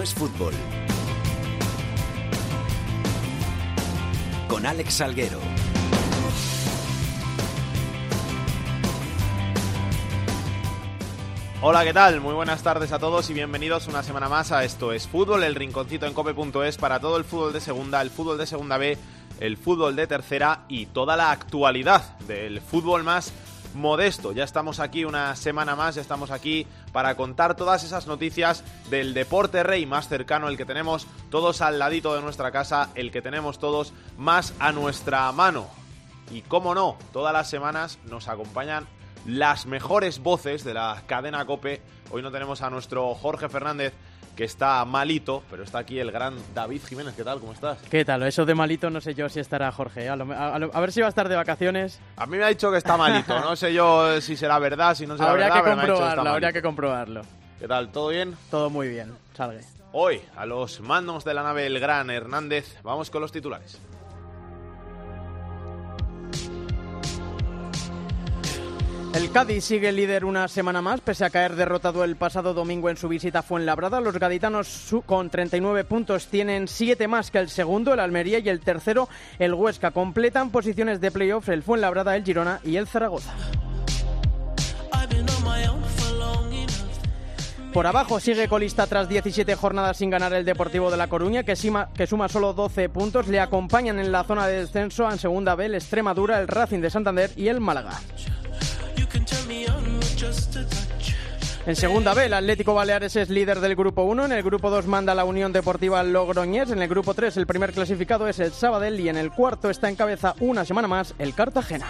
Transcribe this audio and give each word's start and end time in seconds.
Es 0.00 0.14
fútbol. 0.14 0.54
Con 4.48 4.64
Alex 4.64 4.94
Salguero. 4.94 5.38
Hola, 11.60 11.84
¿qué 11.84 11.92
tal? 11.92 12.22
Muy 12.22 12.32
buenas 12.32 12.62
tardes 12.62 12.90
a 12.92 12.98
todos 12.98 13.28
y 13.28 13.34
bienvenidos 13.34 13.86
una 13.86 14.02
semana 14.02 14.30
más 14.30 14.50
a 14.50 14.64
Esto 14.64 14.92
es 14.92 15.06
Fútbol, 15.06 15.44
el 15.44 15.54
rinconcito 15.54 16.06
en 16.06 16.14
cope.es 16.14 16.78
para 16.78 16.98
todo 16.98 17.18
el 17.18 17.24
fútbol 17.24 17.52
de 17.52 17.60
segunda, 17.60 18.00
el 18.00 18.10
fútbol 18.10 18.38
de 18.38 18.46
segunda 18.46 18.78
B, 18.78 18.96
el 19.40 19.58
fútbol 19.58 19.94
de 19.94 20.06
tercera 20.06 20.64
y 20.68 20.86
toda 20.86 21.16
la 21.16 21.30
actualidad 21.32 22.18
del 22.20 22.62
fútbol 22.62 23.04
más 23.04 23.32
modesto. 23.74 24.32
Ya 24.32 24.44
estamos 24.44 24.80
aquí 24.80 25.04
una 25.04 25.36
semana 25.36 25.76
más, 25.76 25.94
ya 25.94 26.00
estamos 26.00 26.30
aquí 26.30 26.66
para 26.92 27.14
contar 27.16 27.56
todas 27.56 27.84
esas 27.84 28.06
noticias 28.06 28.64
del 28.90 29.14
deporte 29.14 29.62
rey 29.62 29.86
más 29.86 30.08
cercano, 30.08 30.48
el 30.48 30.56
que 30.56 30.64
tenemos 30.64 31.06
todos 31.30 31.60
al 31.60 31.78
ladito 31.78 32.14
de 32.14 32.22
nuestra 32.22 32.50
casa, 32.50 32.90
el 32.94 33.10
que 33.10 33.22
tenemos 33.22 33.58
todos 33.58 33.92
más 34.16 34.54
a 34.58 34.72
nuestra 34.72 35.30
mano. 35.32 35.66
Y 36.30 36.42
cómo 36.42 36.74
no, 36.74 36.96
todas 37.12 37.32
las 37.32 37.50
semanas 37.50 37.98
nos 38.04 38.28
acompañan 38.28 38.86
las 39.26 39.66
mejores 39.66 40.18
voces 40.18 40.64
de 40.64 40.74
la 40.74 41.02
cadena 41.06 41.44
Cope. 41.44 41.82
Hoy 42.10 42.22
no 42.22 42.30
tenemos 42.30 42.62
a 42.62 42.70
nuestro 42.70 43.14
Jorge 43.14 43.48
Fernández 43.48 43.92
que 44.36 44.44
está 44.44 44.84
malito, 44.84 45.42
pero 45.50 45.62
está 45.62 45.78
aquí 45.78 45.98
el 45.98 46.10
gran 46.10 46.36
David 46.54 46.82
Jiménez. 46.88 47.14
¿Qué 47.14 47.24
tal? 47.24 47.40
¿Cómo 47.40 47.52
estás? 47.52 47.78
¿Qué 47.90 48.04
tal? 48.04 48.22
Eso 48.22 48.44
de 48.46 48.54
malito 48.54 48.90
no 48.90 49.00
sé 49.00 49.14
yo 49.14 49.28
si 49.28 49.40
estará 49.40 49.70
Jorge. 49.72 50.08
A, 50.08 50.16
ver 50.16 50.92
si 50.92 51.00
va 51.00 51.06
a 51.06 51.10
estar 51.10 51.28
de 51.28 51.36
vacaciones. 51.36 52.00
A 52.16 52.26
mí 52.26 52.36
me 52.36 52.44
ha 52.44 52.48
dicho 52.48 52.70
que 52.70 52.78
está 52.78 52.96
malito. 52.96 53.38
No 53.40 53.56
sé 53.56 53.72
yo 53.72 54.20
si 54.20 54.36
será 54.36 54.58
verdad, 54.58 54.94
si 54.94 55.06
no 55.06 55.16
será 55.16 55.30
habría 55.30 55.46
verdad. 55.46 55.64
Que 55.64 55.70
comprobarlo, 55.70 56.30
habría 56.30 56.52
que 56.52 56.62
comprobarlo. 56.62 57.22
¿Qué 57.58 57.68
tal? 57.68 57.92
¿Todo 57.92 58.08
bien? 58.08 58.36
Todo 58.50 58.70
muy 58.70 58.88
bien. 58.88 59.12
Salgue. 59.36 59.60
Hoy, 59.92 60.22
a 60.36 60.46
los 60.46 60.80
mandos 60.80 61.24
de 61.24 61.34
la 61.34 61.42
nave 61.42 61.66
El 61.66 61.78
Gran 61.78 62.08
Hernández, 62.10 62.78
vamos 62.82 63.10
con 63.10 63.20
los 63.20 63.30
titulares. 63.30 63.78
El 69.14 69.30
Cádiz 69.30 69.64
sigue 69.64 69.92
líder 69.92 70.24
una 70.24 70.48
semana 70.48 70.80
más, 70.80 71.02
pese 71.02 71.26
a 71.26 71.30
caer 71.30 71.54
derrotado 71.54 72.02
el 72.02 72.16
pasado 72.16 72.54
domingo 72.54 72.88
en 72.88 72.96
su 72.96 73.08
visita 73.08 73.40
a 73.40 73.42
Fuenlabrada. 73.42 74.00
Los 74.00 74.18
gaditanos 74.18 74.94
con 75.04 75.28
39 75.28 75.84
puntos 75.84 76.28
tienen 76.28 76.66
7 76.66 77.08
más 77.08 77.30
que 77.30 77.38
el 77.38 77.50
segundo, 77.50 77.92
el 77.92 78.00
Almería, 78.00 78.38
y 78.38 78.48
el 78.48 78.60
tercero, 78.60 79.10
el 79.38 79.52
Huesca. 79.52 79.90
Completan 79.90 80.50
posiciones 80.50 80.98
de 81.02 81.10
playoff 81.10 81.50
el 81.50 81.62
Fuenlabrada, 81.62 82.16
el 82.16 82.24
Girona 82.24 82.60
y 82.64 82.76
el 82.76 82.86
Zaragoza. 82.86 83.34
Por 87.74 87.86
abajo 87.86 88.18
sigue 88.18 88.48
colista 88.48 88.86
tras 88.86 89.08
17 89.08 89.54
jornadas 89.56 89.96
sin 89.98 90.10
ganar 90.10 90.32
el 90.32 90.44
Deportivo 90.44 90.90
de 90.90 90.96
La 90.96 91.06
Coruña, 91.08 91.42
que, 91.42 91.54
que, 91.94 92.06
suma 92.06 92.28
solo 92.28 92.54
12 92.54 92.88
puntos. 92.88 93.28
Le 93.28 93.40
acompañan 93.40 93.98
en 93.98 94.10
la 94.10 94.24
zona 94.24 94.46
de 94.46 94.60
descenso 94.60 95.10
en 95.10 95.18
segunda 95.18 95.54
B 95.54 95.66
el 95.66 95.74
Extremadura, 95.74 96.40
el 96.40 96.48
Racing 96.48 96.80
de 96.80 96.90
Santander 96.90 97.30
y 97.36 97.48
el 97.48 97.60
Málaga. 97.60 98.00
En 101.64 101.76
segunda 101.76 102.12
B, 102.12 102.26
el 102.26 102.34
Atlético 102.34 102.74
Baleares 102.74 103.14
es 103.14 103.30
líder 103.30 103.60
del 103.60 103.76
grupo 103.76 104.02
1. 104.02 104.24
En 104.24 104.32
el 104.32 104.42
grupo 104.42 104.68
2 104.68 104.88
manda 104.88 105.14
la 105.14 105.24
Unión 105.24 105.52
Deportiva 105.52 106.02
Logroñés. 106.02 106.72
En 106.72 106.82
el 106.82 106.88
grupo 106.88 107.14
3, 107.14 107.36
el 107.36 107.46
primer 107.46 107.72
clasificado 107.72 108.26
es 108.26 108.40
el 108.40 108.52
Sabadell. 108.52 108.98
Y 108.98 109.08
en 109.08 109.16
el 109.16 109.30
cuarto 109.30 109.70
está 109.70 109.88
en 109.88 109.94
cabeza 109.94 110.34
una 110.40 110.64
semana 110.64 110.88
más 110.88 111.14
el 111.20 111.34
Cartagena. 111.34 111.86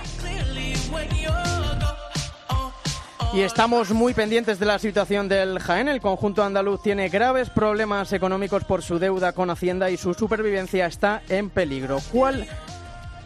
Y 3.33 3.41
estamos 3.41 3.93
muy 3.93 4.13
pendientes 4.13 4.59
de 4.59 4.67
la 4.67 4.79
situación 4.79 5.27
del 5.27 5.59
Jaén. 5.59 5.89
El 5.89 6.03
conjunto 6.03 6.45
andaluz 6.45 6.83
tiene 6.83 7.09
graves 7.09 7.49
problemas 7.49 8.13
económicos 8.13 8.65
por 8.65 8.83
su 8.83 8.99
deuda 8.99 9.33
con 9.33 9.49
Hacienda 9.49 9.89
y 9.89 9.97
su 9.97 10.13
supervivencia 10.13 10.85
está 10.85 11.23
en 11.31 11.49
peligro. 11.49 11.99
¿Cuál, 12.13 12.47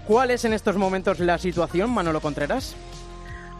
cuál 0.06 0.30
es 0.30 0.44
en 0.44 0.52
estos 0.52 0.76
momentos 0.76 1.18
la 1.18 1.38
situación, 1.38 1.90
Manolo 1.90 2.20
Contreras? 2.20 2.76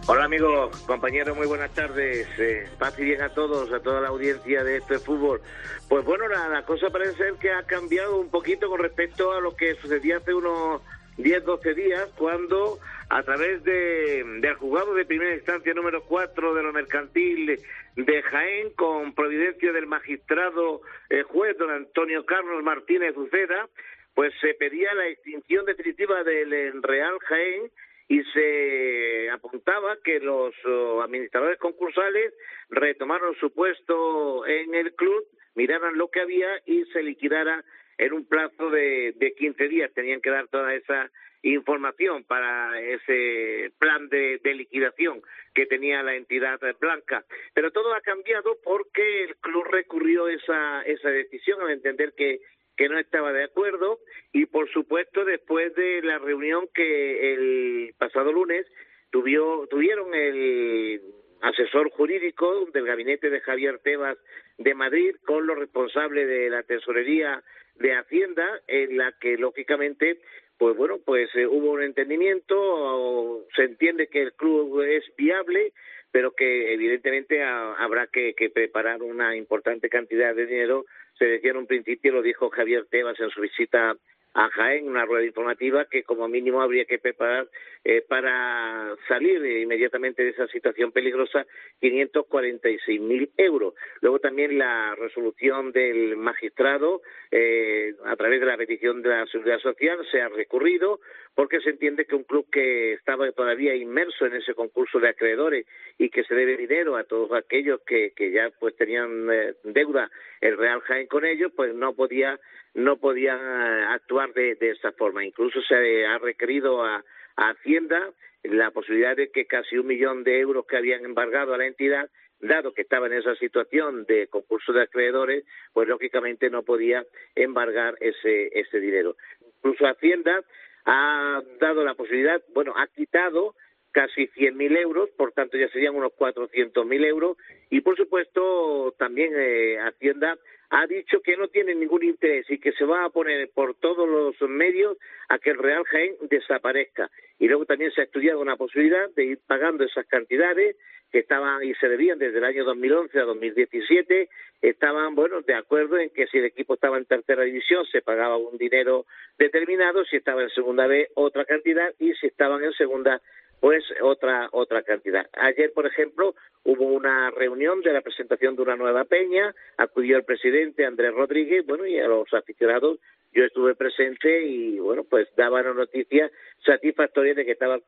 Hola 0.09 0.27
amigos, 0.27 0.85
compañeros, 0.87 1.37
muy 1.37 1.49
buenas 1.49 1.75
tardes. 1.75 2.29
Eh, 2.39 2.69
paz 2.79 2.97
y 2.97 3.03
bien 3.03 3.23
a 3.23 3.31
todos, 3.31 3.73
a 3.73 3.81
toda 3.81 4.01
la 4.01 4.07
audiencia 4.07 4.63
de 4.63 4.77
este 4.77 5.01
fútbol. 5.01 5.41
Pues 5.89 6.05
bueno, 6.05 6.29
la, 6.29 6.63
cosa 6.63 6.91
parece 6.91 7.15
ser 7.15 7.35
que 7.41 7.51
ha 7.51 7.65
cambiado 7.65 8.21
un 8.21 8.31
poquito 8.31 8.69
con 8.69 8.79
respecto 8.79 9.33
a 9.33 9.41
lo 9.41 9.57
que 9.57 9.75
sucedía 9.75 10.19
hace 10.19 10.33
unos 10.33 10.81
10, 11.17 11.45
12 11.45 11.75
días, 11.75 12.09
cuando 12.17 12.79
a 13.09 13.25
través 13.25 13.65
de, 13.65 14.23
del 14.41 14.55
juzgado 14.55 14.95
de 14.95 15.07
primera 15.07 15.35
instancia 15.35 15.75
número 15.75 16.05
4 16.05 16.55
de 16.55 16.63
lo 16.63 16.73
mercantil 16.73 17.61
de 17.97 18.23
Jaén, 18.23 18.71
con 18.77 19.13
providencia 19.13 19.73
del 19.73 19.89
magistrado 19.89 20.83
eh, 21.11 21.25
juez 21.25 21.59
don 21.59 21.73
Antonio 21.73 22.25
Carlos 22.25 22.63
Martínez 22.63 23.17
Uceda, 23.17 23.69
pues 24.15 24.33
se 24.41 24.55
pedía 24.55 24.95
la 24.95 25.09
extinción 25.09 25.67
definitiva 25.67 26.23
del 26.23 26.81
Real 26.85 27.19
Jaén 27.27 27.73
y 28.09 28.23
se 28.25 29.31
apuntaba 29.31 29.97
que 30.05 30.21
los 30.21 30.55
oh, 30.65 31.03
administradores 31.03 31.59
concursales 31.59 32.35
retomaron 32.71 33.35
su 33.37 33.53
puesto 33.53 34.47
en 34.47 34.75
el 34.75 34.95
club, 34.95 35.25
miraran 35.55 35.99
lo 35.99 36.09
que 36.09 36.21
había 36.21 36.61
y 36.67 36.85
se 36.87 37.03
liquidara 37.03 37.65
en 37.99 38.13
un 38.13 38.27
plazo 38.27 38.71
de, 38.71 39.13
de 39.17 39.35
15 39.35 39.69
días. 39.69 39.93
Tenían 39.95 40.21
que 40.21 40.31
dar 40.31 40.49
toda 40.49 40.75
esa 40.75 41.11
información 41.43 42.25
para 42.25 42.81
ese 42.81 43.73
plan 43.79 44.09
de, 44.09 44.41
liquidación 44.55 45.23
que 45.55 45.67
tenía 45.67 46.03
la 46.03 46.15
entidad 46.15 46.59
blanca. 46.81 47.25
Pero 47.55 47.71
todo 47.71 47.95
ha 47.95 48.01
cambiado 48.01 48.59
porque 48.65 49.25
el 49.25 49.37
club 49.37 49.65
recurrió 49.65 50.29
esa, 50.29 50.83
esa 50.83 51.11
decisión 51.11 51.61
al 51.61 51.71
entender 51.71 52.15
que 52.17 52.41
que 52.77 52.89
no 52.89 52.99
estaba 52.99 53.33
de 53.33 53.45
acuerdo 53.45 53.99
y 54.33 54.47
por 54.47 54.71
supuesto 54.71 55.25
después 55.25 55.75
de 55.75 56.03
la 56.03 56.19
reunión 56.19 56.69
que 56.75 57.33
el 57.33 57.95
pasado 57.99 58.33
lunes 58.33 58.67
tuvieron 59.11 60.15
el 60.15 61.01
asesor 61.41 61.91
jurídico 61.91 62.67
del 62.73 62.87
gabinete 62.87 63.31
de 63.31 63.41
Javier 63.41 63.79
Tebas 63.79 64.19
de 64.59 64.75
Madrid 64.75 65.17
con 65.25 65.47
los 65.47 65.59
responsables 65.59 66.27
de 66.27 66.51
la 66.51 66.63
tesorería 66.63 67.43
de 67.77 67.95
Hacienda 67.95 68.61
en 68.67 68.97
la 68.97 69.13
que 69.21 69.37
lógicamente 69.37 70.21
pues 70.59 70.77
bueno 70.77 70.99
pues 71.05 71.29
eh, 71.35 71.47
hubo 71.47 71.73
un 71.73 71.83
entendimiento 71.83 73.45
se 73.55 73.65
entiende 73.65 74.09
que 74.09 74.23
el 74.23 74.33
club 74.33 74.83
es 74.83 75.05
viable 75.17 75.73
pero 76.17 76.33
que 76.33 76.73
evidentemente 76.73 77.43
habrá 77.43 78.07
que, 78.07 78.35
preparar 78.55 79.03
una 79.03 79.37
importante 79.37 79.91
cantidad 79.91 80.35
de 80.35 80.47
dinero. 80.47 80.87
Se 81.19 81.25
decía 81.25 81.51
en 81.51 81.57
un 81.59 81.67
principio, 81.67 82.13
lo 82.13 82.23
dijo 82.23 82.51
Javier 82.51 82.87
Tebas 82.91 83.19
en 83.21 83.31
su 83.31 83.41
visita 83.41 83.97
a 84.37 84.51
Jaén, 84.51 84.87
una 84.87 85.07
rueda 85.07 85.25
informativa 85.25 85.87
que 85.87 86.03
como 86.03 86.29
mínimo 86.29 86.61
habría 86.61 86.85
que 86.85 86.99
preparar 86.99 87.49
eh, 87.83 88.05
para 88.07 88.95
salir 89.09 89.43
inmediatamente 89.47 90.23
de 90.23 90.31
esa 90.31 90.47
situación 90.49 90.93
peligrosa 90.93 91.47
546.000 91.81 93.31
euros. 93.39 93.73
Luego 94.03 94.19
también 94.19 94.59
la 94.59 94.95
resolución 94.97 95.73
del 95.73 96.19
magistrado 96.19 97.01
eh, 97.31 97.95
a 98.05 98.15
través 98.17 98.41
de 98.41 98.47
la 98.47 98.59
petición 98.59 99.01
de 99.01 99.09
la 99.09 99.27
Seguridad 99.27 99.59
Social 99.61 100.07
se 100.11 100.21
ha 100.21 100.29
recurrido 100.29 101.01
porque 101.35 101.61
se 101.61 101.71
entiende 101.71 102.05
que 102.05 102.15
un 102.15 102.25
club 102.25 102.47
que 102.51 102.93
estaba 102.93 103.31
todavía 103.33 103.75
inmerso 103.75 104.27
en 104.27 104.35
ese 104.35 104.55
concurso 104.55 105.01
de 105.01 105.09
acreedores 105.09 105.67
y 105.97 106.11
que 106.11 106.25
se 106.25 106.35
debe 106.35 106.59
dinero 106.59 106.97
a 106.97 107.05
todos 107.05 107.33
aquellos 107.33 107.81
que, 107.87 108.13
que 108.15 108.33
ya 108.33 108.51
pues 108.61 108.77
tenían 108.77 109.31
eh, 109.33 109.55
deuda 109.65 110.11
el 110.43 110.59
Real 110.59 110.81
Jaén 110.81 111.07
con 111.07 111.25
ellos, 111.25 111.53
pues 111.57 111.75
no 111.75 111.95
podía 111.95 112.39
no 112.77 112.99
podían 112.99 113.39
eh, 113.39 113.85
actuar 113.89 114.33
de, 114.35 114.55
de 114.55 114.71
esa 114.71 114.93
forma. 114.93 115.25
Incluso 115.25 115.61
se 115.63 116.07
ha 116.07 116.19
requerido 116.19 116.85
a, 116.85 117.05
Hacienda 117.39 118.15
la 118.45 118.71
posibilidad 118.71 119.15
de 119.15 119.31
que 119.31 119.45
casi 119.45 119.77
un 119.77 119.87
millón 119.87 120.25
de 120.25 120.41
euros 120.41 120.65
que 120.65 120.79
habían 120.79 121.05
embargado 121.05 121.53
a 121.53 121.59
la 121.59 121.67
entidad, 121.67 122.09
dado 122.41 122.73
que 122.73 122.81
estaba 122.81 123.09
en 123.09 123.13
esa 123.13 123.35
situación 123.35 124.07
de 124.07 124.27
concurso 124.29 124.73
de 124.73 124.81
acreedores, 124.81 125.45
pues 125.75 125.87
lógicamente 125.87 126.49
no 126.49 126.63
podía 126.63 127.05
embargar 127.35 127.97
ese, 128.01 128.59
ese 128.59 128.81
dinero. 128.81 129.17
Incluso 129.59 129.87
Hacienda 129.87 130.43
ha 130.87 131.43
dado 131.61 131.85
la 131.85 131.95
posibilidad, 131.95 132.43
bueno, 132.55 132.73
ha 132.75 132.87
quitado 132.87 133.55
casi 133.93 134.29
100.000 134.29 134.79
euros, 134.79 135.11
por 135.11 135.33
tanto 135.33 135.59
ya 135.59 135.69
serían 135.69 135.95
unos 135.95 136.13
400.000 136.13 137.05
euros, 137.05 137.37
y 137.69 137.83
por 137.83 137.99
supuesto 137.99 138.95
también 138.99 139.35
eh, 139.37 139.79
Hacienda 139.79 140.39
ha 140.71 140.87
dicho 140.87 141.21
que 141.21 141.37
no 141.37 141.49
tiene 141.49 141.75
ningún 141.75 142.03
interés 142.05 142.47
y 142.51 142.59
que 142.59 142.73
se 142.73 142.85
va 142.85 143.05
a 143.05 143.11
poner 143.11 143.51
por 143.51 143.75
todos 143.75 144.09
los 144.09 144.51
medios 144.51 144.97
a 145.29 145.39
que 145.39 145.51
el 145.51 145.59
Real 145.59 145.85
Jaén 145.85 146.17
desaparezca. 146.29 147.11
Y 147.39 147.49
luego 147.49 147.67
también 147.67 147.93
se 147.93 148.01
ha 148.01 148.05
estudiado 148.05 148.41
una 148.41 148.57
posibilidad 148.57 149.09
de 149.11 149.25
ir 149.25 149.39
pagando 149.47 149.85
esas 149.85 150.07
cantidades 150.07 150.77
que 151.13 151.21
estaban 151.21 151.63
y 151.63 151.75
se 151.75 151.89
debían 151.89 152.19
desde 152.19 152.39
el 152.39 152.45
año 152.45 152.65
2011 152.65 153.19
a 153.19 153.25
2017, 153.25 154.29
estaban, 154.61 155.15
bueno, 155.15 155.41
de 155.43 155.55
acuerdo 155.55 155.99
en 155.99 156.11
que 156.11 156.27
si 156.27 156.39
el 156.39 156.47
equipo 156.47 156.75
estaba 156.75 156.99
en 156.99 157.05
tercera 157.05 157.43
división 157.45 157.85
se 157.87 158.03
pagaba 158.03 158.37
un 158.37 158.59
dinero 158.59 159.07
determinado, 159.39 160.05
si 160.05 160.17
estaba 160.17 160.43
en 160.43 160.51
segunda 160.51 160.87
B 160.87 161.09
otra 161.15 161.45
cantidad 161.45 161.95
y 161.99 162.13
si 162.15 162.27
estaban 162.27 162.65
en 162.65 162.73
segunda 162.73 163.21
pues 163.61 163.85
otra 164.03 164.49
otra 164.53 164.83
cantidad. 164.83 165.27
Ayer, 165.33 165.73
por 165.73 165.87
ejemplo, 165.87 166.35
hubo 166.65 166.85
una 166.85 167.31
reunión 167.31 167.81
de 167.81 167.93
la 167.93 168.01
presentación 168.01 168.57
de 168.57 168.63
una 168.63 168.77
nueva 168.77 169.05
peña, 169.05 169.55
acudió 169.77 170.17
el 170.17 170.25
presidente 170.25 170.85
Andrés 170.85 171.15
Rodríguez, 171.15 171.65
bueno, 171.67 171.87
y 171.87 171.99
a 171.99 172.09
los 172.09 172.33
aficionados 172.35 172.99
yo 173.37 173.45
estuve 173.45 173.75
presente 173.75 174.47
y 174.47 174.79
bueno, 174.79 175.05
pues 175.05 175.29
daba 175.37 175.61
una 175.61 175.75
noticia 175.75 176.31
satisfactoria 176.65 177.35
de 177.35 177.45
que 177.45 177.53
estaba 177.53 177.79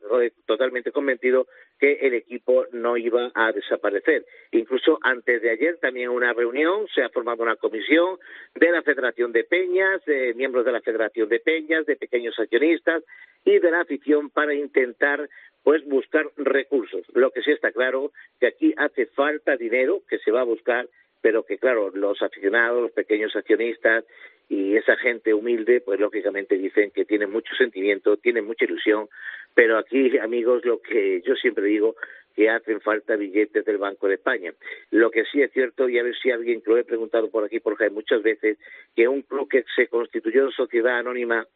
totalmente 0.44 0.92
convencido 0.92 1.46
que 1.80 1.92
el 2.02 2.12
equipo 2.12 2.66
no 2.72 2.98
iba 2.98 3.30
a 3.34 3.50
desaparecer. 3.52 4.26
Incluso 4.52 4.98
antes 5.02 5.40
de 5.40 5.50
ayer 5.50 5.78
también 5.78 6.10
una 6.10 6.34
reunión, 6.34 6.86
se 6.94 7.02
ha 7.02 7.08
formado 7.08 7.42
una 7.42 7.56
comisión 7.56 8.18
de 8.54 8.70
la 8.70 8.82
Federación 8.82 9.32
de 9.32 9.44
Peñas, 9.44 10.04
de 10.04 10.34
miembros 10.34 10.66
de 10.66 10.72
la 10.72 10.82
Federación 10.82 11.30
de 11.30 11.40
Peñas, 11.40 11.86
de 11.86 11.96
pequeños 11.96 12.38
accionistas 12.38 13.02
y 13.48 13.58
de 13.58 13.70
la 13.70 13.80
afición 13.80 14.30
para 14.30 14.54
intentar 14.54 15.28
pues 15.62 15.84
buscar 15.86 16.26
recursos. 16.36 17.02
Lo 17.14 17.30
que 17.30 17.42
sí 17.42 17.50
está 17.50 17.72
claro 17.72 18.12
que 18.40 18.46
aquí 18.46 18.74
hace 18.76 19.06
falta 19.06 19.56
dinero 19.56 20.02
que 20.08 20.18
se 20.18 20.30
va 20.30 20.40
a 20.40 20.44
buscar 20.44 20.88
pero 21.20 21.44
que 21.44 21.58
claro, 21.58 21.90
los 21.94 22.20
aficionados, 22.22 22.82
los 22.82 22.92
pequeños 22.92 23.34
accionistas 23.34 24.04
y 24.48 24.76
esa 24.76 24.96
gente 24.96 25.34
humilde, 25.34 25.80
pues 25.80 26.00
lógicamente 26.00 26.56
dicen 26.56 26.90
que 26.90 27.04
tienen 27.04 27.30
mucho 27.30 27.54
sentimiento, 27.56 28.16
tienen 28.16 28.46
mucha 28.46 28.64
ilusión, 28.64 29.08
pero 29.54 29.78
aquí, 29.78 30.16
amigos, 30.18 30.64
lo 30.64 30.80
que 30.80 31.20
yo 31.26 31.34
siempre 31.34 31.64
digo, 31.66 31.96
que 32.34 32.48
hacen 32.48 32.80
falta 32.80 33.16
billetes 33.16 33.64
del 33.64 33.78
Banco 33.78 34.06
de 34.06 34.14
España. 34.14 34.52
Lo 34.90 35.10
que 35.10 35.24
sí 35.24 35.42
es 35.42 35.52
cierto, 35.52 35.88
y 35.88 35.98
a 35.98 36.04
ver 36.04 36.16
si 36.16 36.30
alguien 36.30 36.62
que 36.62 36.70
lo 36.70 36.78
he 36.78 36.84
preguntado 36.84 37.30
por 37.30 37.44
aquí, 37.44 37.58
por 37.58 37.76
Jaime, 37.76 37.96
muchas 37.96 38.22
veces, 38.22 38.58
que 38.94 39.08
un 39.08 39.22
club 39.22 39.48
que 39.48 39.64
se 39.74 39.88
constituyó 39.88 40.44
en 40.44 40.52
sociedad 40.52 40.98
anónima 40.98 41.46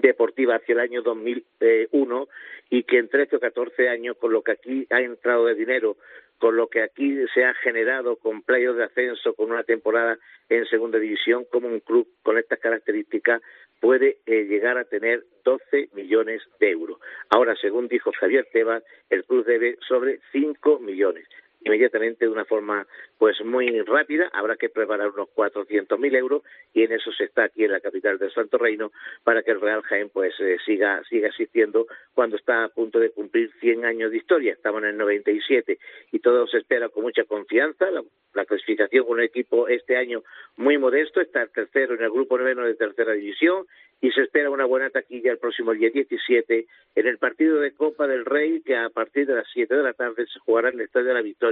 deportiva 0.00 0.56
hacia 0.56 0.72
el 0.72 0.80
año 0.80 1.02
2001 1.02 2.28
y 2.70 2.84
que 2.84 2.98
en 2.98 3.08
13 3.08 3.36
o 3.36 3.40
14 3.40 3.88
años, 3.88 4.16
con 4.16 4.32
lo 4.32 4.42
que 4.42 4.52
aquí 4.52 4.86
ha 4.90 5.00
entrado 5.00 5.46
de 5.46 5.54
dinero, 5.54 5.96
con 6.38 6.56
lo 6.56 6.68
que 6.68 6.82
aquí 6.82 7.18
se 7.34 7.44
ha 7.44 7.54
generado 7.54 8.16
con 8.16 8.42
playos 8.42 8.76
de 8.76 8.84
ascenso, 8.84 9.34
con 9.34 9.50
una 9.50 9.62
temporada 9.62 10.18
en 10.48 10.66
segunda 10.66 10.98
división, 10.98 11.44
como 11.50 11.68
un 11.68 11.80
club 11.80 12.08
con 12.22 12.38
estas 12.38 12.58
características 12.58 13.42
puede 13.80 14.18
eh, 14.26 14.44
llegar 14.44 14.78
a 14.78 14.84
tener 14.84 15.24
12 15.44 15.90
millones 15.92 16.42
de 16.58 16.70
euros. 16.70 16.98
Ahora, 17.30 17.54
según 17.60 17.88
dijo 17.88 18.10
Javier 18.18 18.48
Tebas, 18.52 18.82
el 19.10 19.24
club 19.24 19.44
debe 19.44 19.76
sobre 19.86 20.20
5 20.32 20.78
millones 20.78 21.26
inmediatamente 21.64 22.24
de 22.24 22.30
una 22.30 22.44
forma 22.44 22.86
pues 23.18 23.40
muy 23.44 23.80
rápida. 23.82 24.28
Habrá 24.32 24.56
que 24.56 24.68
preparar 24.68 25.08
unos 25.08 25.28
400.000 25.34 26.16
euros 26.16 26.42
y 26.72 26.82
en 26.82 26.92
eso 26.92 27.12
se 27.12 27.24
está 27.24 27.44
aquí 27.44 27.64
en 27.64 27.72
la 27.72 27.80
capital 27.80 28.18
del 28.18 28.32
Santo 28.32 28.58
Reino 28.58 28.92
para 29.24 29.42
que 29.42 29.52
el 29.52 29.60
Real 29.60 29.82
Jaén 29.82 30.10
pues 30.10 30.34
eh, 30.40 30.56
siga 30.64 31.02
siga 31.08 31.28
existiendo 31.28 31.86
cuando 32.14 32.36
está 32.36 32.64
a 32.64 32.68
punto 32.68 32.98
de 32.98 33.10
cumplir 33.10 33.50
100 33.60 33.84
años 33.84 34.10
de 34.10 34.16
historia. 34.16 34.52
Estamos 34.52 34.82
en 34.82 34.90
el 34.90 34.96
97 34.96 35.78
y 36.10 36.18
todo 36.18 36.46
se 36.46 36.58
espera 36.58 36.88
con 36.88 37.02
mucha 37.02 37.24
confianza. 37.24 37.86
La, 37.90 38.44
clasificación 38.44 39.06
con 39.06 39.18
un 39.18 39.22
equipo 39.22 39.68
este 39.68 39.96
año 39.96 40.22
muy 40.56 40.76
modesto, 40.76 41.20
está 41.20 41.46
tercero 41.46 41.94
en 41.94 42.02
el 42.02 42.10
grupo 42.10 42.36
noveno 42.36 42.64
de 42.64 42.74
tercera 42.74 43.12
división 43.12 43.66
y 44.00 44.10
se 44.10 44.22
espera 44.22 44.50
una 44.50 44.64
buena 44.64 44.90
taquilla 44.90 45.32
el 45.32 45.38
próximo 45.38 45.72
día 45.72 45.90
17 45.90 46.66
en 46.96 47.06
el 47.06 47.18
partido 47.18 47.60
de 47.60 47.72
Copa 47.72 48.06
del 48.06 48.24
Rey 48.24 48.60
que 48.62 48.76
a 48.76 48.90
partir 48.90 49.26
de 49.26 49.36
las 49.36 49.46
7 49.52 49.74
de 49.74 49.82
la 49.82 49.92
tarde 49.92 50.26
se 50.26 50.40
jugará 50.40 50.68
en 50.70 50.74
el 50.74 50.86
Estadio 50.86 51.08
de 51.08 51.14
la 51.14 51.22
Victoria 51.22 51.51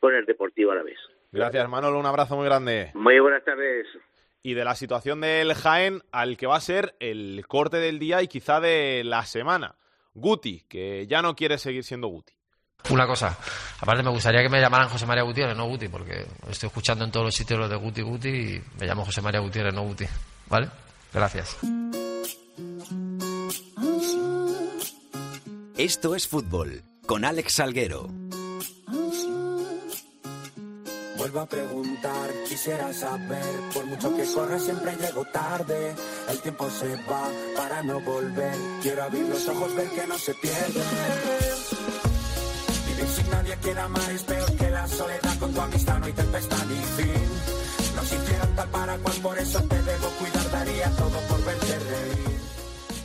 con 0.00 0.14
el 0.14 0.26
Deportivo 0.26 0.72
Alavés. 0.72 0.98
Gracias, 1.32 1.68
Manolo. 1.68 1.98
Un 1.98 2.06
abrazo 2.06 2.36
muy 2.36 2.44
grande. 2.44 2.90
Muy 2.94 3.18
buenas 3.18 3.44
tardes. 3.44 3.86
Y 4.42 4.54
de 4.54 4.64
la 4.64 4.74
situación 4.74 5.20
del 5.22 5.54
Jaén 5.54 6.02
al 6.12 6.36
que 6.36 6.46
va 6.46 6.56
a 6.56 6.60
ser 6.60 6.94
el 7.00 7.44
corte 7.48 7.78
del 7.78 7.98
día 7.98 8.22
y 8.22 8.28
quizá 8.28 8.60
de 8.60 9.02
la 9.04 9.24
semana. 9.24 9.76
Guti, 10.12 10.64
que 10.68 11.06
ya 11.06 11.22
no 11.22 11.34
quiere 11.34 11.58
seguir 11.58 11.82
siendo 11.82 12.08
Guti. 12.08 12.34
Una 12.90 13.06
cosa, 13.06 13.36
aparte 13.80 14.02
me 14.02 14.10
gustaría 14.10 14.42
que 14.42 14.50
me 14.50 14.60
llamaran 14.60 14.90
José 14.90 15.06
María 15.06 15.22
Gutiérrez, 15.22 15.56
no 15.56 15.66
Guti, 15.66 15.88
porque 15.88 16.26
estoy 16.50 16.66
escuchando 16.66 17.04
en 17.04 17.10
todos 17.10 17.24
los 17.24 17.34
sitios 17.34 17.58
los 17.58 17.70
de 17.70 17.76
Guti 17.76 18.02
Guti 18.02 18.28
y 18.28 18.62
me 18.78 18.86
llamo 18.86 19.06
José 19.06 19.22
María 19.22 19.40
Gutiérrez, 19.40 19.72
no 19.72 19.82
Guti. 19.84 20.04
¿Vale? 20.48 20.68
Gracias. 21.12 21.58
Esto 25.78 26.14
es 26.14 26.28
fútbol 26.28 26.82
con 27.06 27.24
Alex 27.24 27.54
Salguero. 27.54 28.08
Vuelvo 31.16 31.40
a 31.40 31.46
preguntar, 31.46 32.30
quisiera 32.48 32.92
saber, 32.92 33.54
por 33.72 33.86
mucho 33.86 34.16
que 34.16 34.24
corra 34.24 34.58
siempre 34.58 34.96
llego 34.96 35.24
tarde. 35.26 35.94
El 36.28 36.38
tiempo 36.40 36.68
se 36.70 36.96
va 37.10 37.30
para 37.56 37.82
no 37.82 38.00
volver. 38.00 38.54
Quiero 38.82 39.04
abrir 39.04 39.28
los 39.28 39.48
ojos, 39.48 39.74
ver 39.76 39.88
que 39.90 40.06
no 40.06 40.18
se 40.18 40.34
pierde. 40.34 40.82
Vivir 42.88 43.08
sin 43.08 43.30
nadie 43.30 43.56
quiere 43.62 43.80
amar 43.80 44.10
es 44.10 44.22
peor 44.24 44.56
que 44.56 44.70
la 44.70 44.86
soledad. 44.88 45.38
Con 45.38 45.54
tu 45.54 45.60
amistad 45.60 45.98
no 45.98 46.06
hay 46.06 46.12
tempestad 46.12 46.66
ni 46.66 47.02
fin. 47.02 47.94
Nos 47.96 48.12
hicieron 48.12 48.56
tal 48.56 48.68
para 48.68 48.98
cual, 48.98 49.16
por 49.22 49.38
eso 49.38 49.60
te 49.62 49.82
debo 49.82 50.08
cuidar. 50.18 50.50
Daría 50.50 50.90
todo 50.96 51.18
por 51.28 51.44
verte 51.44 51.78
reír. 51.78 52.34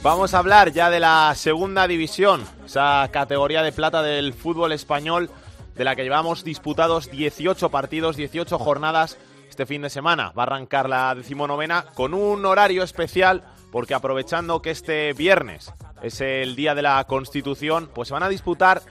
Vamos 0.02 0.34
a 0.34 0.40
hablar 0.40 0.72
ya 0.72 0.90
de 0.90 1.02
la 1.02 1.34
segunda 1.36 1.86
división, 1.86 2.46
esa 2.66 3.10
categoría 3.12 3.62
de 3.62 3.74
plata 3.74 4.02
del 4.02 4.34
fútbol 4.34 4.72
español, 4.72 5.30
de 5.80 5.86
la 5.86 5.96
que 5.96 6.04
llevamos 6.04 6.44
disputados 6.44 7.10
18 7.10 7.70
partidos, 7.70 8.18
18 8.18 8.60
jornadas 8.60 9.18
este 9.50 9.66
fin 9.66 9.82
de 9.82 9.90
semana. 9.90 10.34
Va 10.38 10.44
a 10.44 10.48
arrancar 10.48 10.90
la 10.90 11.16
decimonovena 11.16 11.86
con 11.94 12.14
un 12.14 12.46
horario 12.46 12.84
especial, 12.84 13.46
porque 13.72 13.94
aprovechando 13.94 14.62
que 14.62 14.72
este 14.72 15.14
viernes 15.14 15.74
es 16.04 16.20
el 16.20 16.58
día 16.58 16.76
de 16.76 16.82
la 16.82 17.02
Constitución, 17.06 17.90
pues 17.96 18.10
se 18.10 18.14
van 18.14 18.24
a 18.24 18.28
disputar 18.30 18.82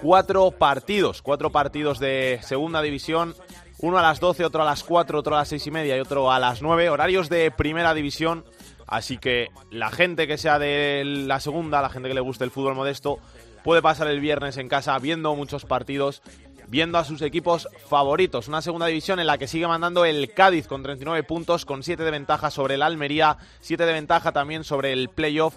cuatro 0.00 0.52
partidos, 0.52 1.20
cuatro 1.20 1.50
partidos 1.50 1.98
de 1.98 2.38
segunda 2.44 2.80
división, 2.80 3.34
uno 3.78 3.98
a 3.98 4.02
las 4.02 4.20
12, 4.20 4.44
otro 4.44 4.62
a 4.62 4.66
las 4.66 4.84
4, 4.84 5.18
otro 5.18 5.34
a 5.34 5.40
las 5.40 5.48
seis 5.48 5.66
y 5.66 5.72
media 5.72 5.96
y 5.96 6.00
otro 6.00 6.30
a 6.30 6.38
las 6.38 6.62
9, 6.62 6.90
horarios 6.90 7.28
de 7.28 7.50
primera 7.50 7.92
división 7.92 8.44
Así 8.86 9.18
que 9.18 9.48
la 9.70 9.90
gente 9.90 10.26
que 10.26 10.38
sea 10.38 10.58
de 10.58 11.02
la 11.04 11.40
segunda, 11.40 11.82
la 11.82 11.88
gente 11.88 12.08
que 12.08 12.14
le 12.14 12.20
guste 12.20 12.44
el 12.44 12.52
fútbol 12.52 12.76
modesto, 12.76 13.18
puede 13.66 13.82
pasar 13.82 14.06
el 14.06 14.20
viernes 14.20 14.58
en 14.58 14.68
casa 14.68 14.96
viendo 15.00 15.34
muchos 15.34 15.64
partidos, 15.64 16.22
viendo 16.68 16.98
a 16.98 17.04
sus 17.04 17.20
equipos 17.20 17.68
favoritos. 17.88 18.46
Una 18.46 18.62
segunda 18.62 18.86
división 18.86 19.18
en 19.18 19.26
la 19.26 19.38
que 19.38 19.48
sigue 19.48 19.66
mandando 19.66 20.04
el 20.04 20.32
Cádiz 20.32 20.68
con 20.68 20.84
39 20.84 21.24
puntos, 21.24 21.64
con 21.64 21.82
7 21.82 22.04
de 22.04 22.12
ventaja 22.12 22.52
sobre 22.52 22.76
el 22.76 22.82
Almería, 22.82 23.38
7 23.62 23.84
de 23.84 23.92
ventaja 23.92 24.30
también 24.30 24.62
sobre 24.62 24.92
el 24.92 25.08
playoff 25.08 25.56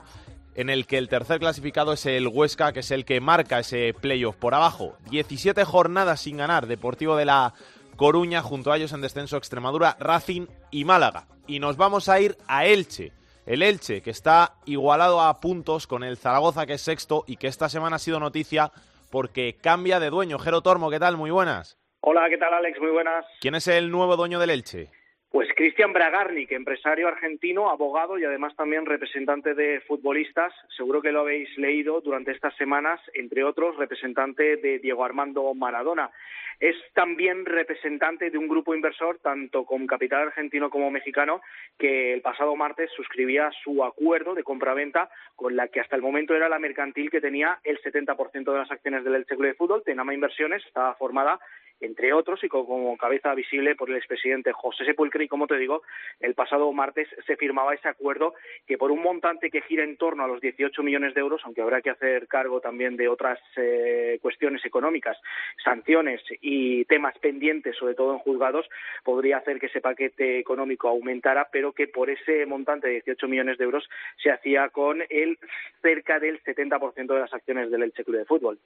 en 0.56 0.72
el 0.72 0.88
que 0.88 0.98
el 0.98 1.08
tercer 1.08 1.38
clasificado 1.38 1.94
es 1.94 2.04
el 2.08 2.28
Huesca, 2.28 2.74
que 2.74 2.80
es 2.80 2.90
el 2.90 3.06
que 3.06 3.22
marca 3.22 3.60
ese 3.60 3.94
playoff 3.94 4.38
por 4.38 4.56
abajo. 4.56 4.98
17 5.12 5.64
jornadas 5.64 6.20
sin 6.20 6.38
ganar, 6.38 6.66
Deportivo 6.66 7.16
de 7.16 7.26
la 7.26 7.54
Coruña, 7.96 8.42
junto 8.42 8.72
a 8.72 8.78
ellos 8.78 8.92
en 8.92 9.02
descenso 9.02 9.38
Extremadura, 9.38 9.98
Racing 10.00 10.48
y 10.72 10.84
Málaga. 10.84 11.28
Y 11.46 11.60
nos 11.60 11.78
vamos 11.78 12.10
a 12.10 12.20
ir 12.20 12.40
a 12.48 12.66
Elche, 12.66 13.12
el 13.50 13.64
Elche, 13.64 14.04
que 14.04 14.12
está 14.12 14.54
igualado 14.66 15.22
a 15.22 15.42
puntos 15.42 15.88
con 15.88 16.04
el 16.04 16.18
Zaragoza, 16.18 16.68
que 16.68 16.74
es 16.74 16.82
sexto, 16.82 17.24
y 17.26 17.38
que 17.38 17.48
esta 17.48 17.68
semana 17.68 17.96
ha 17.96 18.00
sido 18.00 18.20
noticia 18.20 18.70
porque 19.12 19.56
cambia 19.60 20.00
de 20.00 20.12
dueño. 20.12 20.38
Jero 20.38 20.62
Tormo, 20.62 20.92
¿qué 20.92 21.00
tal? 21.00 21.18
Muy 21.18 21.32
buenas. 21.32 21.76
Hola, 22.02 22.30
¿qué 22.30 22.38
tal 22.38 22.54
Alex? 22.54 22.80
Muy 22.80 22.92
buenas. 22.92 23.26
¿Quién 23.42 23.56
es 23.56 23.68
el 23.68 23.90
nuevo 23.90 24.16
dueño 24.18 24.38
del 24.38 24.52
Elche? 24.52 24.92
Pues 25.32 25.50
Cristian 25.56 25.94
Bragarnik, 25.94 26.52
empresario 26.52 27.08
argentino, 27.08 27.72
abogado 27.72 28.20
y 28.20 28.26
además 28.26 28.56
también 28.56 28.86
representante 28.86 29.56
de 29.56 29.82
futbolistas. 29.82 30.54
Seguro 30.78 31.02
que 31.02 31.12
lo 31.12 31.22
habéis 31.22 31.50
leído 31.58 32.02
durante 32.02 32.32
estas 32.32 32.56
semanas, 32.56 33.02
entre 33.16 33.44
otros, 33.44 33.78
representante 33.78 34.58
de 34.58 34.78
Diego 34.78 35.04
Armando 35.04 35.56
Maradona. 35.56 36.12
Es 36.60 36.76
también 36.94 37.46
representante 37.46 38.30
de 38.30 38.38
un 38.38 38.50
grupo 38.50 38.76
inversor, 38.76 39.20
tanto 39.20 39.66
con 39.66 39.88
capital 39.88 40.24
argentino 40.28 40.70
como 40.70 40.92
mexicano, 40.92 41.42
que 41.78 42.14
el 42.14 42.22
pasado 42.22 42.56
martes 42.58 42.92
suscribía 42.96 43.50
su 43.64 43.84
acuerdo 43.84 44.36
de 44.36 44.44
compraventa 44.44 45.10
con 45.38 45.56
la 45.56 45.70
que 45.70 45.80
hasta 45.80 45.96
el 45.96 46.02
momento 46.02 46.36
era 46.36 46.50
la 46.50 46.60
mercantil 46.60 47.10
que 47.10 47.22
tenía 47.22 47.60
el 47.64 47.82
70% 47.82 48.52
de 48.52 48.58
las 48.58 48.72
acciones 48.72 49.06
del 49.06 49.16
Elche 49.16 49.36
Club 49.36 49.48
de 49.48 49.54
Fútbol. 49.54 49.84
Tenama 49.86 50.14
Inversiones 50.14 50.66
estaba 50.66 50.96
formada 50.96 51.40
entre 51.82 52.14
otros, 52.14 52.44
y 52.44 52.50
como 52.50 52.98
cabeza 52.98 53.34
visible 53.34 53.76
por 53.76 53.90
el 53.90 53.96
expresidente 53.96 54.52
José 54.52 54.86
Sepulcre. 54.86 55.24
Y 55.24 55.28
como 55.28 55.48
te 55.48 55.58
digo, 55.58 55.84
el 56.20 56.34
pasado 56.34 56.72
martes 56.74 57.08
se 57.26 57.38
firmaba 57.38 57.74
ese 57.74 57.88
acuerdo 57.88 58.34
que 58.68 58.78
por 58.78 58.92
un 58.92 59.02
montante 59.02 59.50
que 59.50 59.62
gira 59.62 59.84
en 59.84 59.98
torno 59.98 60.24
a 60.24 60.28
los 60.28 60.42
18 60.42 60.84
millones 60.84 61.14
de 61.14 61.22
euros, 61.22 61.42
aunque 61.46 61.62
habrá 61.62 61.82
que 61.82 61.90
hacer 61.90 62.28
cargo 62.28 62.60
también 62.60 62.98
de 62.98 63.08
otras 63.08 63.40
eh, 63.56 64.20
cuestiones 64.22 64.64
económicas, 64.66 65.18
sanciones 65.64 66.22
y 66.42 66.49
temas 66.86 67.18
pendientes, 67.20 67.76
sobre 67.78 67.96
todo 67.96 68.14
en 68.14 68.20
juzgados, 68.20 68.68
podría 69.04 69.38
hacer 69.38 69.60
que 69.60 69.68
ese 69.68 69.82
paquete 69.82 70.40
económico 70.40 70.88
aumentara, 70.88 71.50
pero 71.52 71.74
que 71.74 71.88
por 71.88 72.10
ese 72.10 72.46
montante 72.46 72.88
de 72.88 72.94
18 73.06 73.28
millones 73.28 73.58
de 73.58 73.66
euros 73.66 73.90
se 74.22 74.32
hacía 74.32 74.70
con 74.70 75.04
el 75.10 75.38
cerca 75.82 76.20
del 76.20 76.42
70% 76.44 77.14
de 77.14 77.20
las 77.20 77.34
acciones 77.34 77.72
del 77.72 77.84
Elche 77.84 78.04
Club 78.04 78.18
de 78.18 78.26
Fútbol. 78.26 78.60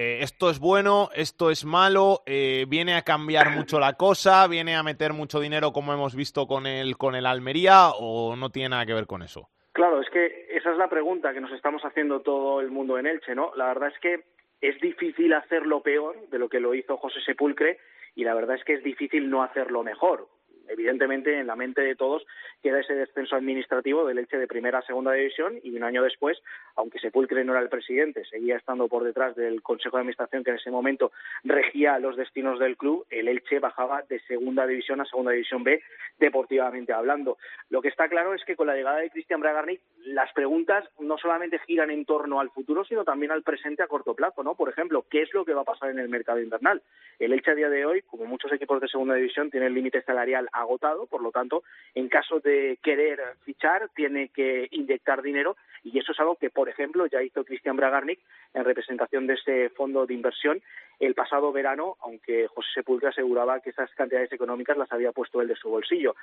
Eh, 0.00 0.20
esto 0.22 0.48
es 0.48 0.60
bueno, 0.60 1.08
esto 1.12 1.50
es 1.50 1.64
malo, 1.64 2.22
eh, 2.24 2.66
viene 2.68 2.94
a 2.94 3.02
cambiar 3.02 3.50
mucho 3.50 3.80
la 3.80 3.94
cosa, 3.94 4.46
viene 4.46 4.76
a 4.76 4.84
meter 4.84 5.12
mucho 5.12 5.40
dinero 5.40 5.72
como 5.72 5.92
hemos 5.92 6.14
visto 6.14 6.46
con 6.46 6.68
el, 6.68 6.96
con 6.96 7.16
el 7.16 7.26
Almería 7.26 7.90
o 7.98 8.36
no 8.36 8.50
tiene 8.50 8.68
nada 8.68 8.86
que 8.86 8.94
ver 8.94 9.06
con 9.06 9.22
eso. 9.22 9.48
Claro, 9.72 10.00
es 10.00 10.08
que 10.10 10.46
esa 10.50 10.70
es 10.70 10.76
la 10.78 10.88
pregunta 10.88 11.32
que 11.32 11.40
nos 11.40 11.50
estamos 11.50 11.82
haciendo 11.82 12.20
todo 12.20 12.60
el 12.60 12.70
mundo 12.70 12.96
en 12.96 13.06
Elche, 13.06 13.34
¿no? 13.34 13.50
La 13.56 13.66
verdad 13.66 13.88
es 13.92 13.98
que 13.98 14.24
es 14.60 14.80
difícil 14.80 15.32
hacerlo 15.34 15.82
peor 15.82 16.28
de 16.30 16.38
lo 16.38 16.48
que 16.48 16.60
lo 16.60 16.74
hizo 16.74 16.96
José 16.96 17.20
Sepulcre 17.20 17.78
y 18.14 18.24
la 18.24 18.34
verdad 18.34 18.56
es 18.56 18.64
que 18.64 18.74
es 18.74 18.82
difícil 18.82 19.30
no 19.30 19.42
hacerlo 19.42 19.82
mejor 19.82 20.28
evidentemente 20.68 21.38
en 21.38 21.46
la 21.46 21.56
mente 21.56 21.82
de 21.82 21.96
todos 21.96 22.26
queda 22.62 22.80
ese 22.80 22.94
descenso 22.94 23.36
administrativo 23.36 24.06
del 24.06 24.18
Elche 24.18 24.38
de 24.38 24.46
primera 24.46 24.78
a 24.78 24.82
segunda 24.82 25.12
división 25.12 25.58
y 25.62 25.76
un 25.76 25.84
año 25.84 26.02
después, 26.02 26.38
aunque 26.76 26.98
Sepulcre 26.98 27.44
no 27.44 27.52
era 27.52 27.62
el 27.62 27.68
presidente, 27.68 28.24
seguía 28.24 28.56
estando 28.56 28.88
por 28.88 29.04
detrás 29.04 29.36
del 29.36 29.62
Consejo 29.62 29.96
de 29.96 30.02
Administración 30.02 30.44
que 30.44 30.50
en 30.50 30.56
ese 30.56 30.70
momento 30.70 31.12
regía 31.44 31.98
los 31.98 32.16
destinos 32.16 32.58
del 32.58 32.76
club, 32.76 33.06
el 33.10 33.28
Elche 33.28 33.58
bajaba 33.58 34.02
de 34.08 34.20
segunda 34.20 34.66
división 34.66 35.00
a 35.00 35.04
segunda 35.04 35.32
división 35.32 35.64
B 35.64 35.82
deportivamente 36.18 36.92
hablando. 36.92 37.38
Lo 37.70 37.80
que 37.80 37.88
está 37.88 38.08
claro 38.08 38.34
es 38.34 38.44
que 38.44 38.56
con 38.56 38.66
la 38.66 38.74
llegada 38.74 38.98
de 38.98 39.10
Cristian 39.10 39.40
Bragarnik 39.40 39.80
las 40.04 40.32
preguntas 40.32 40.84
no 40.98 41.18
solamente 41.18 41.58
giran 41.60 41.90
en 41.90 42.04
torno 42.04 42.40
al 42.40 42.50
futuro, 42.50 42.84
sino 42.84 43.04
también 43.04 43.32
al 43.32 43.42
presente 43.42 43.82
a 43.82 43.86
corto 43.86 44.14
plazo, 44.14 44.42
¿no? 44.42 44.54
Por 44.54 44.68
ejemplo, 44.68 45.04
¿qué 45.10 45.22
es 45.22 45.32
lo 45.34 45.44
que 45.44 45.54
va 45.54 45.62
a 45.62 45.64
pasar 45.64 45.90
en 45.90 45.98
el 45.98 46.08
mercado 46.08 46.40
invernal? 46.40 46.82
El 47.18 47.32
Elche 47.32 47.50
a 47.50 47.54
día 47.54 47.68
de 47.68 47.84
hoy, 47.84 48.02
como 48.02 48.24
muchos 48.24 48.52
equipos 48.52 48.80
de 48.80 48.88
segunda 48.88 49.14
división, 49.14 49.50
tiene 49.50 49.66
el 49.66 49.74
límite 49.74 50.02
salarial 50.02 50.48
agotado, 50.60 51.06
por 51.06 51.22
lo 51.22 51.30
tanto, 51.30 51.62
en 51.94 52.08
caso 52.08 52.40
de 52.40 52.78
querer 52.82 53.20
fichar, 53.44 53.88
tiene 53.94 54.28
que 54.28 54.68
inyectar 54.70 55.22
dinero 55.22 55.56
y 55.82 55.98
eso 55.98 56.12
es 56.12 56.20
algo 56.20 56.36
que, 56.36 56.50
por 56.50 56.68
ejemplo, 56.68 57.06
ya 57.06 57.22
hizo 57.22 57.44
Cristian 57.44 57.76
Bragarnik 57.76 58.20
en 58.54 58.64
representación 58.64 59.26
de 59.26 59.34
ese 59.34 59.70
fondo 59.70 60.06
de 60.06 60.14
inversión 60.14 60.60
el 60.98 61.14
pasado 61.14 61.52
verano, 61.52 61.96
aunque 62.00 62.48
José 62.48 62.68
Sepulcra 62.74 63.10
aseguraba 63.10 63.60
que 63.60 63.70
esas 63.70 63.90
cantidades 63.94 64.32
económicas 64.32 64.76
las 64.76 64.90
había 64.92 65.12
puesto 65.12 65.40
él 65.40 65.48
de 65.48 65.54
su 65.54 65.68
bolsillo. 65.68 66.16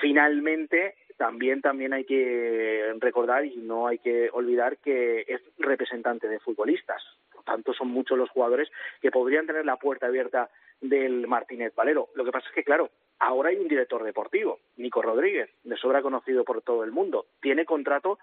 Finalmente, 0.00 0.96
también, 1.16 1.60
también 1.62 1.92
hay 1.92 2.04
que 2.04 2.92
recordar 2.98 3.44
y 3.44 3.56
no 3.56 3.86
hay 3.86 3.98
que 3.98 4.28
olvidar 4.32 4.78
que 4.78 5.24
es 5.28 5.40
representante 5.58 6.28
de 6.28 6.40
futbolistas. 6.40 7.02
Tanto, 7.46 7.72
son 7.72 7.88
muchos 7.88 8.18
los 8.18 8.28
jugadores 8.30 8.68
que 9.00 9.12
podrían 9.12 9.46
tener 9.46 9.64
la 9.64 9.76
puerta 9.76 10.06
abierta 10.06 10.50
del 10.80 11.28
Martínez 11.28 11.72
Valero. 11.76 12.08
Lo 12.16 12.24
que 12.24 12.32
pasa 12.32 12.48
es 12.48 12.54
que, 12.54 12.64
claro, 12.64 12.90
ahora 13.20 13.50
hay 13.50 13.56
un 13.56 13.68
director 13.68 14.02
deportivo, 14.02 14.58
Nico 14.76 15.00
Rodríguez, 15.00 15.48
de 15.62 15.76
sobra 15.76 16.02
conocido 16.02 16.44
por 16.44 16.60
todo 16.62 16.82
el 16.82 16.90
mundo. 16.90 17.26
Tiene 17.40 17.64
contrato 17.64 18.18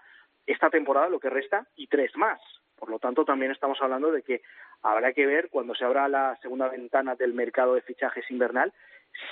esta 0.46 0.68
temporada, 0.68 1.08
lo 1.08 1.18
que 1.18 1.30
resta, 1.30 1.66
y 1.74 1.86
tres 1.86 2.14
más. 2.16 2.38
Por 2.76 2.90
lo 2.90 2.98
tanto, 2.98 3.24
también 3.24 3.50
estamos 3.50 3.78
hablando 3.80 4.12
de 4.12 4.22
que 4.22 4.42
habrá 4.82 5.14
que 5.14 5.24
ver 5.24 5.48
cuando 5.48 5.74
se 5.74 5.86
abra 5.86 6.06
la 6.06 6.36
segunda 6.42 6.68
ventana 6.68 7.14
del 7.14 7.32
mercado 7.32 7.74
de 7.74 7.80
fichajes 7.80 8.30
invernal 8.30 8.74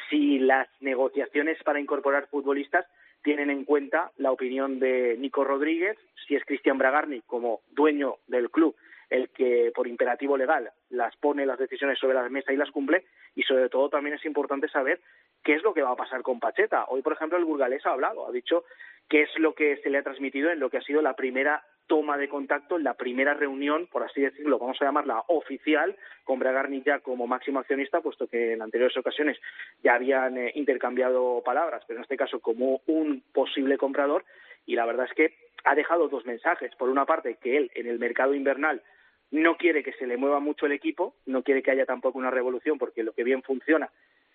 si 0.08 0.38
las 0.38 0.68
negociaciones 0.80 1.62
para 1.64 1.80
incorporar 1.80 2.28
futbolistas 2.28 2.86
tienen 3.22 3.50
en 3.50 3.64
cuenta 3.64 4.10
la 4.16 4.32
opinión 4.32 4.78
de 4.80 5.16
Nico 5.18 5.44
Rodríguez, 5.44 5.98
si 6.26 6.34
es 6.34 6.44
Cristian 6.44 6.78
Bragarni 6.78 7.20
como 7.22 7.60
dueño 7.72 8.16
del 8.26 8.50
club 8.50 8.74
el 9.12 9.28
que 9.28 9.70
por 9.74 9.86
imperativo 9.86 10.36
legal 10.36 10.70
las 10.90 11.14
pone 11.16 11.44
las 11.44 11.58
decisiones 11.58 11.98
sobre 11.98 12.14
la 12.14 12.28
mesa 12.28 12.52
y 12.52 12.56
las 12.56 12.70
cumple 12.70 13.04
y 13.34 13.42
sobre 13.42 13.68
todo 13.68 13.90
también 13.90 14.16
es 14.16 14.24
importante 14.24 14.68
saber 14.68 15.00
qué 15.44 15.54
es 15.54 15.62
lo 15.62 15.74
que 15.74 15.82
va 15.82 15.90
a 15.90 15.96
pasar 15.96 16.22
con 16.22 16.40
Pacheta. 16.40 16.86
Hoy, 16.88 17.02
por 17.02 17.12
ejemplo, 17.12 17.36
el 17.36 17.44
burgalés 17.44 17.84
ha 17.84 17.90
hablado, 17.90 18.26
ha 18.26 18.32
dicho 18.32 18.64
qué 19.08 19.22
es 19.22 19.38
lo 19.38 19.54
que 19.54 19.76
se 19.78 19.90
le 19.90 19.98
ha 19.98 20.02
transmitido 20.02 20.50
en 20.50 20.60
lo 20.60 20.70
que 20.70 20.78
ha 20.78 20.82
sido 20.82 21.02
la 21.02 21.14
primera 21.14 21.62
toma 21.86 22.16
de 22.16 22.28
contacto, 22.28 22.78
la 22.78 22.94
primera 22.94 23.34
reunión, 23.34 23.86
por 23.88 24.02
así 24.02 24.22
decirlo, 24.22 24.58
vamos 24.58 24.80
a 24.80 24.84
llamarla 24.86 25.24
oficial, 25.28 25.94
con 26.24 26.38
Bragarni 26.38 26.82
ya 26.82 27.00
como 27.00 27.26
máximo 27.26 27.58
accionista, 27.58 28.00
puesto 28.00 28.28
que 28.28 28.52
en 28.54 28.62
anteriores 28.62 28.96
ocasiones 28.96 29.38
ya 29.82 29.94
habían 29.94 30.38
eh, 30.38 30.52
intercambiado 30.54 31.42
palabras, 31.44 31.82
pero 31.86 31.98
en 31.98 32.04
este 32.04 32.16
caso 32.16 32.40
como 32.40 32.80
un 32.86 33.22
posible 33.34 33.76
comprador, 33.76 34.24
y 34.64 34.74
la 34.74 34.86
verdad 34.86 35.06
es 35.06 35.14
que 35.14 35.36
ha 35.64 35.74
dejado 35.74 36.08
dos 36.08 36.24
mensajes. 36.24 36.74
Por 36.76 36.88
una 36.88 37.04
parte, 37.04 37.36
que 37.40 37.56
él 37.56 37.70
en 37.74 37.86
el 37.86 37.98
mercado 37.98 38.34
invernal 38.34 38.82
no 39.32 39.56
quiere 39.56 39.82
que 39.82 39.92
se 39.94 40.06
le 40.06 40.16
mueva 40.16 40.38
mucho 40.38 40.66
el 40.66 40.72
equipo, 40.72 41.14
no 41.26 41.42
quiere 41.42 41.62
que 41.62 41.72
haya 41.72 41.86
tampoco 41.86 42.18
una 42.18 42.30
revolución, 42.30 42.78
porque 42.78 43.02
lo 43.02 43.12
que 43.12 43.24
bien 43.24 43.42
funciona 43.42 43.90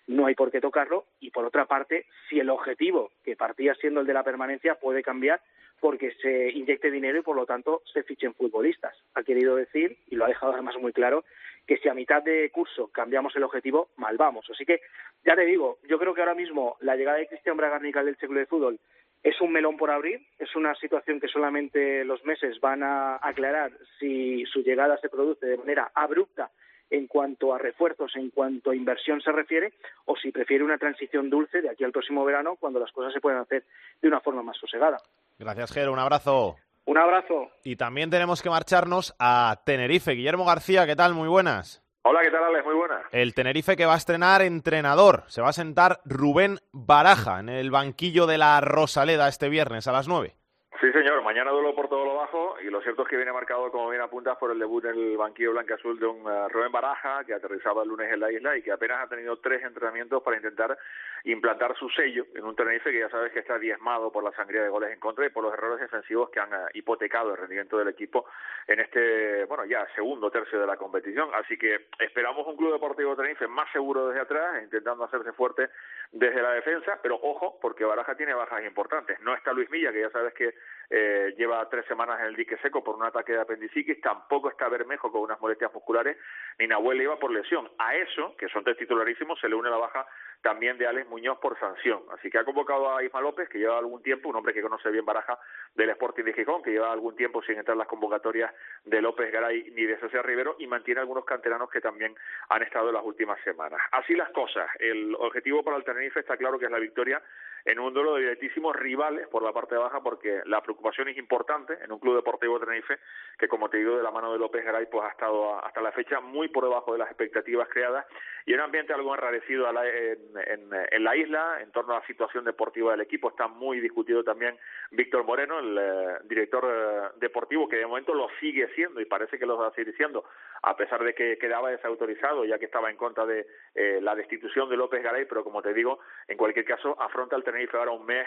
no 0.08 0.26
hay 0.26 0.34
por 0.34 0.50
qué 0.50 0.60
tocarlo, 0.60 1.04
y 1.20 1.30
por 1.30 1.44
otra 1.44 1.66
parte, 1.66 2.06
si 2.28 2.40
el 2.40 2.50
objetivo, 2.50 3.12
que 3.22 3.36
partía 3.36 3.74
siendo 3.74 4.00
el 4.00 4.06
de 4.06 4.14
la 4.14 4.24
permanencia, 4.24 4.74
puede 4.76 5.02
cambiar, 5.02 5.40
porque 5.80 6.12
se 6.22 6.50
inyecte 6.50 6.90
dinero 6.90 7.18
y 7.18 7.22
por 7.22 7.36
lo 7.36 7.46
tanto 7.46 7.82
se 7.92 8.02
fichen 8.02 8.34
futbolistas. 8.34 8.96
Ha 9.14 9.22
querido 9.22 9.54
decir, 9.54 9.98
y 10.08 10.16
lo 10.16 10.24
ha 10.24 10.28
dejado 10.28 10.52
además 10.52 10.76
muy 10.78 10.92
claro, 10.92 11.24
que 11.66 11.76
si 11.76 11.88
a 11.88 11.94
mitad 11.94 12.22
de 12.22 12.50
curso 12.50 12.88
cambiamos 12.88 13.36
el 13.36 13.44
objetivo, 13.44 13.90
mal 13.96 14.16
vamos. 14.16 14.48
Así 14.50 14.64
que, 14.64 14.80
ya 15.24 15.36
te 15.36 15.44
digo, 15.44 15.78
yo 15.86 15.98
creo 15.98 16.14
que 16.14 16.22
ahora 16.22 16.34
mismo 16.34 16.76
la 16.80 16.96
llegada 16.96 17.18
de 17.18 17.28
Cristian 17.28 17.58
Bragarnica 17.58 18.02
del 18.02 18.16
Club 18.16 18.38
de 18.38 18.46
Fútbol 18.46 18.80
es 19.22 19.40
un 19.40 19.52
melón 19.52 19.76
por 19.76 19.90
abrir, 19.90 20.26
es 20.38 20.54
una 20.54 20.74
situación 20.76 21.20
que 21.20 21.28
solamente 21.28 22.04
los 22.04 22.24
meses 22.24 22.60
van 22.60 22.82
a 22.82 23.16
aclarar 23.16 23.72
si 23.98 24.44
su 24.46 24.62
llegada 24.62 24.96
se 24.98 25.08
produce 25.08 25.46
de 25.46 25.56
manera 25.56 25.90
abrupta 25.94 26.50
en 26.90 27.06
cuanto 27.06 27.52
a 27.52 27.58
refuerzos, 27.58 28.16
en 28.16 28.30
cuanto 28.30 28.70
a 28.70 28.76
inversión 28.76 29.20
se 29.20 29.32
refiere, 29.32 29.74
o 30.06 30.16
si 30.16 30.30
prefiere 30.30 30.64
una 30.64 30.78
transición 30.78 31.28
dulce 31.28 31.60
de 31.60 31.68
aquí 31.68 31.84
al 31.84 31.92
próximo 31.92 32.24
verano, 32.24 32.56
cuando 32.56 32.80
las 32.80 32.92
cosas 32.92 33.12
se 33.12 33.20
pueden 33.20 33.40
hacer 33.40 33.64
de 34.00 34.08
una 34.08 34.20
forma 34.20 34.42
más 34.42 34.56
sosegada. 34.56 34.96
Gracias, 35.38 35.72
Gero. 35.72 35.92
Un 35.92 35.98
abrazo. 35.98 36.56
Un 36.86 36.96
abrazo. 36.96 37.50
Y 37.64 37.76
también 37.76 38.08
tenemos 38.08 38.40
que 38.42 38.48
marcharnos 38.48 39.14
a 39.18 39.60
Tenerife. 39.66 40.12
Guillermo 40.12 40.46
García, 40.46 40.86
¿qué 40.86 40.96
tal? 40.96 41.12
Muy 41.12 41.28
buenas. 41.28 41.82
Hola, 42.10 42.20
¿qué 42.22 42.30
tal, 42.30 42.42
Alex? 42.42 42.64
Muy 42.64 42.74
buenas. 42.74 43.02
El 43.12 43.34
Tenerife 43.34 43.76
que 43.76 43.84
va 43.84 43.92
a 43.92 43.98
estrenar 43.98 44.40
entrenador. 44.40 45.24
Se 45.26 45.42
va 45.42 45.50
a 45.50 45.52
sentar 45.52 46.00
Rubén 46.06 46.58
Baraja 46.72 47.38
en 47.38 47.50
el 47.50 47.70
banquillo 47.70 48.26
de 48.26 48.38
la 48.38 48.62
Rosaleda 48.62 49.28
este 49.28 49.50
viernes 49.50 49.86
a 49.88 49.92
las 49.92 50.08
nueve. 50.08 50.37
Sí, 50.80 50.92
señor. 50.92 51.22
Mañana 51.22 51.50
duelo 51.50 51.74
por 51.74 51.88
todo 51.88 52.04
lo 52.04 52.14
bajo 52.14 52.54
y 52.60 52.70
lo 52.70 52.80
cierto 52.82 53.02
es 53.02 53.08
que 53.08 53.16
viene 53.16 53.32
marcado, 53.32 53.68
como 53.72 53.90
bien 53.90 54.00
apuntas, 54.00 54.38
por 54.38 54.52
el 54.52 54.60
debut 54.60 54.84
en 54.84 54.94
el 54.94 55.16
banquillo 55.16 55.50
blanca-azul 55.50 55.98
de 55.98 56.06
un 56.06 56.24
uh, 56.24 56.48
Rubén 56.48 56.70
Baraja 56.70 57.24
que 57.24 57.34
aterrizaba 57.34 57.82
el 57.82 57.88
lunes 57.88 58.12
en 58.12 58.20
la 58.20 58.30
isla 58.30 58.56
y 58.56 58.62
que 58.62 58.70
apenas 58.70 59.02
ha 59.02 59.08
tenido 59.08 59.40
tres 59.40 59.64
entrenamientos 59.64 60.22
para 60.22 60.36
intentar 60.36 60.78
implantar 61.24 61.74
su 61.76 61.88
sello 61.90 62.26
en 62.32 62.44
un 62.44 62.54
Tenerife 62.54 62.92
que 62.92 63.00
ya 63.00 63.10
sabes 63.10 63.32
que 63.32 63.40
está 63.40 63.58
diezmado 63.58 64.12
por 64.12 64.22
la 64.22 64.30
sangría 64.30 64.62
de 64.62 64.68
goles 64.68 64.92
en 64.92 65.00
contra 65.00 65.26
y 65.26 65.30
por 65.30 65.42
los 65.42 65.52
errores 65.52 65.80
defensivos 65.80 66.30
que 66.30 66.38
han 66.38 66.52
uh, 66.52 66.68
hipotecado 66.72 67.32
el 67.32 67.38
rendimiento 67.38 67.76
del 67.76 67.88
equipo 67.88 68.26
en 68.68 68.78
este, 68.78 69.46
bueno, 69.46 69.64
ya 69.64 69.84
segundo 69.96 70.30
tercio 70.30 70.60
de 70.60 70.66
la 70.68 70.76
competición. 70.76 71.28
Así 71.34 71.58
que 71.58 71.88
esperamos 71.98 72.46
un 72.46 72.56
club 72.56 72.72
deportivo 72.72 73.16
Tenerife 73.16 73.48
más 73.48 73.68
seguro 73.72 74.06
desde 74.06 74.20
atrás, 74.20 74.62
intentando 74.62 75.02
hacerse 75.02 75.32
fuerte 75.32 75.70
desde 76.12 76.40
la 76.40 76.52
defensa, 76.52 77.00
pero 77.02 77.18
ojo, 77.20 77.58
porque 77.60 77.84
Baraja 77.84 78.14
tiene 78.14 78.32
bajas 78.32 78.64
importantes. 78.64 79.18
No 79.22 79.34
está 79.34 79.52
Luis 79.52 79.68
Milla, 79.70 79.90
que 79.92 80.02
ya 80.02 80.10
sabes 80.10 80.32
que 80.34 80.54
eh, 80.90 81.34
lleva 81.36 81.68
tres 81.68 81.84
semanas 81.86 82.18
en 82.20 82.26
el 82.26 82.36
dique 82.36 82.56
seco 82.58 82.82
por 82.82 82.96
un 82.96 83.04
ataque 83.04 83.32
de 83.32 83.40
apendicitis, 83.40 84.00
tampoco 84.00 84.48
está 84.48 84.68
Bermejo 84.68 85.12
con 85.12 85.20
unas 85.20 85.40
molestias 85.40 85.72
musculares, 85.74 86.16
ni 86.58 86.66
Nahuel 86.66 87.02
iba 87.02 87.18
por 87.18 87.30
lesión. 87.30 87.68
A 87.78 87.94
eso, 87.94 88.34
que 88.36 88.48
son 88.48 88.64
tres 88.64 88.78
titularísimos, 88.78 89.38
se 89.38 89.48
le 89.48 89.54
une 89.54 89.68
la 89.68 89.76
baja 89.76 90.06
también 90.40 90.78
de 90.78 90.86
Alex 90.86 91.08
Muñoz 91.08 91.38
por 91.40 91.58
sanción. 91.58 92.02
Así 92.12 92.30
que 92.30 92.38
ha 92.38 92.44
convocado 92.44 92.96
a 92.96 93.02
Isma 93.02 93.20
López, 93.20 93.48
que 93.48 93.58
lleva 93.58 93.76
algún 93.76 94.02
tiempo, 94.02 94.28
un 94.28 94.36
hombre 94.36 94.54
que 94.54 94.62
conoce 94.62 94.90
bien 94.90 95.04
Baraja 95.04 95.38
del 95.74 95.90
Sporting 95.90 96.24
de 96.24 96.32
Gijón, 96.32 96.62
que 96.62 96.70
lleva 96.70 96.92
algún 96.92 97.16
tiempo 97.16 97.42
sin 97.42 97.58
entrar 97.58 97.74
en 97.74 97.80
las 97.80 97.88
convocatorias 97.88 98.54
de 98.84 99.02
López 99.02 99.30
Garay 99.30 99.70
ni 99.72 99.84
de 99.84 99.98
César 99.98 100.24
Rivero, 100.24 100.56
y 100.58 100.66
mantiene 100.66 101.00
algunos 101.00 101.24
canteranos 101.24 101.68
que 101.70 101.80
también 101.80 102.14
han 102.48 102.62
estado 102.62 102.88
en 102.88 102.94
las 102.94 103.04
últimas 103.04 103.38
semanas. 103.42 103.80
Así 103.92 104.14
las 104.14 104.30
cosas. 104.30 104.70
El 104.78 105.14
objetivo 105.16 105.62
para 105.62 105.76
el 105.76 105.84
Tenerife 105.84 106.20
está 106.20 106.36
claro 106.36 106.58
que 106.58 106.66
es 106.66 106.70
la 106.70 106.78
victoria 106.78 107.20
en 107.68 107.78
un 107.80 107.92
duelo 107.92 108.14
de 108.14 108.22
directísimos 108.22 108.74
rivales 108.74 109.28
por 109.28 109.42
la 109.42 109.52
parte 109.52 109.76
baja, 109.76 110.00
porque 110.00 110.40
la 110.46 110.62
preocupación 110.62 111.08
es 111.08 111.18
importante 111.18 111.76
en 111.84 111.92
un 111.92 111.98
club 111.98 112.16
deportivo 112.16 112.58
de 112.58 112.64
Tenerife 112.64 112.98
que, 113.38 113.46
como 113.46 113.68
te 113.68 113.76
digo, 113.76 113.98
de 113.98 114.02
la 114.02 114.10
mano 114.10 114.32
de 114.32 114.38
López 114.38 114.64
Garay, 114.64 114.86
pues 114.86 115.04
ha 115.04 115.10
estado 115.10 115.62
hasta 115.62 115.82
la 115.82 115.92
fecha 115.92 116.18
muy 116.20 116.48
por 116.48 116.64
debajo 116.64 116.94
de 116.94 116.98
las 116.98 117.08
expectativas 117.08 117.68
creadas 117.68 118.06
y 118.46 118.54
en 118.54 118.60
un 118.60 118.64
ambiente 118.64 118.94
algo 118.94 119.14
enrarecido 119.14 119.70
la, 119.70 119.86
en, 119.86 120.70
en, 120.90 121.04
la 121.04 121.14
isla 121.14 121.58
en 121.60 121.70
torno 121.70 121.92
a 121.92 121.98
la 121.98 122.06
situación 122.06 122.46
deportiva 122.46 122.92
del 122.92 123.02
equipo. 123.02 123.28
Está 123.28 123.48
muy 123.48 123.80
discutido 123.80 124.24
también 124.24 124.56
Víctor 124.90 125.24
Moreno, 125.24 125.58
el 125.58 125.76
eh, 125.78 126.18
director 126.24 126.64
eh, 126.66 127.18
deportivo, 127.20 127.68
que 127.68 127.76
de 127.76 127.86
momento 127.86 128.14
lo 128.14 128.28
sigue 128.40 128.66
siendo 128.74 129.02
y 129.02 129.04
parece 129.04 129.38
que 129.38 129.44
lo 129.44 129.58
va 129.58 129.68
a 129.68 129.74
seguir 129.74 129.94
siendo, 129.96 130.24
a 130.62 130.74
pesar 130.74 131.04
de 131.04 131.14
que 131.14 131.36
quedaba 131.36 131.68
desautorizado, 131.68 132.46
ya 132.46 132.58
que 132.58 132.64
estaba 132.64 132.88
en 132.90 132.96
contra 132.96 133.26
de 133.26 133.46
eh, 133.74 133.98
la 134.00 134.14
destitución 134.14 134.70
de 134.70 134.78
López 134.78 135.02
Garay, 135.02 135.26
pero 135.26 135.44
como 135.44 135.60
te 135.60 135.74
digo, 135.74 135.98
en 136.26 136.38
cualquier 136.38 136.64
caso, 136.64 136.96
afronta 136.98 137.36
el 137.36 137.44
Tenerife 137.44 137.57
ahora 137.78 137.92
un 137.92 138.06
mes 138.06 138.26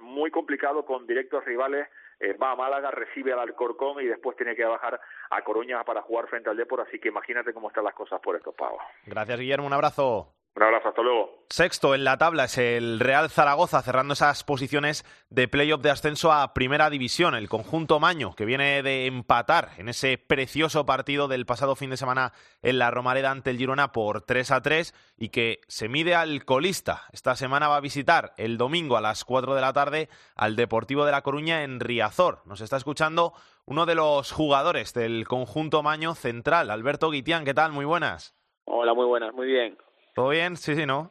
muy 0.00 0.30
complicado 0.30 0.84
con 0.84 1.06
directos 1.06 1.44
rivales 1.44 1.88
va 2.42 2.52
a 2.52 2.56
Málaga, 2.56 2.90
recibe 2.90 3.32
al 3.32 3.40
Alcorcón 3.40 4.02
y 4.02 4.06
después 4.06 4.36
tiene 4.36 4.54
que 4.56 4.64
bajar 4.64 5.00
a 5.30 5.42
Coruña 5.42 5.82
para 5.84 6.02
jugar 6.02 6.26
frente 6.28 6.50
al 6.50 6.56
Depor, 6.56 6.80
así 6.80 6.98
que 6.98 7.08
imagínate 7.08 7.52
cómo 7.52 7.68
están 7.68 7.84
las 7.84 7.94
cosas 7.94 8.20
por 8.20 8.36
estos 8.36 8.54
pagos. 8.54 8.80
Gracias, 9.06 9.38
Guillermo, 9.38 9.66
un 9.66 9.72
abrazo. 9.72 10.33
Un 10.56 10.62
abrazo, 10.62 10.88
hasta 10.88 11.02
luego. 11.02 11.44
Sexto 11.48 11.96
en 11.96 12.04
la 12.04 12.16
tabla 12.16 12.44
es 12.44 12.58
el 12.58 13.00
Real 13.00 13.28
Zaragoza, 13.28 13.82
cerrando 13.82 14.14
esas 14.14 14.44
posiciones 14.44 15.04
de 15.28 15.48
playoff 15.48 15.82
de 15.82 15.90
ascenso 15.90 16.32
a 16.32 16.54
Primera 16.54 16.90
División. 16.90 17.34
El 17.34 17.48
conjunto 17.48 17.98
Maño, 17.98 18.36
que 18.36 18.44
viene 18.44 18.84
de 18.84 19.06
empatar 19.06 19.70
en 19.78 19.88
ese 19.88 20.16
precioso 20.16 20.86
partido 20.86 21.26
del 21.26 21.44
pasado 21.44 21.74
fin 21.74 21.90
de 21.90 21.96
semana 21.96 22.32
en 22.62 22.78
la 22.78 22.92
Romareda 22.92 23.32
ante 23.32 23.50
el 23.50 23.58
Girona 23.58 23.90
por 23.90 24.22
3 24.22 24.52
a 24.52 24.62
3 24.62 24.94
y 25.18 25.30
que 25.30 25.60
se 25.66 25.88
mide 25.88 26.14
al 26.14 26.44
colista. 26.44 27.02
Esta 27.12 27.34
semana 27.34 27.66
va 27.66 27.76
a 27.76 27.80
visitar 27.80 28.32
el 28.36 28.56
domingo 28.56 28.96
a 28.96 29.00
las 29.00 29.24
4 29.24 29.56
de 29.56 29.60
la 29.60 29.72
tarde 29.72 30.08
al 30.36 30.54
Deportivo 30.54 31.04
de 31.04 31.12
La 31.12 31.22
Coruña 31.22 31.64
en 31.64 31.80
Riazor. 31.80 32.42
Nos 32.46 32.60
está 32.60 32.76
escuchando 32.76 33.32
uno 33.64 33.86
de 33.86 33.96
los 33.96 34.30
jugadores 34.30 34.94
del 34.94 35.26
conjunto 35.26 35.82
Maño 35.82 36.14
central, 36.14 36.70
Alberto 36.70 37.10
Guitián. 37.10 37.44
¿Qué 37.44 37.54
tal? 37.54 37.72
Muy 37.72 37.84
buenas. 37.84 38.36
Hola, 38.66 38.94
muy 38.94 39.06
buenas, 39.06 39.34
muy 39.34 39.48
bien. 39.48 39.76
¿Todo 40.14 40.28
bien? 40.30 40.56
Sí, 40.56 40.74
sí, 40.74 40.86
¿no? 40.86 41.10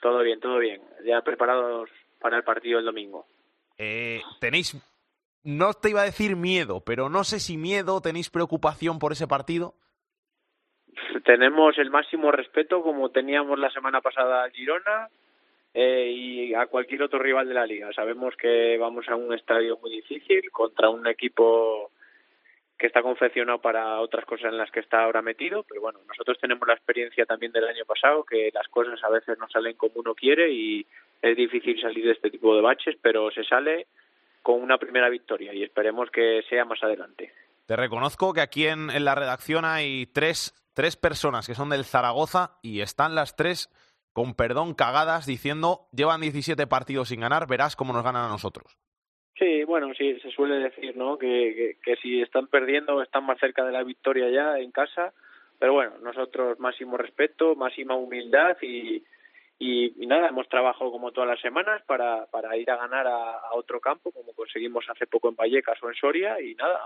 Todo, 0.00 0.20
bien, 0.20 0.40
todo 0.40 0.58
bien. 0.58 0.80
Ya 1.04 1.20
preparados 1.22 1.90
para 2.20 2.36
el 2.36 2.44
partido 2.44 2.78
el 2.78 2.84
domingo. 2.84 3.26
Eh, 3.76 4.22
tenéis, 4.40 4.76
no 5.42 5.72
te 5.74 5.90
iba 5.90 6.02
a 6.02 6.04
decir 6.04 6.36
miedo, 6.36 6.82
pero 6.84 7.08
no 7.08 7.24
sé 7.24 7.40
si 7.40 7.56
miedo, 7.56 8.00
tenéis 8.00 8.30
preocupación 8.30 8.98
por 8.98 9.12
ese 9.12 9.26
partido. 9.26 9.74
Tenemos 11.24 11.76
el 11.78 11.90
máximo 11.90 12.30
respeto 12.30 12.82
como 12.82 13.10
teníamos 13.10 13.58
la 13.58 13.70
semana 13.70 14.00
pasada 14.00 14.44
a 14.44 14.50
Girona 14.50 15.08
eh, 15.74 16.12
y 16.14 16.54
a 16.54 16.66
cualquier 16.66 17.02
otro 17.02 17.18
rival 17.18 17.48
de 17.48 17.54
la 17.54 17.66
liga. 17.66 17.92
Sabemos 17.92 18.36
que 18.36 18.78
vamos 18.78 19.08
a 19.08 19.16
un 19.16 19.34
estadio 19.34 19.78
muy 19.78 19.90
difícil 19.90 20.50
contra 20.50 20.88
un 20.88 21.06
equipo 21.06 21.90
que 22.80 22.86
está 22.86 23.02
confeccionado 23.02 23.60
para 23.60 24.00
otras 24.00 24.24
cosas 24.24 24.46
en 24.50 24.56
las 24.56 24.70
que 24.70 24.80
está 24.80 25.04
ahora 25.04 25.20
metido, 25.20 25.64
pero 25.64 25.82
bueno, 25.82 26.00
nosotros 26.08 26.38
tenemos 26.40 26.66
la 26.66 26.72
experiencia 26.72 27.26
también 27.26 27.52
del 27.52 27.68
año 27.68 27.84
pasado, 27.84 28.24
que 28.24 28.50
las 28.54 28.66
cosas 28.68 28.98
a 29.04 29.10
veces 29.10 29.38
no 29.38 29.46
salen 29.50 29.76
como 29.76 29.96
uno 29.96 30.14
quiere 30.14 30.50
y 30.50 30.86
es 31.20 31.36
difícil 31.36 31.78
salir 31.78 32.06
de 32.06 32.12
este 32.12 32.30
tipo 32.30 32.56
de 32.56 32.62
baches, 32.62 32.96
pero 33.02 33.30
se 33.32 33.44
sale 33.44 33.86
con 34.40 34.62
una 34.62 34.78
primera 34.78 35.10
victoria 35.10 35.52
y 35.52 35.62
esperemos 35.62 36.10
que 36.10 36.42
sea 36.48 36.64
más 36.64 36.82
adelante. 36.82 37.30
Te 37.66 37.76
reconozco 37.76 38.32
que 38.32 38.40
aquí 38.40 38.66
en, 38.66 38.88
la 39.04 39.14
redacción 39.14 39.66
hay 39.66 40.06
tres, 40.06 40.54
tres 40.72 40.96
personas 40.96 41.46
que 41.46 41.54
son 41.54 41.68
del 41.68 41.84
Zaragoza 41.84 42.56
y 42.62 42.80
están 42.80 43.14
las 43.14 43.36
tres 43.36 43.68
con 44.14 44.34
perdón 44.34 44.72
cagadas 44.72 45.26
diciendo 45.26 45.86
llevan 45.92 46.22
17 46.22 46.66
partidos 46.66 47.10
sin 47.10 47.20
ganar, 47.20 47.46
verás 47.46 47.76
cómo 47.76 47.92
nos 47.92 48.04
ganan 48.04 48.24
a 48.24 48.30
nosotros. 48.30 48.78
Sí, 49.40 49.64
bueno, 49.64 49.94
sí, 49.96 50.20
se 50.20 50.30
suele 50.32 50.56
decir, 50.56 50.94
¿no? 50.98 51.16
Que, 51.16 51.78
que, 51.82 51.96
si 51.96 52.20
están 52.20 52.46
perdiendo 52.48 53.00
están 53.00 53.24
más 53.24 53.40
cerca 53.40 53.64
de 53.64 53.72
la 53.72 53.82
victoria 53.82 54.28
ya 54.28 54.58
en 54.58 54.70
casa, 54.70 55.14
pero 55.58 55.72
bueno, 55.72 55.92
nosotros 56.02 56.60
máximo 56.60 56.98
respeto, 56.98 57.54
máxima 57.54 57.94
humildad 57.94 58.58
y, 58.60 59.02
y, 59.58 60.06
nada, 60.06 60.28
hemos 60.28 60.46
trabajado 60.50 60.90
como 60.90 61.10
todas 61.12 61.30
las 61.30 61.40
semanas 61.40 61.80
para, 61.86 62.26
para 62.26 62.54
ir 62.58 62.70
a 62.70 62.76
ganar 62.76 63.06
a, 63.06 63.54
otro 63.54 63.80
campo, 63.80 64.12
como 64.12 64.34
conseguimos 64.34 64.84
hace 64.90 65.06
poco 65.06 65.30
en 65.30 65.36
Vallecas 65.36 65.82
o 65.82 65.88
en 65.88 65.94
Soria, 65.94 66.38
y 66.38 66.54
nada, 66.54 66.78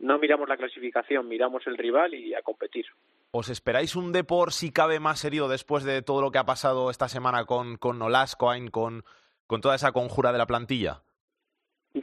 no 0.00 0.18
miramos 0.18 0.50
la 0.50 0.58
clasificación, 0.58 1.28
miramos 1.28 1.66
el 1.66 1.78
rival 1.78 2.12
y 2.12 2.34
a 2.34 2.42
competir. 2.42 2.84
¿Os 3.30 3.48
esperáis 3.48 3.96
un 3.96 4.12
Depor 4.12 4.52
si 4.52 4.70
cabe 4.70 5.00
más 5.00 5.24
herido 5.24 5.48
después 5.48 5.84
de 5.84 6.02
todo 6.02 6.20
lo 6.20 6.30
que 6.30 6.38
ha 6.38 6.44
pasado 6.44 6.90
esta 6.90 7.08
semana 7.08 7.46
con, 7.46 7.78
con 7.78 7.98
Nolascoain, 7.98 8.68
con, 8.68 9.02
con 9.46 9.62
toda 9.62 9.76
esa 9.76 9.92
conjura 9.92 10.30
de 10.30 10.38
la 10.38 10.46
plantilla? 10.46 11.00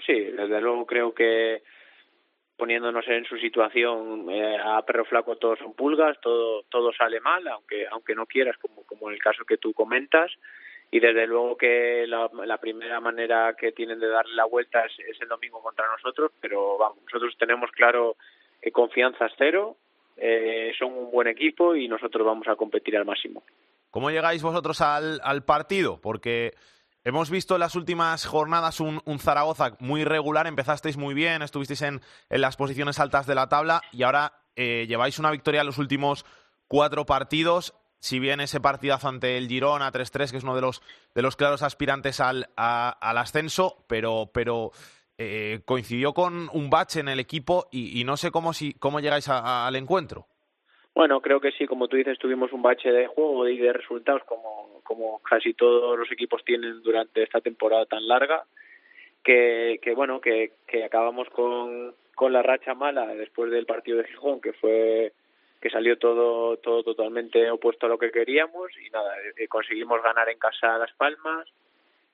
Sí, 0.05 0.13
desde 0.13 0.61
luego 0.61 0.85
creo 0.85 1.13
que 1.13 1.63
poniéndonos 2.57 3.07
en 3.07 3.23
su 3.25 3.37
situación 3.37 4.29
eh, 4.29 4.57
a 4.57 4.81
perro 4.81 5.05
flaco 5.05 5.37
todos 5.37 5.59
son 5.59 5.73
pulgas, 5.73 6.19
todo 6.21 6.63
todo 6.63 6.91
sale 6.91 7.19
mal, 7.21 7.47
aunque 7.47 7.87
aunque 7.87 8.15
no 8.15 8.25
quieras, 8.25 8.57
como 8.57 8.83
como 8.85 9.09
en 9.09 9.15
el 9.15 9.21
caso 9.21 9.45
que 9.45 9.57
tú 9.57 9.73
comentas. 9.73 10.31
Y 10.89 11.01
desde 11.01 11.27
luego 11.27 11.57
que 11.57 12.05
la, 12.07 12.29
la 12.45 12.57
primera 12.59 13.01
manera 13.01 13.53
que 13.59 13.73
tienen 13.73 13.99
de 13.99 14.07
darle 14.07 14.33
la 14.35 14.45
vuelta 14.45 14.85
es, 14.85 14.93
es, 14.99 15.21
el 15.21 15.27
domingo 15.27 15.61
contra 15.61 15.85
nosotros, 15.85 16.31
pero 16.39 16.77
vamos, 16.77 16.99
nosotros 17.03 17.35
tenemos 17.37 17.69
claro 17.71 18.15
que 18.61 18.71
confianza 18.71 19.25
es 19.25 19.33
cero, 19.37 19.75
eh, 20.15 20.71
son 20.79 20.93
un 20.93 21.11
buen 21.11 21.27
equipo 21.27 21.75
y 21.75 21.89
nosotros 21.89 22.25
vamos 22.25 22.47
a 22.47 22.55
competir 22.55 22.95
al 22.95 23.03
máximo. 23.03 23.43
¿Cómo 23.91 24.11
llegáis 24.11 24.41
vosotros 24.41 24.79
al, 24.79 25.19
al 25.23 25.43
partido? 25.43 25.99
Porque 26.01 26.53
Hemos 27.07 27.29
visto 27.29 27.53
en 27.53 27.61
las 27.61 27.75
últimas 27.75 28.25
jornadas 28.25 28.81
un, 28.81 29.01
Zaragoza 29.19 29.77
muy 29.79 30.03
regular, 30.03 30.45
empezasteis 30.45 30.97
muy 30.97 31.13
bien, 31.13 31.41
estuvisteis 31.41 31.81
en, 31.83 32.01
las 32.27 32.57
posiciones 32.57 32.99
altas 32.99 33.25
de 33.25 33.33
la 33.33 33.47
tabla 33.47 33.81
y 33.93 34.03
ahora 34.03 34.41
eh, 34.57 34.87
lleváis 34.89 35.17
una 35.17 35.31
victoria 35.31 35.61
en 35.61 35.67
los 35.67 35.77
últimos 35.77 36.25
cuatro 36.67 37.05
partidos. 37.05 37.75
Si 38.01 38.19
bien 38.19 38.41
ese 38.41 38.59
partidazo 38.59 39.07
ante 39.07 39.37
el 39.37 39.47
Girona 39.47 39.89
3-3, 39.89 40.31
que 40.31 40.37
es 40.37 40.43
uno 40.43 40.53
de 40.53 40.59
los, 40.59 40.81
de 41.15 41.21
los 41.21 41.37
claros 41.37 41.61
aspirantes 41.61 42.19
al, 42.19 42.49
al 42.57 43.17
ascenso, 43.17 43.85
pero, 43.87 44.29
pero 44.33 44.73
eh, 45.17 45.61
coincidió 45.63 46.13
con 46.13 46.49
un 46.51 46.69
bache 46.69 46.99
en 46.99 47.07
el 47.07 47.21
equipo 47.21 47.69
y, 47.71 48.03
no 48.03 48.17
sé 48.17 48.31
cómo, 48.31 48.51
si, 48.51 48.73
cómo 48.73 48.99
llegáis 48.99 49.29
al 49.29 49.77
encuentro. 49.77 50.27
Bueno, 50.97 51.21
creo 51.21 51.39
que 51.39 51.51
sí, 51.51 51.67
como 51.67 51.87
tú 51.87 51.95
dices, 51.95 52.17
tuvimos 52.17 52.51
un 52.51 52.63
bache 52.63 52.91
de 52.91 53.05
juego 53.05 53.47
y 53.47 53.59
de 53.59 53.71
resultados 53.71 54.23
como, 54.23 54.81
como 54.81 55.19
casi 55.19 55.53
todos 55.53 55.95
los 55.95 56.11
equipos 56.11 56.43
tienen 56.43 56.81
durante 56.81 57.21
esta 57.21 57.39
temporada 57.39 57.85
tan 57.85 58.07
larga, 58.07 58.45
que, 59.23 59.79
que 59.79 59.93
bueno, 59.93 60.19
que, 60.19 60.53
que 60.65 60.83
acabamos 60.83 61.29
con, 61.29 61.93
la 62.31 62.41
racha 62.41 62.73
mala 62.73 63.13
después 63.13 63.51
del 63.51 63.67
partido 63.67 63.99
de 63.99 64.05
Gijón, 64.05 64.41
que 64.41 64.53
fue 64.53 65.13
que 65.61 65.69
salió 65.69 65.99
todo 65.99 66.57
todo 66.57 66.81
totalmente 66.81 67.51
opuesto 67.51 67.85
a 67.85 67.89
lo 67.89 67.99
que 67.99 68.09
queríamos 68.09 68.71
y 68.83 68.89
nada, 68.89 69.13
eh, 69.37 69.47
conseguimos 69.47 70.01
ganar 70.01 70.27
en 70.29 70.39
casa 70.39 70.79
Las 70.79 70.93
Palmas 70.93 71.47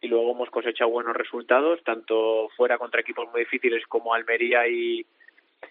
y 0.01 0.09
luego 0.09 0.31
hemos 0.31 0.49
cosechado 0.49 0.89
buenos 0.89 1.15
resultados, 1.15 1.81
tanto 1.85 2.49
fuera 2.57 2.77
contra 2.77 2.99
equipos 2.99 3.31
muy 3.31 3.41
difíciles 3.45 3.87
como 3.87 4.13
Almería 4.13 4.67
y, 4.67 5.05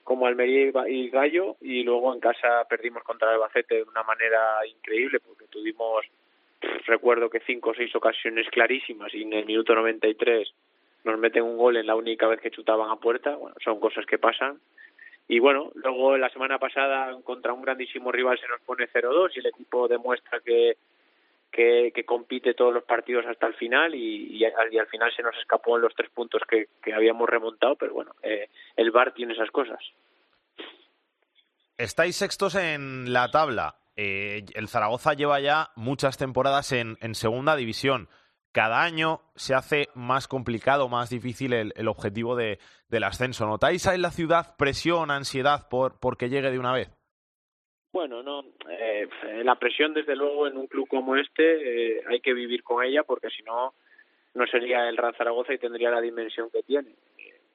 como 0.05 0.27
Almería 0.27 0.73
y 0.89 1.11
Gallo 1.11 1.57
y 1.61 1.83
luego 1.83 2.13
en 2.13 2.21
casa 2.21 2.65
perdimos 2.69 3.03
contra 3.03 3.31
Albacete 3.31 3.77
de 3.77 3.83
una 3.83 4.03
manera 4.03 4.67
increíble 4.67 5.21
porque 5.21 5.47
tuvimos 5.47 6.05
recuerdo 6.87 7.31
que 7.31 7.41
cinco 7.41 7.71
o 7.71 7.75
seis 7.75 7.95
ocasiones 7.95 8.49
clarísimas 8.51 9.13
y 9.15 9.23
en 9.23 9.33
el 9.33 9.47
minuto 9.47 9.75
93 9.75 10.53
nos 11.05 11.19
meten 11.19 11.43
un 11.43 11.57
gol 11.57 11.77
en 11.77 11.87
la 11.87 11.97
única 11.97 12.27
vez 12.27 12.41
que 12.41 12.51
chutaban 12.51 12.91
a 12.91 12.97
puerta, 12.97 13.35
bueno, 13.35 13.57
son 13.63 13.81
cosas 13.81 14.07
que 14.07 14.19
pasan. 14.19 14.61
Y 15.29 15.39
bueno, 15.39 15.73
luego 15.75 16.17
la 16.17 16.31
semana 16.31 16.59
pasada 16.59 17.17
contra 17.25 17.53
un 17.53 17.63
grandísimo 17.63 18.13
rival 18.13 18.39
se 18.39 18.49
nos 18.49 18.61
pone 18.61 18.89
0-2 18.89 19.31
y 19.35 19.41
el 19.41 19.47
equipo 19.47 19.89
demuestra 19.89 20.41
que 20.41 20.77
que, 21.53 22.05
compite 22.07 22.55
todos 22.55 22.73
los 22.73 22.85
partidos 22.85 23.27
hasta 23.27 23.47
el 23.47 23.55
final 23.55 23.95
y, 23.95 24.45
al, 24.45 24.87
final 24.88 25.12
se 25.15 25.23
nos 25.23 25.37
escapó 25.37 25.77
en 25.77 25.83
los 25.83 25.95
tres 25.95 26.11
puntos 26.11 26.43
que, 26.49 26.69
habíamos 26.93 27.29
remontado, 27.29 27.77
pero 27.77 27.93
bueno, 27.93 28.12
eh, 28.23 28.49
el 28.77 28.91
VAR 28.91 29.12
tiene 29.12 29.35
esas 29.35 29.51
cosas. 29.51 29.79
Estáis 31.77 32.17
sextos 32.17 32.55
en 32.55 33.12
la 33.12 33.31
tabla. 33.31 33.77
Eh, 33.97 34.45
el 34.55 34.69
Zaragoza 34.69 35.12
lleva 35.12 35.41
ya 35.41 35.71
muchas 35.77 36.17
temporadas 36.17 36.73
en, 36.73 36.97
segunda 37.15 37.55
división. 37.57 38.09
Cada 38.53 38.83
año 38.83 39.21
se 39.35 39.55
hace 39.55 39.88
más 39.95 40.29
complicado, 40.29 40.88
más 40.88 41.11
difícil 41.11 41.53
el, 41.53 41.88
objetivo 41.88 42.37
de, 42.37 42.59
del 42.88 43.05
ascenso. 43.05 43.47
¿Notáis 43.47 43.87
en 43.87 44.03
la 44.03 44.11
ciudad 44.11 44.57
presión, 44.57 45.11
ansiedad 45.11 45.69
por, 45.69 45.99
por 45.99 46.17
que 46.17 46.29
llegue 46.29 46.51
de 46.51 46.59
una 46.59 46.73
vez? 46.73 46.91
Bueno, 47.93 48.23
no, 48.23 48.43
eh, 48.71 49.07
la 49.45 49.57
presión 49.57 49.93
desde 49.93 50.17
luego 50.17 50.47
en 50.47 50.57
un 50.57 50.67
club 50.67 50.89
como 50.89 51.15
este 51.15 51.97
eh, 51.99 52.03
hay 52.09 52.21
que 52.21 52.33
vivir 52.33 52.63
con 52.63 52.83
ella 52.83 53.03
porque 53.03 53.29
si 53.29 53.43
no 53.43 53.75
no 54.35 54.47
sería 54.47 54.89
el 54.89 54.97
Real 54.97 55.15
Zaragoza 55.15 55.53
y 55.53 55.59
tendría 55.59 55.91
la 55.91 56.01
dimensión 56.01 56.49
que 56.51 56.63
tiene. 56.63 56.95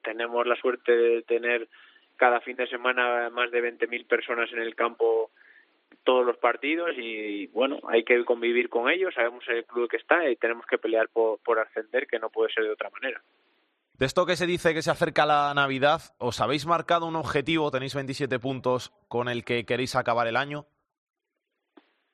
tenemos 0.00 0.46
la 0.46 0.54
suerte 0.54 0.96
de 0.96 1.22
tener 1.22 1.66
cada 2.16 2.40
fin 2.40 2.56
de 2.56 2.68
semana 2.68 3.30
más 3.30 3.50
de 3.50 3.60
20.000 3.60 4.06
personas 4.06 4.52
en 4.52 4.60
el 4.60 4.76
campo 4.76 5.30
todos 6.04 6.24
los 6.24 6.36
partidos 6.38 6.90
y 6.96 7.48
bueno, 7.48 7.80
hay 7.88 8.04
que 8.04 8.24
convivir 8.24 8.68
con 8.68 8.88
ellos, 8.88 9.14
sabemos 9.14 9.44
el 9.48 9.64
club 9.64 9.90
que 9.90 9.96
está 9.96 10.28
y 10.30 10.36
tenemos 10.36 10.64
que 10.66 10.78
pelear 10.78 11.08
por, 11.08 11.40
por 11.40 11.58
ascender 11.58 12.06
que 12.06 12.20
no 12.20 12.30
puede 12.30 12.52
ser 12.52 12.62
de 12.62 12.70
otra 12.70 12.90
manera. 12.90 13.20
De 13.98 14.06
esto 14.06 14.26
que 14.26 14.36
se 14.36 14.46
dice 14.46 14.74
que 14.74 14.82
se 14.82 14.92
acerca 14.92 15.26
la 15.26 15.52
Navidad, 15.54 16.00
¿os 16.18 16.40
habéis 16.40 16.66
marcado 16.66 17.06
un 17.06 17.16
objetivo? 17.16 17.72
¿Tenéis 17.72 17.96
27 17.96 18.38
puntos 18.38 18.92
con 19.08 19.28
el 19.28 19.44
que 19.44 19.66
queréis 19.66 19.96
acabar 19.96 20.28
el 20.28 20.36
año? 20.36 20.66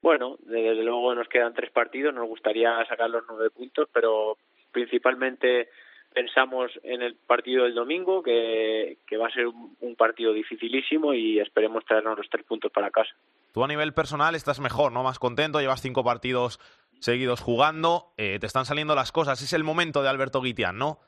Bueno, 0.00 0.38
desde 0.40 0.82
luego 0.82 1.14
nos 1.14 1.28
quedan 1.28 1.52
tres 1.52 1.70
partidos, 1.70 2.14
nos 2.14 2.26
gustaría 2.26 2.82
sacar 2.86 3.10
los 3.10 3.24
nueve 3.28 3.50
puntos, 3.50 3.86
pero 3.92 4.38
principalmente 4.72 5.68
pensamos 6.14 6.70
en 6.84 7.02
el 7.02 7.16
partido 7.16 7.64
del 7.64 7.74
domingo, 7.74 8.22
que, 8.22 8.96
va 9.20 9.26
a 9.26 9.30
ser 9.30 9.46
un, 9.46 9.94
partido 9.96 10.32
dificilísimo 10.32 11.12
y 11.12 11.38
esperemos 11.38 11.84
traernos 11.84 12.16
los 12.16 12.30
tres 12.30 12.46
puntos 12.46 12.72
para 12.72 12.90
casa. 12.90 13.12
Tú 13.52 13.62
a 13.62 13.68
nivel 13.68 13.92
personal 13.92 14.34
estás 14.34 14.58
mejor, 14.58 14.90
¿no? 14.90 15.02
Más 15.02 15.18
contento, 15.18 15.60
llevas 15.60 15.82
cinco 15.82 16.02
partidos 16.02 16.60
seguidos 17.00 17.40
jugando, 17.40 18.14
eh, 18.16 18.38
te 18.40 18.46
están 18.46 18.64
saliendo 18.64 18.94
las 18.94 19.12
cosas, 19.12 19.42
es 19.42 19.52
el 19.52 19.64
momento 19.64 20.02
de 20.02 20.08
Alberto 20.08 20.40
Guitián, 20.40 20.78
¿no? 20.78 20.98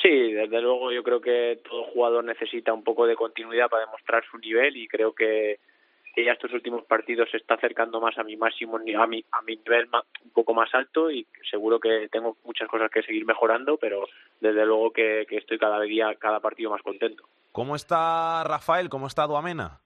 Sí, 0.00 0.32
desde 0.32 0.60
luego 0.60 0.90
yo 0.90 1.02
creo 1.02 1.20
que 1.20 1.60
todo 1.68 1.84
jugador 1.84 2.24
necesita 2.24 2.72
un 2.72 2.82
poco 2.82 3.06
de 3.06 3.16
continuidad 3.16 3.68
para 3.68 3.84
demostrar 3.86 4.24
su 4.30 4.38
nivel 4.38 4.76
y 4.76 4.88
creo 4.88 5.14
que 5.14 5.58
que 6.14 6.24
ya 6.24 6.32
estos 6.32 6.52
últimos 6.52 6.84
partidos 6.84 7.30
se 7.30 7.38
está 7.38 7.54
acercando 7.54 8.00
más 8.00 8.16
a 8.18 8.22
mi 8.22 8.36
máximo, 8.36 8.76
a 8.76 8.80
mi, 9.06 9.24
a 9.30 9.42
mi 9.42 9.56
nivel 9.56 9.88
un 10.24 10.30
poco 10.30 10.52
más 10.52 10.72
alto 10.74 11.10
y 11.10 11.26
seguro 11.50 11.80
que 11.80 12.08
tengo 12.10 12.36
muchas 12.44 12.68
cosas 12.68 12.90
que 12.90 13.02
seguir 13.02 13.24
mejorando, 13.24 13.78
pero 13.78 14.06
desde 14.40 14.66
luego 14.66 14.92
que, 14.92 15.26
estoy 15.30 15.58
cada 15.58 15.80
día, 15.80 16.14
cada 16.16 16.40
partido 16.40 16.70
más 16.70 16.82
contento. 16.82 17.24
¿Cómo 17.50 17.76
está 17.76 18.44
Rafael? 18.44 18.88
¿Cómo 18.90 19.06
está 19.06 19.26
Duamena? 19.26 19.80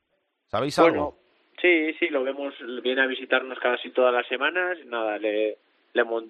¿Sabéis 0.47 0.79
algo? 0.79 0.91
Bueno, 0.91 1.15
sí, 1.61 1.93
sí, 1.99 2.09
lo 2.09 2.25
vemos, 2.25 2.55
viene 2.83 3.03
a 3.03 3.07
visitarnos 3.07 3.59
casi 3.61 3.91
todas 3.91 4.13
las 4.13 4.27
semanas, 4.27 4.79
nada, 4.87 5.19
le, 5.19 5.59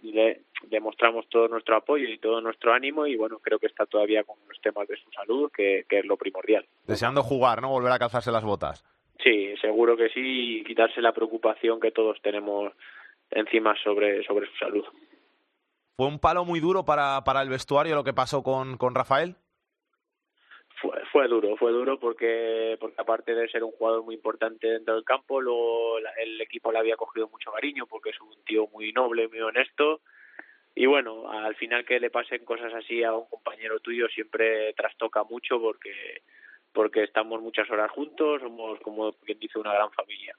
le, 0.02 0.42
le, 0.70 0.80
mostramos 0.80 1.28
todo 1.28 1.48
nuestro 1.48 1.76
apoyo 1.76 2.08
y 2.08 2.18
todo 2.18 2.40
nuestro 2.40 2.72
ánimo 2.72 3.06
y 3.06 3.16
bueno, 3.16 3.38
creo 3.38 3.58
que 3.58 3.66
está 3.66 3.86
todavía 3.86 4.24
con 4.24 4.36
los 4.48 4.60
temas 4.60 4.88
de 4.88 4.96
su 4.96 5.10
salud, 5.12 5.50
que, 5.54 5.84
que 5.88 6.00
es 6.00 6.04
lo 6.04 6.16
primordial. 6.16 6.66
Deseando 6.86 7.22
jugar, 7.22 7.60
¿no? 7.60 7.70
Volver 7.70 7.92
a 7.92 7.98
calzarse 7.98 8.32
las 8.32 8.44
botas. 8.44 8.84
Sí, 9.22 9.54
seguro 9.60 9.96
que 9.96 10.08
sí, 10.10 10.60
y 10.60 10.64
quitarse 10.64 11.00
la 11.00 11.12
preocupación 11.12 11.80
que 11.80 11.90
todos 11.90 12.20
tenemos 12.22 12.72
encima 13.30 13.74
sobre, 13.82 14.24
sobre 14.24 14.46
su 14.46 14.56
salud. 14.56 14.84
¿Fue 15.96 16.06
un 16.06 16.18
palo 16.18 16.44
muy 16.44 16.60
duro 16.60 16.84
para, 16.84 17.24
para 17.24 17.42
el 17.42 17.48
vestuario 17.48 17.94
lo 17.94 18.04
que 18.04 18.12
pasó 18.12 18.42
con, 18.42 18.76
con 18.76 18.94
Rafael? 18.94 19.36
Fue, 20.80 20.92
fue 21.10 21.26
duro, 21.26 21.56
fue 21.56 21.72
duro 21.72 21.98
porque, 21.98 22.78
aparte 22.98 23.34
de 23.34 23.48
ser 23.48 23.64
un 23.64 23.72
jugador 23.72 24.04
muy 24.04 24.14
importante 24.14 24.68
dentro 24.68 24.94
del 24.94 25.04
campo, 25.04 25.40
lo, 25.40 25.98
el 25.98 26.40
equipo 26.40 26.70
le 26.70 26.78
había 26.78 26.96
cogido 26.96 27.28
mucho 27.28 27.50
cariño 27.50 27.86
porque 27.86 28.10
es 28.10 28.20
un 28.20 28.44
tío 28.44 28.68
muy 28.68 28.92
noble, 28.92 29.28
muy 29.28 29.40
honesto. 29.40 30.00
Y 30.74 30.84
bueno, 30.84 31.30
al 31.30 31.54
final 31.56 31.86
que 31.86 31.98
le 31.98 32.10
pasen 32.10 32.44
cosas 32.44 32.74
así 32.74 33.02
a 33.02 33.14
un 33.14 33.26
compañero 33.28 33.80
tuyo 33.80 34.08
siempre 34.08 34.74
trastoca 34.74 35.24
mucho 35.24 35.58
porque 35.58 36.22
porque 36.74 37.04
estamos 37.04 37.40
muchas 37.40 37.70
horas 37.70 37.90
juntos, 37.90 38.42
somos 38.42 38.78
como 38.80 39.12
quien 39.24 39.38
dice 39.38 39.58
una 39.58 39.72
gran 39.72 39.90
familia. 39.92 40.36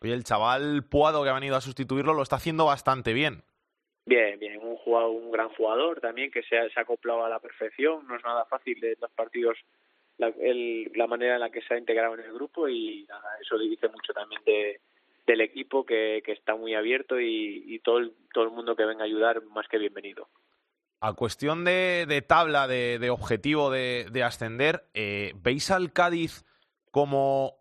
Oye, 0.00 0.14
el 0.14 0.22
chaval 0.22 0.84
Puado 0.88 1.24
que 1.24 1.30
ha 1.30 1.34
venido 1.34 1.56
a 1.56 1.60
sustituirlo 1.60 2.14
lo 2.14 2.22
está 2.22 2.36
haciendo 2.36 2.66
bastante 2.66 3.12
bien. 3.12 3.42
Bien, 4.10 4.40
bien, 4.40 4.58
un 4.60 4.74
jugador, 4.74 5.10
un 5.10 5.30
gran 5.30 5.50
jugador 5.50 6.00
también 6.00 6.32
que 6.32 6.42
se 6.42 6.58
ha, 6.58 6.66
acoplado 6.74 7.24
a 7.24 7.28
la 7.28 7.38
perfección, 7.38 8.08
no 8.08 8.16
es 8.16 8.24
nada 8.24 8.44
fácil 8.44 8.80
de 8.80 8.96
los 9.00 9.10
partidos 9.12 9.56
la, 10.18 10.32
el, 10.40 10.90
la 10.96 11.06
manera 11.06 11.34
en 11.34 11.40
la 11.40 11.50
que 11.50 11.62
se 11.62 11.74
ha 11.74 11.78
integrado 11.78 12.14
en 12.14 12.24
el 12.24 12.32
grupo 12.32 12.68
y 12.68 13.06
nada, 13.08 13.36
eso 13.40 13.56
dice 13.56 13.86
mucho 13.86 14.12
también 14.12 14.42
de, 14.44 14.80
del 15.28 15.40
equipo 15.42 15.86
que, 15.86 16.24
está 16.26 16.56
muy 16.56 16.74
abierto 16.74 17.20
y, 17.20 17.80
todo, 17.84 17.98
el, 17.98 18.12
todo 18.34 18.42
el 18.42 18.50
mundo 18.50 18.74
que 18.74 18.84
venga 18.84 19.02
a 19.02 19.06
ayudar 19.06 19.44
más 19.44 19.68
que 19.68 19.78
bienvenido. 19.78 20.26
A 20.98 21.12
cuestión 21.12 21.64
de, 21.64 22.04
de 22.08 22.20
tabla, 22.20 22.66
de, 22.66 23.10
objetivo 23.10 23.70
de, 23.70 24.08
de 24.10 24.24
ascender, 24.24 24.86
eh, 24.92 25.34
¿veis 25.36 25.70
al 25.70 25.92
Cádiz 25.92 26.44
como 26.90 27.60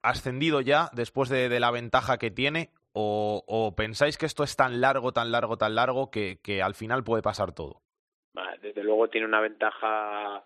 ascendido 0.00 0.62
ya 0.62 0.88
después 0.94 1.28
de, 1.28 1.50
de 1.50 1.60
la 1.60 1.70
ventaja 1.70 2.16
que 2.16 2.30
tiene? 2.30 2.70
O, 2.98 3.44
¿O, 3.46 3.76
pensáis 3.76 4.16
que 4.16 4.24
esto 4.24 4.42
es 4.42 4.56
tan 4.56 4.80
largo, 4.80 5.12
tan 5.12 5.30
largo, 5.30 5.58
tan 5.58 5.74
largo 5.74 6.10
que, 6.10 6.38
al 6.62 6.74
final 6.74 7.04
puede 7.04 7.22
pasar 7.22 7.54
todo? 7.54 7.82
Desde 8.62 8.82
luego 8.82 9.08
tiene 9.08 9.26
una 9.26 9.42
ventaja 9.42 10.42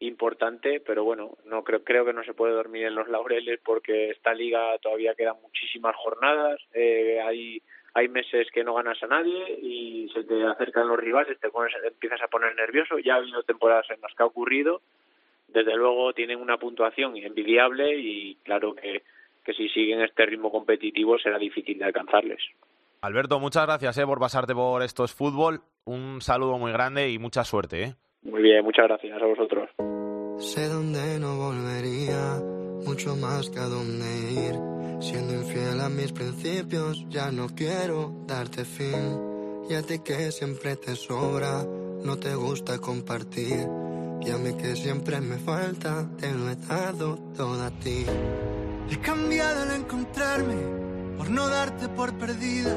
importante, 0.00 0.80
pero 0.80 1.04
bueno, 1.04 1.38
no 1.46 1.64
creo, 1.64 1.82
creo 1.84 2.04
que 2.04 2.12
no 2.12 2.22
se 2.22 2.34
puede 2.34 2.52
dormir 2.52 2.84
en 2.84 2.94
los 2.94 3.08
laureles 3.08 3.60
porque 3.64 4.10
esta 4.10 4.34
liga 4.34 4.76
todavía 4.82 5.14
quedan 5.14 5.40
muchísimas 5.40 5.96
jornadas, 5.96 6.60
eh, 6.74 7.18
hay 7.24 7.62
hay 7.94 8.08
meses 8.08 8.48
que 8.52 8.62
no 8.62 8.74
ganas 8.74 9.02
a 9.02 9.06
nadie 9.06 9.58
y 9.62 10.10
se 10.12 10.22
te 10.24 10.44
acercan 10.44 10.88
los 10.88 11.00
rivales, 11.00 11.40
te, 11.40 11.48
pones, 11.48 11.72
empiezas 11.82 12.20
a 12.20 12.28
poner 12.28 12.54
nervioso. 12.54 12.98
Ya 12.98 13.14
ha 13.14 13.16
habido 13.16 13.42
temporadas 13.42 13.88
en 13.88 14.02
las 14.02 14.14
que 14.14 14.22
ha 14.22 14.26
ocurrido. 14.26 14.82
Desde 15.48 15.74
luego 15.74 16.12
tienen 16.12 16.38
una 16.38 16.58
puntuación 16.58 17.16
envidiable 17.16 17.96
y 17.96 18.34
claro 18.44 18.74
que, 18.74 19.02
que 19.46 19.54
si 19.54 19.68
siguen 19.68 20.02
este 20.02 20.26
ritmo 20.26 20.50
competitivo 20.50 21.16
será 21.18 21.38
difícil 21.38 21.78
de 21.78 21.84
alcanzarles. 21.84 22.42
Alberto, 23.00 23.38
muchas 23.38 23.64
gracias 23.64 23.96
eh, 23.98 24.04
por 24.04 24.18
pasarte 24.18 24.54
por 24.54 24.82
estos 24.82 25.14
fútbol. 25.14 25.60
Un 25.84 26.20
saludo 26.20 26.58
muy 26.58 26.72
grande 26.72 27.10
y 27.10 27.18
mucha 27.18 27.44
suerte. 27.44 27.82
Eh. 27.84 27.94
Muy 28.22 28.42
bien, 28.42 28.64
muchas 28.64 28.86
gracias 28.88 29.22
a 29.22 29.24
vosotros. 29.24 29.70
Sé 30.38 30.68
dónde 30.68 31.20
no 31.20 31.36
volvería, 31.36 32.42
mucho 32.84 33.14
más 33.14 33.48
que 33.48 33.60
a 33.60 33.68
dónde 33.68 34.04
ir 34.32 34.76
Siendo 35.00 35.34
infiel 35.34 35.80
a 35.80 35.88
mis 35.88 36.12
principios, 36.12 37.04
ya 37.10 37.30
no 37.30 37.48
quiero 37.48 38.12
darte 38.26 38.64
fin. 38.64 39.20
Y 39.68 39.74
a 39.74 39.82
ti 39.82 39.98
que 40.02 40.32
siempre 40.32 40.76
te 40.76 40.94
sobra, 40.94 41.64
no 42.04 42.18
te 42.18 42.34
gusta 42.34 42.78
compartir. 42.78 43.68
Y 44.22 44.30
a 44.30 44.38
mí 44.38 44.56
que 44.56 44.74
siempre 44.74 45.20
me 45.20 45.36
falta, 45.36 46.08
te 46.18 46.32
lo 46.32 46.48
he 46.48 46.56
dado 46.56 47.18
todo 47.36 47.62
a 47.62 47.70
ti. 47.70 48.06
He 48.88 49.00
cambiado 49.00 49.62
al 49.62 49.80
encontrarme, 49.80 51.16
por 51.16 51.28
no 51.28 51.48
darte 51.48 51.88
por 51.88 52.16
perdida. 52.18 52.72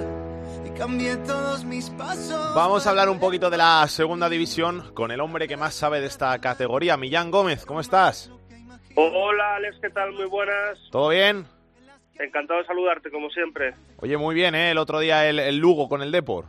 Y 0.65 0.75
cambié 0.77 1.15
todos 1.17 1.63
mis 1.65 1.91
pasos. 1.91 2.55
Vamos 2.55 2.87
a 2.87 2.89
hablar 2.89 3.09
un 3.09 3.19
poquito 3.19 3.51
de 3.51 3.57
la 3.57 3.85
segunda 3.87 4.27
división 4.27 4.91
con 4.95 5.11
el 5.11 5.21
hombre 5.21 5.47
que 5.47 5.55
más 5.55 5.75
sabe 5.75 6.01
de 6.01 6.07
esta 6.07 6.39
categoría, 6.41 6.97
Millán 6.97 7.29
Gómez. 7.29 7.63
¿Cómo 7.63 7.79
estás? 7.79 8.31
Hola 8.95 9.55
Alex, 9.57 9.77
¿qué 9.81 9.91
tal? 9.91 10.11
Muy 10.13 10.25
buenas. 10.25 10.79
¿Todo 10.91 11.09
bien? 11.09 11.45
Encantado 12.17 12.59
de 12.59 12.65
saludarte, 12.65 13.11
como 13.11 13.29
siempre. 13.29 13.75
Oye, 13.97 14.17
muy 14.17 14.33
bien, 14.33 14.55
¿eh? 14.55 14.71
El 14.71 14.79
otro 14.79 14.99
día 14.99 15.29
el, 15.29 15.37
el 15.37 15.57
Lugo 15.57 15.87
con 15.87 16.01
el 16.01 16.11
Depor. 16.11 16.45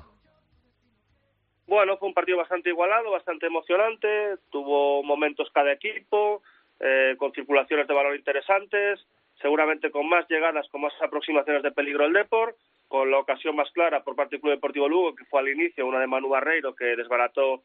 Bueno, 1.66 1.98
fue 1.98 2.08
un 2.08 2.14
partido 2.14 2.38
bastante 2.38 2.70
igualado, 2.70 3.10
bastante 3.10 3.46
emocionante. 3.46 4.38
Tuvo 4.50 5.02
momentos 5.02 5.48
cada 5.52 5.70
equipo, 5.72 6.42
eh, 6.80 7.14
con 7.18 7.30
circulaciones 7.32 7.86
de 7.86 7.94
valor 7.94 8.16
interesantes. 8.16 9.00
Seguramente 9.40 9.90
con 9.90 10.08
más 10.08 10.28
llegadas, 10.28 10.68
con 10.68 10.82
más 10.82 10.92
aproximaciones 11.00 11.62
de 11.62 11.72
peligro 11.72 12.04
el 12.04 12.12
Depor. 12.12 12.56
Con 12.88 13.08
la 13.08 13.18
ocasión 13.18 13.54
más 13.54 13.70
clara 13.70 14.02
por 14.02 14.16
parte 14.16 14.34
del 14.34 14.40
Club 14.40 14.54
Deportivo 14.54 14.88
Lugo, 14.88 15.14
que 15.14 15.24
fue 15.26 15.38
al 15.38 15.48
inicio 15.48 15.86
una 15.86 16.00
de 16.00 16.08
Manu 16.08 16.28
Barreiro, 16.28 16.74
que 16.74 16.96
desbarató 16.96 17.62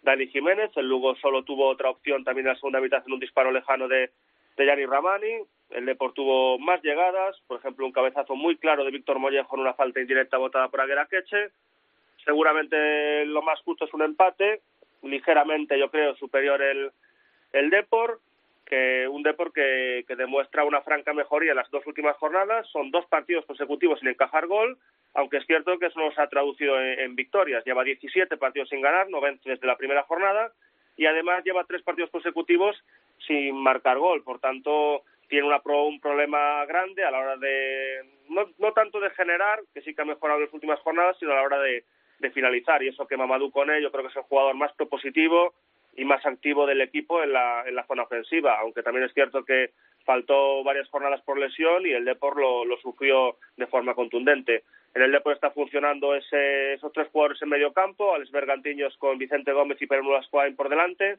Dani 0.00 0.28
Jiménez. 0.28 0.70
El 0.76 0.88
Lugo 0.88 1.14
solo 1.16 1.42
tuvo 1.42 1.68
otra 1.68 1.90
opción 1.90 2.24
también 2.24 2.46
en 2.46 2.54
la 2.54 2.58
segunda 2.58 2.80
mitad 2.80 3.02
en 3.06 3.12
un 3.12 3.20
disparo 3.20 3.52
lejano 3.52 3.86
de, 3.86 4.10
de 4.56 4.66
Yanni 4.66 4.86
Ramani. 4.86 5.44
El 5.68 5.84
Depor 5.84 6.14
tuvo 6.14 6.58
más 6.58 6.82
llegadas, 6.82 7.38
por 7.46 7.58
ejemplo, 7.58 7.84
un 7.84 7.92
cabezazo 7.92 8.34
muy 8.34 8.56
claro 8.56 8.82
de 8.82 8.90
Víctor 8.90 9.18
Mollejo 9.18 9.56
en 9.56 9.60
una 9.60 9.74
falta 9.74 10.00
indirecta 10.00 10.38
votada 10.38 10.68
por 10.68 10.80
Agueraqueche. 10.80 11.50
Seguramente 12.24 13.26
lo 13.26 13.42
más 13.42 13.60
justo 13.60 13.84
es 13.84 13.92
un 13.92 14.02
empate, 14.02 14.62
ligeramente, 15.02 15.78
yo 15.78 15.90
creo, 15.90 16.14
superior 16.16 16.62
el, 16.62 16.92
el 17.52 17.68
Depor, 17.68 18.20
que 18.72 19.06
un 19.06 19.22
Depor 19.22 19.52
que, 19.52 20.02
que 20.08 20.16
demuestra 20.16 20.64
una 20.64 20.80
franca 20.80 21.12
mejoría 21.12 21.50
en 21.50 21.58
las 21.58 21.70
dos 21.70 21.86
últimas 21.86 22.16
jornadas. 22.16 22.66
Son 22.68 22.90
dos 22.90 23.04
partidos 23.04 23.44
consecutivos 23.44 24.00
sin 24.00 24.08
encajar 24.08 24.46
gol, 24.46 24.78
aunque 25.12 25.36
es 25.36 25.46
cierto 25.46 25.78
que 25.78 25.88
eso 25.88 26.00
no 26.00 26.10
se 26.12 26.22
ha 26.22 26.26
traducido 26.26 26.80
en, 26.80 27.14
victorias. 27.14 27.62
Lleva 27.66 27.84
17 27.84 28.34
partidos 28.38 28.70
sin 28.70 28.80
ganar, 28.80 29.10
no 29.10 29.20
vence 29.20 29.46
desde 29.46 29.66
la 29.66 29.76
primera 29.76 30.04
jornada, 30.04 30.52
y 30.96 31.04
además 31.04 31.44
lleva 31.44 31.64
tres 31.64 31.82
partidos 31.82 32.08
consecutivos 32.08 32.74
sin 33.26 33.54
marcar 33.56 33.98
gol. 33.98 34.22
Por 34.24 34.38
tanto, 34.38 35.02
tiene 35.28 35.46
una 35.46 35.60
pro, 35.60 35.84
un 35.84 36.00
problema 36.00 36.64
grande 36.64 37.04
a 37.04 37.10
la 37.10 37.18
hora 37.18 37.36
de, 37.36 38.06
no, 38.30 38.46
no 38.56 38.72
tanto 38.72 39.00
de 39.00 39.10
generar, 39.10 39.60
que 39.74 39.82
sí 39.82 39.94
que 39.94 40.00
ha 40.00 40.06
mejorado 40.06 40.38
en 40.38 40.46
las 40.46 40.54
últimas 40.54 40.80
jornadas, 40.80 41.18
sino 41.18 41.32
a 41.32 41.36
la 41.36 41.42
hora 41.42 41.58
de, 41.60 41.84
finalizar. 42.32 42.82
Y 42.82 42.88
eso 42.88 43.06
que 43.06 43.18
Mamadou 43.18 43.50
Kone 43.50 43.82
yo 43.82 43.90
creo 43.90 44.04
que 44.04 44.10
es 44.10 44.16
el 44.16 44.22
jugador 44.22 44.54
más 44.54 44.72
propositivo 44.74 45.52
y 45.96 46.04
más 46.04 46.24
activo 46.24 46.66
del 46.66 46.80
equipo 46.80 47.22
en 47.22 47.32
la, 47.32 47.64
en 47.66 47.74
la 47.74 47.86
zona 47.86 48.04
ofensiva, 48.04 48.58
aunque 48.60 48.82
también 48.82 49.04
es 49.04 49.12
cierto 49.12 49.44
que 49.44 49.70
faltó 50.04 50.64
varias 50.64 50.88
jornadas 50.88 51.20
por 51.22 51.38
lesión 51.38 51.86
y 51.86 51.90
el 51.90 52.04
Depor 52.04 52.36
lo, 52.36 52.64
lo 52.64 52.76
sufrió 52.78 53.36
de 53.56 53.66
forma 53.66 53.94
contundente. 53.94 54.64
En 54.94 55.02
el 55.02 55.12
Depor 55.12 55.34
está 55.34 55.50
funcionando 55.50 56.14
ese, 56.14 56.74
esos 56.74 56.92
tres 56.92 57.08
jugadores 57.08 57.40
en 57.42 57.48
medio 57.48 57.72
campo, 57.72 58.14
Alex 58.14 58.30
Bergantiños 58.30 58.96
con 58.98 59.18
Vicente 59.18 59.52
Gómez 59.52 59.80
y 59.80 59.86
Pedro 59.86 60.02
Nulascoain 60.02 60.56
por 60.56 60.68
delante, 60.68 61.18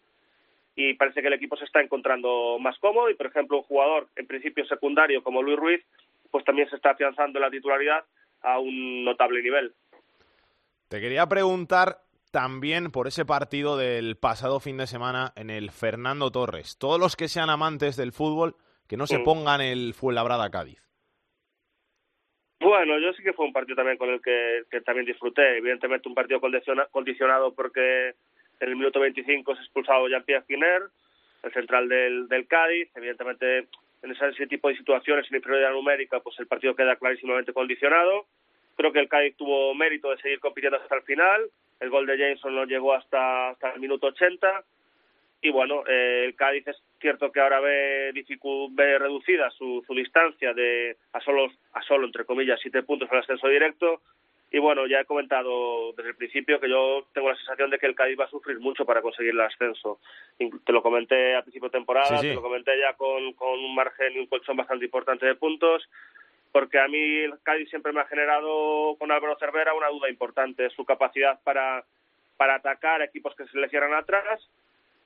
y 0.76 0.94
parece 0.96 1.22
que 1.22 1.28
el 1.28 1.34
equipo 1.34 1.56
se 1.56 1.66
está 1.66 1.82
encontrando 1.82 2.58
más 2.60 2.78
cómodo 2.80 3.10
y 3.10 3.16
por 3.16 3.28
ejemplo 3.28 3.58
un 3.58 3.64
jugador 3.64 4.08
en 4.16 4.26
principio 4.26 4.66
secundario 4.66 5.24
como 5.24 5.44
Luis 5.44 5.58
Ruiz 5.58 5.86
pues 6.32 6.44
también 6.46 6.68
se 6.70 6.76
está 6.76 6.92
afianzando 6.92 7.40
la 7.40 7.52
titularidad 7.52 8.04
a 8.42 8.58
un 8.58 9.06
notable 9.06 9.44
nivel. 9.44 9.72
Te 10.90 11.00
quería 11.00 11.28
preguntar 11.28 12.00
también 12.34 12.90
por 12.90 13.06
ese 13.06 13.26
partido 13.26 13.78
del 13.78 14.18
pasado 14.18 14.60
fin 14.60 14.76
de 14.78 14.88
semana 14.88 15.34
en 15.36 15.52
el 15.52 15.70
Fernando 15.70 16.32
Torres. 16.32 16.80
Todos 16.80 17.00
los 17.00 17.16
que 17.16 17.28
sean 17.28 17.52
amantes 17.52 17.96
del 17.96 18.12
fútbol, 18.12 18.56
que 18.90 18.98
no 18.98 19.06
se 19.06 19.20
mm. 19.20 19.24
pongan 19.24 19.62
el 19.62 19.94
Fuenlabrada 19.94 20.50
Cádiz. 20.50 20.82
Bueno, 22.60 22.98
yo 22.98 23.14
sí 23.14 23.22
que 23.22 23.34
fue 23.34 23.46
un 23.46 23.54
partido 23.54 23.76
también 23.76 24.00
con 24.00 24.10
el 24.10 24.20
que, 24.20 24.64
que 24.72 24.82
también 24.82 25.06
disfruté. 25.06 25.58
Evidentemente 25.58 26.10
un 26.10 26.16
partido 26.16 26.42
condicionado 26.42 27.54
porque 27.54 28.16
en 28.60 28.70
el 28.70 28.76
minuto 28.78 29.00
25 29.00 29.54
es 29.54 29.60
expulsado 29.60 30.08
Jean-Pierre 30.08 30.46
Quiner, 30.48 30.82
el 31.44 31.54
central 31.54 31.88
del, 31.88 32.28
del 32.30 32.48
Cádiz. 32.48 32.90
Evidentemente, 32.96 33.68
en 34.02 34.12
ese, 34.12 34.30
ese 34.30 34.48
tipo 34.48 34.70
de 34.70 34.78
situaciones 34.78 35.30
en 35.30 35.38
inferioridad 35.38 35.72
numérica, 35.72 36.20
pues 36.20 36.40
el 36.40 36.48
partido 36.48 36.76
queda 36.76 36.96
clarísimamente 36.96 37.54
condicionado. 37.54 38.26
Creo 38.76 38.92
que 38.92 39.02
el 39.02 39.08
Cádiz 39.08 39.38
tuvo 39.38 39.76
mérito 39.76 40.10
de 40.10 40.18
seguir 40.18 40.40
compitiendo 40.40 40.80
hasta 40.80 40.96
el 40.96 41.04
final. 41.04 41.44
El 41.84 41.90
gol 41.90 42.06
de 42.06 42.18
Jameson 42.18 42.56
no 42.56 42.64
llegó 42.64 42.94
hasta, 42.94 43.50
hasta 43.50 43.72
el 43.72 43.82
minuto 43.82 44.08
80. 44.08 44.64
Y 45.42 45.50
bueno, 45.50 45.84
eh, 45.86 46.24
el 46.26 46.36
Cádiz 46.36 46.66
es, 46.66 46.82
Cierto 47.02 47.34
que 47.34 47.42
ahora 47.42 47.60
ve, 47.60 48.14
ve 48.72 48.98
reducida 48.98 49.52
su, 49.52 49.84
su 49.86 49.94
distancia 49.94 50.54
de 50.54 50.96
a 51.12 51.20
solo, 51.20 51.52
a 51.74 51.82
solo, 51.82 52.06
entre 52.06 52.24
comillas, 52.24 52.58
siete 52.62 52.82
puntos 52.84 53.12
al 53.12 53.20
ascenso 53.20 53.50
directo. 53.50 54.00
Y 54.50 54.60
bueno, 54.60 54.88
ya 54.88 55.02
he 55.02 55.06
comentado 55.06 55.92
desde 55.98 56.12
el 56.12 56.16
principio 56.16 56.62
que 56.62 56.70
yo 56.70 57.06
tengo 57.14 57.28
la 57.28 57.36
sensación 57.36 57.70
de 57.72 57.78
que 57.78 57.88
el 57.88 57.96
Cádiz 57.96 58.18
va 58.18 58.24
a 58.24 58.30
sufrir 58.30 58.60
mucho 58.60 58.86
para 58.86 59.02
conseguir 59.02 59.34
el 59.34 59.42
ascenso. 59.42 60.00
Te 60.38 60.72
lo 60.72 60.82
comenté 60.82 61.36
a 61.36 61.42
principio 61.42 61.68
de 61.68 61.78
temporada, 61.78 62.22
te 62.22 62.34
lo 62.34 62.42
comenté 62.42 62.80
ya 62.80 62.94
con, 62.94 63.34
con 63.34 63.60
un 63.60 63.76
margen 63.76 64.14
y 64.14 64.20
un 64.20 64.28
colchón 64.28 64.56
bastante 64.56 64.86
importante 64.86 65.26
de 65.26 65.36
puntos 65.36 65.84
porque 66.54 66.80
a 66.80 66.88
mí 66.88 67.00
el 67.00 67.34
Cádiz 67.42 67.68
siempre 67.70 67.92
me 67.92 68.00
ha 68.00 68.06
generado 68.06 68.96
con 68.98 69.12
Álvaro 69.12 69.36
Cervera 69.40 69.74
una 69.74 69.90
duda 69.90 70.08
importante, 70.08 70.70
su 70.70 70.86
capacidad 70.86 71.40
para, 71.44 71.84
para 72.38 72.56
atacar 72.56 73.02
equipos 73.02 73.36
que 73.36 73.48
se 73.48 73.58
le 73.58 73.68
cierran 73.70 73.96
atrás 73.96 74.40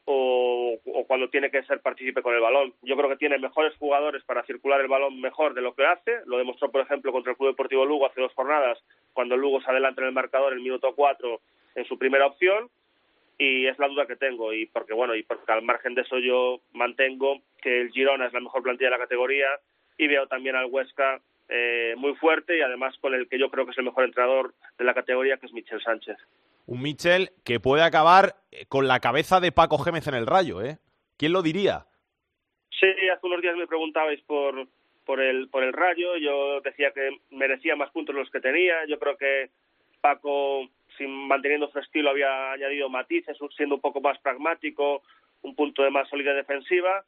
o, 0.03 0.77
cuando 1.07 1.29
tiene 1.29 1.49
que 1.49 1.63
ser 1.63 1.79
partícipe 1.79 2.21
con 2.21 2.35
el 2.35 2.41
balón. 2.41 2.73
Yo 2.81 2.97
creo 2.97 3.09
que 3.09 3.15
tiene 3.15 3.37
mejores 3.37 3.75
jugadores 3.77 4.23
para 4.25 4.43
circular 4.43 4.81
el 4.81 4.89
balón 4.89 5.21
mejor 5.21 5.53
de 5.53 5.61
lo 5.61 5.73
que 5.73 5.85
hace. 5.85 6.19
Lo 6.25 6.37
demostró, 6.37 6.69
por 6.69 6.81
ejemplo, 6.81 7.13
contra 7.13 7.31
el 7.31 7.37
Club 7.37 7.51
Deportivo 7.51 7.85
Lugo 7.85 8.07
hace 8.07 8.21
dos 8.21 8.33
jornadas, 8.33 8.77
cuando 9.13 9.37
Lugo 9.37 9.61
se 9.61 9.71
adelanta 9.71 10.01
en 10.01 10.07
el 10.07 10.13
marcador 10.13 10.51
en 10.51 10.59
el 10.59 10.63
minuto 10.63 10.95
cuatro 10.95 11.39
en 11.75 11.85
su 11.85 11.97
primera 11.97 12.25
opción. 12.25 12.69
Y 13.37 13.67
es 13.67 13.79
la 13.79 13.87
duda 13.87 14.05
que 14.05 14.17
tengo. 14.17 14.53
Y 14.53 14.65
porque, 14.65 14.93
bueno, 14.93 15.15
y 15.15 15.23
porque 15.23 15.49
al 15.51 15.61
margen 15.61 15.95
de 15.95 16.01
eso 16.01 16.19
yo 16.19 16.59
mantengo 16.73 17.39
que 17.61 17.81
el 17.81 17.91
Girona 17.91 18.25
es 18.25 18.33
la 18.33 18.41
mejor 18.41 18.63
plantilla 18.63 18.89
de 18.89 18.97
la 18.97 19.03
categoría 19.03 19.47
y 19.97 20.07
veo 20.07 20.27
también 20.27 20.55
al 20.55 20.67
Huesca 20.67 21.21
eh, 21.49 21.95
muy 21.97 22.15
fuerte 22.15 22.57
y 22.57 22.61
además 22.61 22.95
con 22.99 23.13
el 23.13 23.27
que 23.29 23.39
yo 23.39 23.49
creo 23.49 23.65
que 23.65 23.71
es 23.71 23.77
el 23.77 23.85
mejor 23.85 24.05
entrenador 24.05 24.53
de 24.77 24.85
la 24.85 24.93
categoría, 24.93 25.37
que 25.37 25.45
es 25.45 25.53
Michel 25.53 25.81
Sánchez. 25.81 26.17
Un 26.65 26.81
Michel 26.81 27.29
que 27.45 27.59
puede 27.59 27.83
acabar 27.83 28.35
eh, 28.51 28.65
con 28.67 28.87
la 28.87 28.99
cabeza 28.99 29.39
de 29.39 29.51
Paco 29.51 29.77
Gémez 29.77 30.07
en 30.07 30.15
el 30.15 30.27
rayo, 30.27 30.61
¿eh? 30.61 30.77
¿Quién 31.17 31.33
lo 31.33 31.41
diría? 31.41 31.85
Sí, 32.79 32.87
hace 33.11 33.25
unos 33.25 33.41
días 33.41 33.55
me 33.55 33.65
preguntabais 33.65 34.21
por, 34.21 34.67
por, 35.05 35.21
el, 35.21 35.49
por 35.49 35.63
el 35.63 35.73
rayo, 35.73 36.17
yo 36.17 36.61
decía 36.61 36.91
que 36.91 37.17
merecía 37.31 37.75
más 37.75 37.89
puntos 37.91 38.13
los 38.13 38.29
que 38.29 38.39
tenía, 38.39 38.85
yo 38.87 38.99
creo 38.99 39.17
que 39.17 39.49
Paco, 40.01 40.69
sin 40.97 41.09
manteniendo 41.09 41.69
su 41.71 41.79
estilo, 41.79 42.09
había 42.09 42.51
añadido 42.51 42.89
matices, 42.89 43.37
siendo 43.55 43.75
un 43.75 43.81
poco 43.81 44.01
más 44.01 44.19
pragmático, 44.19 45.01
un 45.41 45.55
punto 45.55 45.83
de 45.83 45.89
más 45.89 46.07
solidez 46.09 46.35
defensiva. 46.35 47.03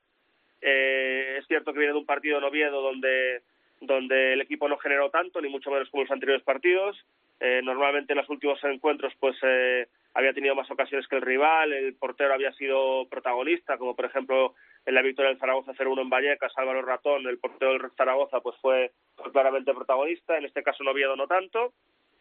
Eh, 0.62 1.38
es 1.40 1.48
cierto 1.48 1.72
que 1.72 1.80
viene 1.80 1.94
de 1.94 2.00
un 2.00 2.06
partido 2.06 2.38
en 2.38 2.44
Oviedo 2.44 2.82
donde 2.82 3.42
donde 3.82 4.34
el 4.34 4.42
equipo 4.42 4.68
no 4.68 4.78
generó 4.78 5.10
tanto, 5.10 5.42
ni 5.42 5.50
mucho 5.50 5.72
menos 5.72 5.90
como 5.90 6.04
los 6.04 6.12
anteriores 6.12 6.44
partidos. 6.44 6.98
Eh, 7.40 7.62
normalmente 7.64 8.12
en 8.12 8.18
los 8.18 8.30
últimos 8.30 8.62
encuentros 8.66 9.14
pues 9.18 9.38
eh, 9.44 9.88
había 10.14 10.34
tenido 10.34 10.56
más 10.56 10.70
ocasiones 10.70 11.08
que 11.08 11.16
el 11.16 11.22
rival, 11.22 11.72
el 11.72 11.94
portero 11.96 12.34
había 12.34 12.52
sido 12.54 13.08
protagonista, 13.08 13.78
como 13.78 13.96
por 13.96 14.06
ejemplo 14.06 14.56
en 14.86 14.94
la 14.94 15.02
victoria 15.02 15.30
del 15.30 15.40
Zaragoza 15.40 15.72
0-1 15.74 16.02
en 16.02 16.10
Vallecas, 16.10 16.52
Álvaro 16.58 16.82
Ratón, 16.82 17.26
el 17.28 17.38
portero 17.38 17.74
del 17.74 17.92
Zaragoza, 17.96 18.42
pues 18.42 18.58
fue, 18.62 18.92
claramente 19.32 19.74
protagonista, 19.74 20.38
en 20.38 20.46
este 20.46 20.64
caso 20.64 20.84
no 20.84 20.92
Oviedo 20.92 21.16
no 21.16 21.28
tanto. 21.28 21.72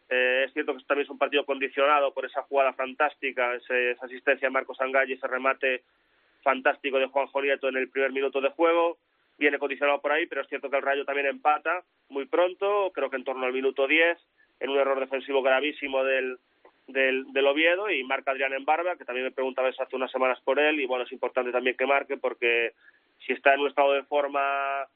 Eh, 0.09 0.45
es 0.47 0.53
cierto 0.53 0.77
que 0.77 0.85
también 0.85 1.07
es 1.07 1.11
un 1.11 1.19
partido 1.19 1.45
condicionado 1.45 2.15
por 2.15 2.25
esa 2.25 2.43
jugada 2.43 2.73
fantástica, 2.73 3.55
esa 3.55 4.05
asistencia 4.05 4.49
de 4.49 4.53
Marcos 4.53 4.81
Angay 4.81 5.11
y 5.11 5.15
ese 5.15 5.27
remate 5.27 5.83
fantástico 6.43 6.99
de 6.99 7.07
Juan 7.07 7.27
Jonieto 7.27 7.69
en 7.69 7.77
el 7.77 7.91
primer 7.91 8.13
minuto 8.13 8.41
de 8.41 8.51
juego 8.51 8.99
viene 9.39 9.59
condicionado 9.59 10.01
por 10.01 10.13
ahí, 10.13 10.27
pero 10.27 10.43
es 10.43 10.49
cierto 10.49 10.69
que 10.69 10.77
el 10.77 10.83
Rayo 10.83 11.05
también 11.05 11.27
empata 11.27 11.85
muy 12.09 12.27
pronto, 12.27 12.91
creo 12.93 13.09
que 13.09 13.17
en 13.17 13.25
torno 13.25 13.47
al 13.47 13.53
minuto 13.53 13.87
10, 13.87 14.19
en 14.61 14.71
un 14.71 14.79
error 14.79 14.99
defensivo 14.99 15.43
gravísimo 15.43 16.03
del, 16.03 16.39
del, 16.89 17.47
Oviedo 17.47 17.91
y 17.91 18.03
marca 18.03 18.33
Adrián 18.33 18.53
en 18.53 18.65
barba, 18.65 18.97
que 18.97 19.05
también 19.05 19.27
me 19.27 19.33
preguntaba 19.33 19.69
hace 19.69 19.97
unas 19.97 20.11
semanas 20.11 20.41
por 20.43 20.59
él 20.59 20.81
y 20.81 20.87
bueno, 20.87 21.05
es 21.05 21.13
importante 21.13 21.53
también 21.53 21.77
que 21.77 21.87
marque 21.87 22.17
porque 22.17 22.73
si 23.27 23.33
está 23.33 23.55
en 23.55 23.61
un 23.61 23.69
estado 23.69 23.93
de 23.93 24.03
forma 24.05 24.87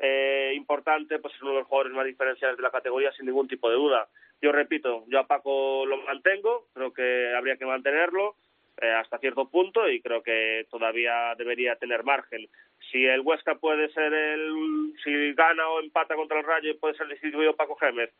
eh, 0.00 0.52
importante, 0.54 1.18
pues 1.18 1.34
es 1.34 1.42
uno 1.42 1.52
de 1.52 1.58
los 1.60 1.66
jugadores 1.66 1.96
más 1.96 2.06
diferenciales 2.06 2.56
de 2.56 2.62
la 2.62 2.70
categoría 2.70 3.12
sin 3.12 3.26
ningún 3.26 3.48
tipo 3.48 3.70
de 3.70 3.76
duda. 3.76 4.08
Yo 4.42 4.52
repito, 4.52 5.04
yo 5.08 5.20
a 5.20 5.26
Paco 5.26 5.86
lo 5.86 5.96
mantengo, 6.02 6.66
creo 6.74 6.92
que 6.92 7.32
habría 7.34 7.56
que 7.56 7.64
mantenerlo 7.64 8.36
eh, 8.80 8.90
hasta 8.90 9.18
cierto 9.18 9.48
punto 9.48 9.88
y 9.88 10.00
creo 10.00 10.22
que 10.22 10.66
todavía 10.70 11.34
debería 11.36 11.76
tener 11.76 12.04
margen 12.04 12.48
si 12.90 13.04
el 13.04 13.20
Huesca 13.20 13.56
puede 13.56 13.88
ser 13.92 14.12
el, 14.12 14.92
si 15.02 15.32
gana 15.34 15.68
o 15.68 15.80
empata 15.80 16.14
contra 16.14 16.38
el 16.38 16.46
Rayo 16.46 16.70
y 16.70 16.74
puede 16.74 16.94
ser 16.94 17.08
destituido 17.08 17.56
Paco 17.56 17.76
Gémez, 17.76 18.10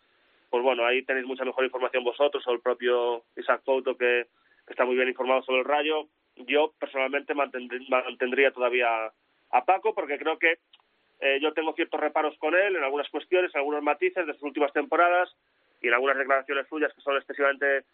pues 0.51 0.63
bueno, 0.63 0.85
ahí 0.85 1.03
tenéis 1.03 1.27
mucha 1.27 1.45
mejor 1.45 1.65
información 1.65 2.05
vosotros 2.05 2.47
o 2.47 2.53
el 2.53 2.61
propio 2.61 3.25
Isaac 3.37 3.63
Couto 3.65 3.97
que, 3.97 4.27
está 4.67 4.85
muy 4.85 4.97
bien 4.97 5.09
informado 5.09 5.43
sobre 5.43 5.61
el 5.61 5.65
Rayo. 5.65 6.09
Yo 6.35 6.73
personalmente 6.79 7.35
mantendría 7.35 8.51
todavía 8.51 9.13
a 9.51 9.65
Paco 9.65 9.95
porque 9.95 10.19
creo 10.19 10.39
que 10.39 10.59
eh, 11.21 11.39
yo 11.41 11.53
tengo 11.53 11.73
ciertos 11.75 12.01
reparos 12.01 12.37
con 12.39 12.55
él 12.55 12.77
en 12.77 12.83
algunas 12.83 13.09
cuestiones, 13.11 13.55
en 13.55 13.61
algunos 13.61 13.83
matices 13.83 14.27
de 14.27 14.33
sus 14.35 14.43
últimas 14.43 14.73
temporadas 14.73 15.35
y 15.81 15.89
en 15.89 15.95
algunas 15.95 16.19
declaraciones 16.19 16.67
suyas 16.69 16.93
que 16.95 17.01
son 17.01 17.17
excesivamente 17.17 17.85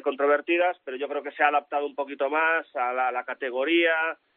controvertidas, 0.00 0.78
pero 0.84 0.96
yo 0.96 1.08
creo 1.08 1.22
que 1.22 1.32
se 1.32 1.42
ha 1.42 1.48
adaptado 1.48 1.84
un 1.84 1.94
poquito 1.94 2.30
más 2.30 2.64
a 2.74 2.92
la 3.12 3.24
categoría, 3.24 3.92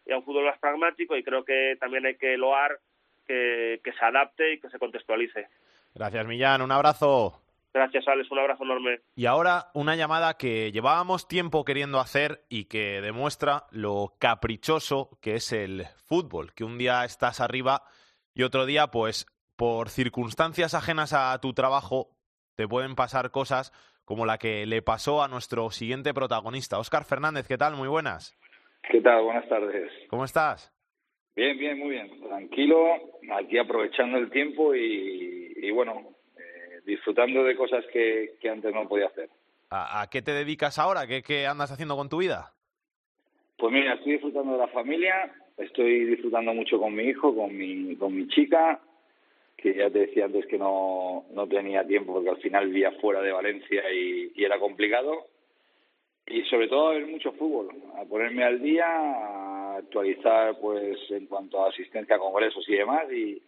y 0.06 0.12
a 0.12 0.18
un 0.18 0.24
fútbol 0.24 0.46
más 0.46 0.60
pragmático 0.60 1.16
y 1.16 1.24
creo 1.24 1.44
que 1.44 1.78
también 1.80 2.06
hay 2.06 2.16
que 2.16 2.38
loar 2.38 2.80
que, 3.28 3.80
se 3.84 4.06
adapte 4.06 4.54
y 4.54 4.60
que 4.60 4.70
se 4.70 4.78
contextualice. 4.78 5.48
Gracias, 5.96 6.28
Millán. 6.28 6.62
Un 6.62 6.72
abrazo. 6.72 7.42
Gracias, 7.74 8.08
Alex. 8.08 8.30
Un 8.32 8.40
abrazo 8.40 8.64
enorme. 8.64 9.00
Y 9.16 9.26
ahora 9.26 9.72
una 9.74 9.96
llamada 9.96 10.38
que 10.38 10.72
llevábamos 10.72 11.28
tiempo 11.28 11.66
queriendo 11.66 12.00
hacer 12.00 12.46
y 12.50 12.66
que 12.66 13.02
demuestra 13.02 13.66
lo 13.72 14.14
caprichoso 14.20 15.18
que 15.22 15.36
es 15.36 15.52
el 15.52 15.86
fútbol, 16.06 16.54
que 16.54 16.64
un 16.64 16.78
día 16.78 17.04
estás 17.04 17.42
arriba 17.42 17.84
y 18.36 18.44
otro 18.44 18.66
día, 18.66 18.88
pues, 18.88 19.26
por 19.56 19.90
circunstancias 19.90 20.76
ajenas 20.76 21.14
a 21.14 21.40
tu 21.40 21.54
trabajo, 21.54 22.10
te 22.56 22.68
pueden 22.68 22.96
pasar 22.96 23.32
cosas 23.32 23.72
como 24.06 24.26
la 24.26 24.38
que 24.38 24.66
le 24.66 24.82
pasó 24.82 25.24
a 25.24 25.28
nuestro 25.28 25.72
siguiente 25.72 26.14
protagonista, 26.14 26.80
Óscar 26.80 27.04
Fernández. 27.04 27.48
¿Qué 27.48 27.58
tal? 27.58 27.76
Muy 27.76 27.88
buenas. 27.88 28.38
¿Qué 28.90 29.02
tal? 29.02 29.24
Buenas 29.24 29.50
tardes. 29.50 29.92
¿Cómo 30.10 30.24
estás? 30.24 30.72
Bien, 31.36 31.58
bien, 31.58 31.78
muy 31.78 31.90
bien. 31.90 32.22
Tranquilo, 32.22 32.86
aquí 33.34 33.58
aprovechando 33.58 34.18
el 34.18 34.30
tiempo 34.30 34.74
y, 34.74 35.70
bueno, 35.72 36.16
eh, 36.38 36.82
disfrutando 36.86 37.44
de 37.44 37.58
cosas 37.58 37.84
que, 37.92 38.38
antes 38.50 38.74
no 38.74 38.88
podía 38.88 39.08
hacer. 39.08 39.30
¿A, 39.72 40.08
qué 40.10 40.22
te 40.22 40.32
dedicas 40.32 40.80
ahora? 40.80 41.08
¿Qué, 41.08 41.22
¿Qué 41.22 41.48
andas 41.48 41.72
haciendo 41.72 41.98
con 41.98 42.08
tu 42.08 42.20
vida? 42.20 42.54
Pues 43.58 43.74
mira, 43.74 43.96
estoy 43.96 44.14
disfrutando 44.14 44.54
de 44.54 44.60
la 44.60 44.68
familia, 44.68 45.34
estoy 45.58 46.06
disfrutando 46.06 46.54
mucho 46.54 46.80
con 46.80 46.94
mi 46.94 47.04
hijo, 47.04 47.36
con 47.36 47.58
mi, 47.58 47.96
con 47.96 48.16
mi 48.16 48.28
chica, 48.28 48.80
que 49.58 49.74
ya 49.74 49.90
te 49.90 50.00
decía 50.00 50.26
antes 50.26 50.46
que 50.48 50.58
no, 50.58 51.26
no 51.32 51.48
tenía 51.48 51.86
tiempo 51.86 52.14
porque 52.14 52.30
al 52.30 52.38
final 52.38 52.68
vivía 52.68 52.92
fuera 53.02 53.22
de 53.22 53.32
Valencia 53.32 53.84
y 53.92 54.32
era 54.44 54.60
complicado 54.60 55.28
y 56.28 56.42
sobre 56.44 56.68
todo 56.68 56.88
a 56.88 56.94
ver 56.94 57.06
mucho 57.06 57.32
fútbol, 57.34 57.70
a 57.98 58.06
ponerme 58.06 58.44
al 58.44 58.62
día, 58.62 58.86
a 58.88 59.78
actualizar 59.78 60.58
pues 60.60 60.98
en 61.12 61.28
cuanto 61.28 61.64
a 61.64 61.70
asistencia 61.70 62.16
a 62.16 62.20
congresos 62.20 62.68
y 62.68 62.76
demás 62.76 63.12
y, 63.12 63.42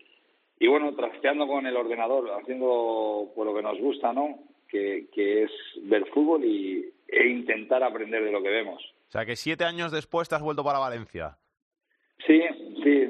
y 0.59 0.67
bueno, 0.67 0.93
trasteando 0.95 1.47
con 1.47 1.65
el 1.65 1.75
ordenador, 1.75 2.29
haciendo 2.39 3.31
por 3.35 3.47
lo 3.47 3.55
que 3.55 3.63
nos 3.63 3.79
gusta, 3.79 4.13
¿no? 4.13 4.39
Que, 4.69 5.07
que 5.13 5.43
es 5.43 5.51
ver 5.83 6.05
fútbol 6.07 6.43
y, 6.43 6.85
e 7.07 7.27
intentar 7.27 7.83
aprender 7.83 8.23
de 8.23 8.31
lo 8.31 8.43
que 8.43 8.49
vemos. 8.49 8.83
O 9.07 9.11
sea, 9.11 9.25
que 9.25 9.35
siete 9.35 9.63
años 9.63 9.91
después 9.91 10.29
te 10.29 10.35
has 10.35 10.41
vuelto 10.41 10.63
para 10.63 10.79
Valencia. 10.79 11.37
Sí, 12.27 12.41
sí, 12.83 13.07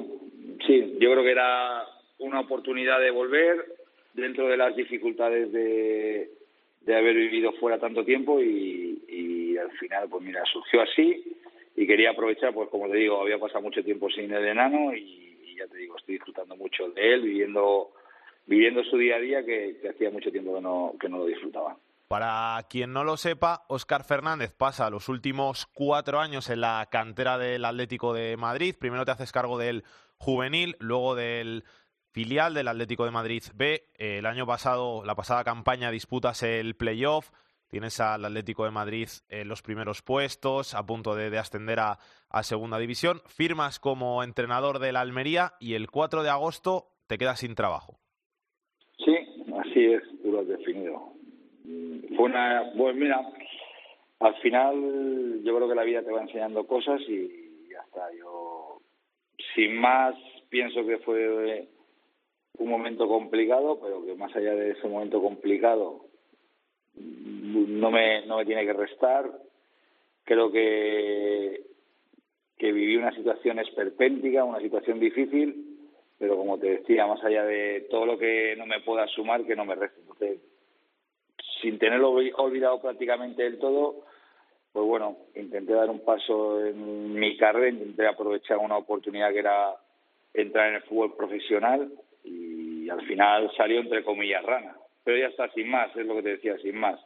sí. 0.66 0.96
Yo 1.00 1.10
creo 1.10 1.24
que 1.24 1.32
era 1.32 1.84
una 2.18 2.40
oportunidad 2.40 3.00
de 3.00 3.10
volver 3.10 3.64
dentro 4.14 4.48
de 4.48 4.56
las 4.56 4.74
dificultades 4.74 5.52
de, 5.52 6.30
de 6.80 6.96
haber 6.96 7.14
vivido 7.14 7.52
fuera 7.52 7.78
tanto 7.78 8.04
tiempo 8.04 8.40
y, 8.40 9.02
y 9.08 9.56
al 9.56 9.70
final, 9.72 10.08
pues 10.08 10.22
mira, 10.22 10.42
surgió 10.52 10.82
así 10.82 11.36
y 11.76 11.86
quería 11.86 12.10
aprovechar, 12.10 12.52
pues 12.52 12.68
como 12.70 12.88
te 12.88 12.96
digo, 12.96 13.20
había 13.20 13.38
pasado 13.38 13.62
mucho 13.62 13.84
tiempo 13.84 14.10
sin 14.10 14.32
el 14.32 14.44
enano 14.44 14.92
y, 14.94 15.54
ya 15.56 15.66
te 15.68 15.76
digo, 15.76 15.96
estoy 15.96 16.14
disfrutando 16.14 16.56
mucho 16.56 16.88
de 16.90 17.14
él, 17.14 17.22
viviendo 17.22 17.92
viviendo 18.46 18.82
su 18.84 18.96
día 18.96 19.16
a 19.16 19.20
día 19.20 19.44
que, 19.44 19.76
hacía 19.88 20.10
mucho 20.10 20.30
tiempo 20.30 20.54
que 20.54 20.60
no, 20.60 20.94
que 20.98 21.08
no 21.08 21.18
lo 21.18 21.26
disfrutaba. 21.26 21.76
Para 22.08 22.58
quien 22.70 22.92
no 22.94 23.04
lo 23.04 23.16
sepa, 23.16 23.64
Óscar 23.68 24.04
Fernández 24.04 24.52
pasa 24.52 24.88
los 24.88 25.08
últimos 25.08 25.66
cuatro 25.66 26.18
años 26.18 26.48
en 26.48 26.62
la 26.62 26.88
cantera 26.90 27.36
del 27.36 27.64
Atlético 27.64 28.14
de 28.14 28.36
Madrid. 28.38 28.74
Primero 28.78 29.04
te 29.04 29.10
haces 29.10 29.30
cargo 29.30 29.58
del 29.58 29.84
juvenil, 30.16 30.76
luego 30.80 31.14
del 31.14 31.64
filial 32.18 32.52
del 32.52 32.66
Atlético 32.66 33.04
de 33.04 33.12
Madrid 33.12 33.44
B. 33.54 33.84
el 33.96 34.26
año 34.26 34.44
pasado, 34.44 35.04
la 35.04 35.14
pasada 35.14 35.44
campaña, 35.44 35.92
disputas 35.92 36.42
el 36.42 36.74
playoff. 36.74 37.30
Tienes 37.68 38.00
al 38.00 38.24
Atlético 38.24 38.64
de 38.64 38.72
Madrid 38.72 39.06
en 39.28 39.46
los 39.46 39.62
primeros 39.62 40.02
puestos, 40.02 40.74
a 40.74 40.84
punto 40.84 41.14
de, 41.14 41.38
ascender 41.38 41.78
a, 41.78 41.96
Segunda 42.42 42.76
División. 42.80 43.20
Firmas 43.28 43.78
como 43.78 44.24
entrenador 44.24 44.80
del 44.80 44.96
Almería 44.96 45.52
y 45.60 45.74
el 45.74 45.92
4 45.92 46.24
de 46.24 46.30
agosto 46.30 46.88
te 47.06 47.18
quedas 47.18 47.38
sin 47.38 47.54
trabajo. 47.54 48.00
Sí, 48.96 49.16
así 49.56 49.84
es, 49.84 50.02
tú 50.20 50.32
lo 50.32 50.40
has 50.40 50.48
definido. 50.48 51.12
Fue 52.16 52.24
una. 52.24 52.72
Bueno, 52.74 52.98
mira, 52.98 53.20
al 54.18 54.34
final 54.42 55.40
yo 55.44 55.54
creo 55.54 55.68
que 55.68 55.74
la 55.76 55.84
vida 55.84 56.02
te 56.02 56.10
va 56.10 56.22
enseñando 56.22 56.66
cosas 56.66 57.00
y 57.02 57.68
ya 57.70 57.78
está. 57.86 58.12
Yo 58.18 58.80
sin 59.54 59.76
más, 59.76 60.16
pienso 60.50 60.84
que 60.84 60.98
fue 60.98 61.68
un 62.58 62.68
momento 62.68 63.08
complicado, 63.08 63.78
pero 63.80 64.04
que 64.04 64.14
más 64.14 64.34
allá 64.34 64.54
de 64.54 64.72
ese 64.72 64.88
momento 64.88 65.20
complicado 65.20 66.04
no 66.94 67.90
me, 67.90 68.26
no 68.26 68.38
me 68.38 68.44
tiene 68.44 68.64
que 68.64 68.72
restar. 68.72 69.30
Creo 70.24 70.50
que, 70.50 71.62
que 72.58 72.72
viví 72.72 72.96
una 72.96 73.14
situación 73.14 73.58
esperpéntica, 73.60 74.44
una 74.44 74.60
situación 74.60 74.98
difícil, 75.00 75.78
pero 76.18 76.36
como 76.36 76.58
te 76.58 76.78
decía, 76.78 77.06
más 77.06 77.22
allá 77.24 77.44
de 77.44 77.86
todo 77.90 78.04
lo 78.04 78.18
que 78.18 78.54
no 78.56 78.66
me 78.66 78.80
pueda 78.80 79.06
sumar, 79.06 79.44
que 79.44 79.56
no 79.56 79.64
me 79.64 79.76
reste. 79.76 80.00
Entonces, 80.00 80.40
sin 81.62 81.78
tenerlo 81.78 82.10
olvidado 82.10 82.80
prácticamente 82.80 83.42
del 83.42 83.58
todo, 83.58 84.04
pues 84.72 84.84
bueno, 84.84 85.16
intenté 85.34 85.72
dar 85.72 85.88
un 85.88 86.00
paso 86.00 86.64
en 86.64 87.14
mi 87.14 87.36
carrera, 87.36 87.70
intenté 87.70 88.06
aprovechar 88.06 88.58
una 88.58 88.76
oportunidad 88.76 89.32
que 89.32 89.38
era 89.38 89.74
entrar 90.34 90.68
en 90.68 90.74
el 90.76 90.82
fútbol 90.82 91.16
profesional 91.16 91.90
y 92.28 92.88
al 92.90 93.00
final 93.06 93.50
salió 93.56 93.80
entre 93.80 94.02
comillas 94.02 94.44
rana. 94.44 94.76
Pero 95.04 95.18
ya 95.18 95.26
está, 95.28 95.50
sin 95.52 95.68
más, 95.68 95.94
es 95.96 96.06
lo 96.06 96.16
que 96.16 96.22
te 96.22 96.28
decía, 96.30 96.58
sin 96.58 96.76
más. 96.76 97.00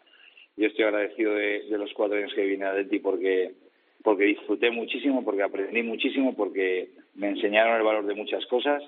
Yo 0.57 0.67
estoy 0.67 0.85
agradecido 0.85 1.35
de, 1.35 1.65
los 1.71 1.93
cuatro 1.95 2.17
años 2.19 2.35
que 2.35 2.45
vine 2.45 2.67
a 2.67 2.89
ti 2.89 2.99
porque, 2.99 3.53
porque 4.03 4.25
disfruté 4.25 4.71
muchísimo, 4.71 5.25
porque 5.25 5.43
aprendí 5.43 5.83
muchísimo, 5.83 6.35
porque 6.35 6.91
me 7.15 7.29
enseñaron 7.29 7.77
el 7.77 7.83
valor 7.83 8.07
de 8.07 8.15
muchas 8.15 8.45
cosas. 8.47 8.83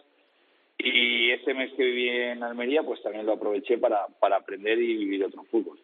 Y 0.79 1.31
este 1.31 1.55
mes 1.55 1.73
que 1.75 1.85
viví 1.85 2.09
en 2.09 2.43
Almería, 2.43 2.83
pues 2.83 3.01
también 3.03 3.25
lo 3.25 3.35
aproveché 3.35 3.79
para, 3.79 4.07
para 4.21 4.37
aprender 4.37 4.79
y 4.79 4.97
vivir 4.97 5.25
otro 5.25 5.45
fútbol. 5.45 5.79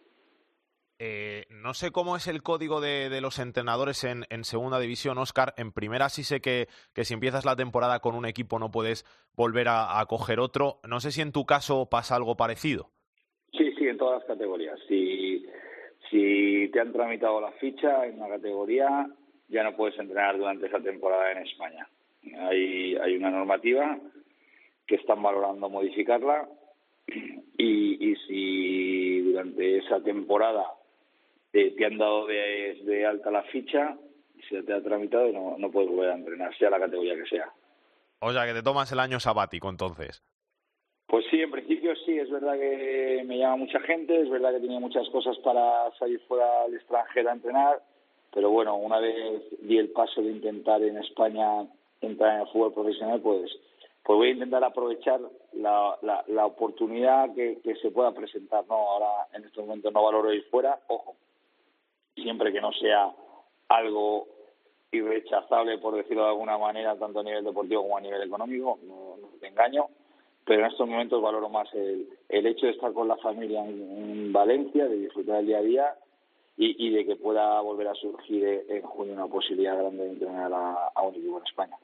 Eh, 1.03 1.47
no 1.49 1.73
sé 1.73 1.93
cómo 1.93 2.15
es 2.15 2.29
el 2.29 2.43
código 2.43 2.83
de, 2.83 3.23
los 3.23 3.39
entrenadores 3.39 4.05
en, 4.05 4.45
segunda 4.45 4.79
división, 4.79 5.17
Oscar. 5.17 5.55
En 5.57 5.73
primera 5.73 6.11
sí 6.11 6.25
sé 6.25 6.43
que, 6.43 6.69
si 6.95 7.15
empiezas 7.15 7.47
la 7.47 7.57
temporada 7.57 8.01
con 8.01 8.15
un 8.15 8.27
equipo 8.27 8.59
no 8.59 8.71
puedes 8.71 9.07
volver 9.35 9.69
a, 9.71 10.05
coger 10.07 10.41
otro. 10.41 10.79
No 10.87 11.01
sé 11.01 11.11
si 11.11 11.23
en 11.23 11.33
tu 11.33 11.47
caso 11.47 11.89
pasa 11.91 12.17
algo 12.17 12.37
parecido. 12.37 12.91
Sí, 13.57 13.73
sí, 13.79 13.89
en 13.89 13.97
todas 13.97 14.19
las 14.19 14.29
categorías. 14.29 14.79
Si, 14.89 15.47
si 16.11 16.69
te 16.71 16.81
han 16.81 16.93
tramitado 16.93 17.41
la 17.41 17.53
ficha 17.53 18.05
en 18.05 18.21
una 18.21 18.29
categoría, 18.29 19.09
ya 19.49 19.65
no 19.65 19.75
puedes 19.75 19.99
entrenar 19.99 20.37
durante 20.37 20.67
esa 20.67 20.81
temporada 20.81 21.33
en 21.33 21.39
España. 21.39 21.89
Hay, 22.41 22.97
hay 22.97 23.17
una 23.17 23.31
normativa 23.31 23.99
que 24.87 24.97
están 24.97 25.23
valorando 25.23 25.71
modificarla 25.71 26.47
y, 27.57 28.11
y 28.11 28.17
si 28.27 29.21
durante 29.23 29.79
esa 29.79 30.03
temporada 30.03 30.67
te, 31.53 31.85
han 31.85 31.99
dado 31.99 32.27
de, 32.27 33.07
alta 33.07 33.31
la 33.31 33.43
ficha, 33.45 33.97
se 34.49 34.63
te 34.63 34.73
ha 34.73 34.83
tramitado 34.83 35.29
y 35.29 35.33
no, 35.33 35.57
no 35.59 35.71
puedes 35.71 35.91
volver 35.91 36.11
a 36.11 36.17
entrenar, 36.17 36.57
sea 36.57 36.71
la 36.71 36.81
categoría 36.81 37.15
que 37.15 37.27
sea. 37.27 37.53
O 38.21 38.33
sea, 38.33 38.47
que 38.47 38.55
te 38.55 38.63
tomas 38.63 38.91
el 38.93 39.01
año 39.01 39.19
sabático 39.19 39.69
entonces. 39.69 40.23
Pues 41.07 41.25
sí, 41.31 41.41
en 41.43 41.51
principio 41.51 41.95
sí, 42.07 42.19
es 42.19 42.31
verdad 42.31 42.57
que 42.59 43.25
me 43.27 43.39
llama 43.39 43.57
mucha 43.57 43.81
gente, 43.81 44.21
es 44.21 44.31
verdad 44.31 44.53
que 44.53 44.61
tenía 44.61 44.79
muchas 44.79 45.09
cosas 45.09 45.37
para 45.39 45.91
salir 45.99 46.21
fuera 46.29 46.63
al 46.63 46.75
extranjero 46.75 47.31
a 47.31 47.33
entrenar, 47.33 47.83
pero 48.33 48.51
bueno, 48.51 48.77
una 48.77 49.01
vez 49.01 49.43
di 49.61 49.79
el 49.79 49.91
paso 49.91 50.23
de 50.23 50.31
intentar 50.31 50.81
en 50.83 50.99
España 50.99 51.67
entrar 52.01 52.35
en 52.35 52.41
el 52.43 52.47
fútbol 52.49 52.73
profesional, 52.73 53.21
pues, 53.21 53.51
pues 54.05 54.17
voy 54.17 54.29
a 54.29 54.33
intentar 54.33 54.63
aprovechar 54.63 55.21
la, 55.55 55.99
la, 56.03 56.23
la 56.29 56.47
oportunidad 56.47 57.35
que, 57.35 57.59
que 57.63 57.75
se 57.77 57.91
pueda 57.91 58.13
presentar. 58.13 58.65
No, 58.69 58.77
ahora 58.77 59.27
en 59.33 59.45
este 59.45 59.61
momento 59.61 59.91
no 59.91 60.05
valoro 60.05 60.33
ir 60.33 60.45
fuera, 60.45 60.79
ojo, 60.87 61.17
siempre 62.15 62.53
que 62.53 62.61
no 62.61 62.73
sea 62.73 63.11
algo 63.69 64.27
irrechazable, 64.93 65.79
por 65.79 65.95
decirlo 65.95 66.25
de 66.25 66.31
alguna 66.31 66.59
manera, 66.59 66.97
tanto 66.97 67.21
a 67.21 67.23
nivel 67.23 67.45
deportivo 67.45 67.83
como 67.83 67.97
a 67.97 68.01
nivel 68.01 68.23
económico, 68.23 68.79
no, 68.83 69.17
te 69.39 69.47
engaño, 69.47 69.87
pero 70.45 70.61
en 70.61 70.71
estos 70.71 70.89
momentos 70.89 71.23
valoro 71.23 71.49
más 71.49 71.73
el, 71.75 72.09
el 72.29 72.47
hecho 72.47 72.67
de 72.67 72.73
estar 72.73 72.93
con 72.93 73.07
la 73.07 73.17
familia 73.19 73.65
en, 73.65 74.33
Valencia, 74.33 74.87
de 74.87 74.97
disfrutar 74.97 75.41
el 75.41 75.47
día 75.47 75.59
a 75.59 75.63
día 75.63 75.95
y, 76.57 76.91
de 76.91 77.07
que 77.07 77.17
pueda 77.17 77.59
volver 77.63 77.89
a 77.89 77.95
surgir 77.95 78.67
en 78.69 78.83
junio 78.83 79.15
una 79.15 79.27
posibilidad 79.27 79.79
grande 79.79 80.05
de 80.05 80.11
entrenar 80.11 80.53
a, 80.53 80.89
a 80.95 81.03
un 81.03 81.15
equipo 81.15 81.39
en 81.39 81.47
España. 81.47 81.77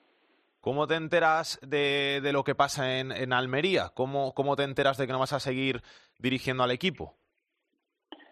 ¿Cómo 0.60 0.86
te 0.86 0.96
enteras 0.96 1.58
de, 1.62 2.20
de 2.22 2.32
lo 2.32 2.44
que 2.44 2.54
pasa 2.54 2.98
en, 2.98 3.10
en 3.10 3.32
Almería? 3.32 3.92
¿Cómo, 3.94 4.34
¿Cómo 4.34 4.54
te 4.54 4.64
enteras 4.64 4.98
de 4.98 5.06
que 5.06 5.12
no 5.12 5.18
vas 5.18 5.32
a 5.32 5.40
seguir 5.40 5.80
dirigiendo 6.18 6.62
al 6.62 6.72
equipo? 6.72 7.14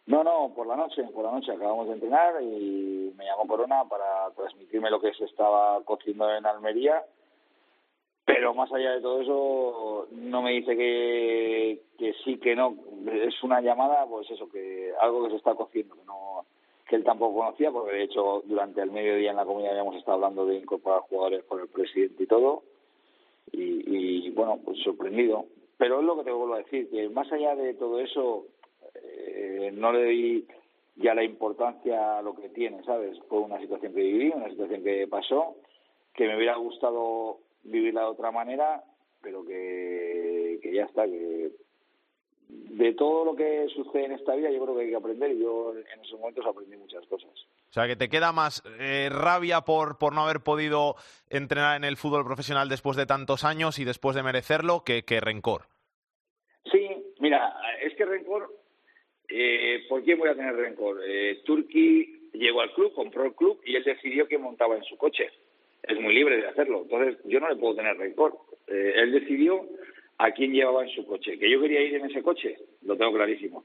No, 0.07 0.23
no, 0.23 0.53
por 0.55 0.67
la 0.67 0.77
noche, 0.77 1.03
por 1.15 1.25
la 1.25 1.33
noche. 1.33 1.53
Acabamos 1.53 1.89
de 1.89 1.95
entrenar 1.95 2.43
y 2.43 3.13
me 3.17 3.25
llamó 3.25 3.47
Corona 3.47 3.85
para 3.89 4.31
transmitirme 4.37 4.91
lo 4.91 5.01
que 5.01 5.15
se 5.15 5.25
estaba 5.25 5.83
cociendo 5.85 6.31
en 6.31 6.45
Almería, 6.45 7.03
pero 8.25 8.55
más 8.55 8.73
allá 8.73 8.93
de 8.93 9.01
todo 9.01 9.21
eso 9.21 10.09
no 10.13 10.43
me 10.43 10.53
dice 10.53 10.77
que, 10.77 11.83
que 11.99 12.15
sí, 12.25 12.39
que 12.39 12.55
no, 12.55 12.77
es 13.07 13.43
una 13.43 13.61
llamada, 13.61 14.07
pues 14.07 14.31
eso, 14.31 14.49
que 14.49 14.93
algo 15.01 15.25
que 15.25 15.31
se 15.31 15.37
está 15.37 15.55
cociendo, 15.55 15.95
que 15.95 16.05
no 16.05 16.45
que 16.87 16.97
él 16.97 17.05
tampoco 17.05 17.39
conocía, 17.39 17.71
porque 17.71 17.97
de 17.97 18.03
hecho 18.03 18.43
durante 18.45 18.83
el 18.83 18.91
mediodía 18.91 19.31
en 19.31 19.37
la 19.37 19.47
comunidad 19.47 19.71
habíamos 19.73 19.97
estado 19.97 20.17
hablando 20.17 20.45
de 20.45 20.57
incorporar 20.57 21.01
jugadores 21.01 21.45
con 21.45 21.61
el 21.61 21.69
presidente 21.69 22.23
y 22.23 22.27
todo, 22.27 22.63
y, 23.53 24.27
y 24.27 24.31
bueno, 24.33 24.59
pues 24.63 24.79
sorprendido. 24.83 25.47
Pero 25.79 26.01
es 26.01 26.05
lo 26.05 26.17
que 26.17 26.25
te 26.25 26.31
vuelvo 26.33 26.55
a 26.55 26.59
decir, 26.59 26.91
que 26.91 27.09
más 27.09 27.31
allá 27.33 27.57
de 27.57 27.73
todo 27.75 28.01
eso, 28.01 28.45
eh, 29.17 29.71
no 29.73 29.93
le 29.93 30.05
di 30.05 30.47
ya 30.97 31.15
la 31.15 31.25
importancia 31.25 32.19
a 32.19 32.23
lo 32.23 32.35
que 32.35 32.49
tiene, 32.51 32.83
¿sabes? 32.85 33.19
Fue 33.29 33.41
una 33.41 33.59
situación 33.61 33.93
que 33.93 34.01
viví, 34.01 34.31
una 34.35 34.49
situación 34.49 34.83
que 34.83 35.07
pasó, 35.09 35.57
que 36.15 36.27
me 36.27 36.37
hubiera 36.37 36.57
gustado 36.57 37.39
vivirla 37.65 38.03
de 38.03 38.07
otra 38.07 38.31
manera, 38.31 38.83
pero 39.21 39.45
que, 39.45 40.61
que 40.63 40.73
ya 40.73 40.85
está, 40.85 41.05
que 41.05 41.51
de 42.49 42.93
todo 42.95 43.25
lo 43.25 43.35
que 43.35 43.67
sucede 43.75 44.05
en 44.05 44.13
esta 44.13 44.35
vida 44.35 44.51
yo 44.51 44.63
creo 44.63 44.77
que 44.77 44.83
hay 44.83 44.91
que 44.91 44.97
aprender 44.97 45.33
y 45.33 45.41
yo 45.41 45.75
en 45.77 46.01
esos 46.01 46.21
momentos 46.21 46.45
aprendí 46.47 46.77
muchas 46.77 47.05
cosas. 47.07 47.31
O 47.31 47.73
sea, 47.73 47.87
que 47.87 47.97
te 47.97 48.09
queda 48.09 48.33
más 48.33 48.63
eh, 48.79 49.09
rabia 49.11 49.63
por, 49.63 49.99
por 49.99 50.13
no 50.13 50.23
haber 50.23 50.41
podido 50.41 50.95
entrenar 51.31 51.77
en 51.77 51.85
el 51.85 51.97
fútbol 51.97 52.25
profesional 52.25 52.69
después 52.69 52.97
de 52.97 53.07
tantos 53.07 53.45
años 53.45 53.79
y 53.79 53.85
después 53.85 54.15
de 54.15 54.23
merecerlo 54.23 54.85
que, 54.85 55.05
que 55.05 55.21
rencor. 55.21 55.63
Sí, 56.71 56.89
mira, 57.19 57.57
es 57.83 57.95
que 57.97 58.05
rencor 58.05 58.51
eh, 59.37 59.85
¿Por 59.89 60.05
quién 60.05 60.19
voy 60.19 60.29
a 60.29 60.37
tener 60.37 60.55
rencor? 60.55 61.01
Eh, 61.05 61.41
Turki 61.45 62.31
llegó 62.33 62.61
al 62.61 62.73
club, 62.73 62.93
compró 62.93 63.25
el 63.25 63.35
club 63.35 63.61
y 63.65 63.75
él 63.75 63.83
decidió 63.83 64.29
que 64.29 64.39
montaba 64.39 64.77
en 64.77 64.85
su 64.85 64.97
coche. 64.97 65.29
Es 65.83 66.01
muy 66.01 66.15
libre 66.15 66.37
de 66.37 66.47
hacerlo. 66.47 66.83
Entonces, 66.83 67.19
yo 67.25 67.41
no 67.41 67.49
le 67.49 67.57
puedo 67.57 67.75
tener 67.75 67.97
rencor. 67.97 68.39
Eh, 68.69 68.93
él 68.97 69.13
decidió 69.13 69.67
a 70.19 70.31
quién 70.31 70.53
llevaba 70.53 70.85
en 70.85 70.95
su 70.95 71.05
coche. 71.05 71.37
Que 71.39 71.51
yo 71.51 71.61
quería 71.61 71.81
ir 71.81 71.97
en 71.97 72.07
ese 72.07 72.23
coche, 72.23 72.57
lo 72.83 72.97
tengo 72.97 73.13
clarísimo. 73.13 73.65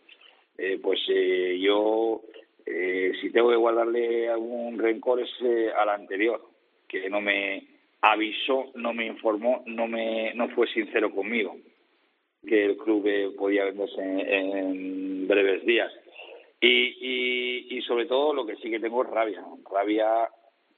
Eh, 0.58 0.79
pues 0.82 0.99
eh, 1.08 1.60
yo, 1.62 2.23
si 2.65 3.29
tengo 3.32 3.49
que 3.51 3.55
guardarle 3.55 4.27
algún 4.27 4.77
rencor, 4.77 5.21
es 5.21 5.32
al 5.77 5.89
anterior, 5.89 6.41
que 6.88 7.10
no 7.10 7.21
me 7.21 7.63
avisó, 8.01 8.71
no 8.75 8.93
me 8.93 9.05
informó, 9.05 9.63
no, 9.67 9.88
me, 9.88 10.34
no 10.34 10.49
fue 10.49 10.67
sincero 10.67 11.12
conmigo 11.12 11.55
que 12.45 12.65
el 12.65 12.78
club 12.78 13.06
eh, 13.06 13.30
podía 13.38 13.65
venderse 13.65 14.02
en, 14.02 15.28
breves 15.28 15.65
días. 15.65 15.91
Y, 16.62 17.78
y, 17.78 17.82
sobre 17.84 18.06
todo 18.06 18.34
lo 18.34 18.45
que 18.45 18.58
sí 18.58 18.69
que 18.69 18.80
tengo 18.80 19.04
es 19.04 19.10
rabia, 19.10 19.43
rabia 19.71 20.30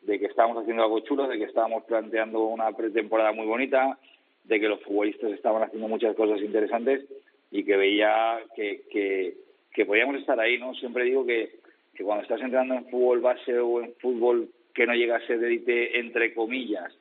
de 0.01 0.19
que 0.19 0.27
estábamos 0.27 0.61
haciendo 0.61 0.83
algo 0.83 0.99
chulo, 0.99 1.27
de 1.27 1.37
que 1.37 1.45
estábamos 1.45 1.83
planteando 1.85 2.43
una 2.45 2.71
pretemporada 2.71 3.31
muy 3.31 3.47
bonita, 3.47 3.97
de 4.43 4.59
que 4.59 4.67
los 4.67 4.81
futbolistas 4.81 5.31
estaban 5.31 5.63
haciendo 5.63 5.87
muchas 5.87 6.15
cosas 6.15 6.39
interesantes 6.41 7.05
y 7.51 7.63
que 7.63 7.77
veía 7.77 8.39
que, 8.55 8.83
que, 8.91 9.35
que 9.73 9.85
podíamos 9.85 10.17
estar 10.17 10.39
ahí, 10.39 10.57
¿no? 10.57 10.73
Siempre 10.75 11.03
digo 11.03 11.25
que, 11.25 11.51
que 11.93 12.03
cuando 12.03 12.23
estás 12.23 12.41
entrando 12.41 12.75
en 12.75 12.85
fútbol 12.85 13.21
base 13.21 13.57
o 13.57 13.81
en 13.81 13.93
fútbol 13.95 14.49
que 14.73 14.85
no 14.85 14.93
llega 14.93 15.17
a 15.17 15.27
ser 15.27 15.39
de 15.39 15.91
entre 15.95 16.33
comillas, 16.33 16.93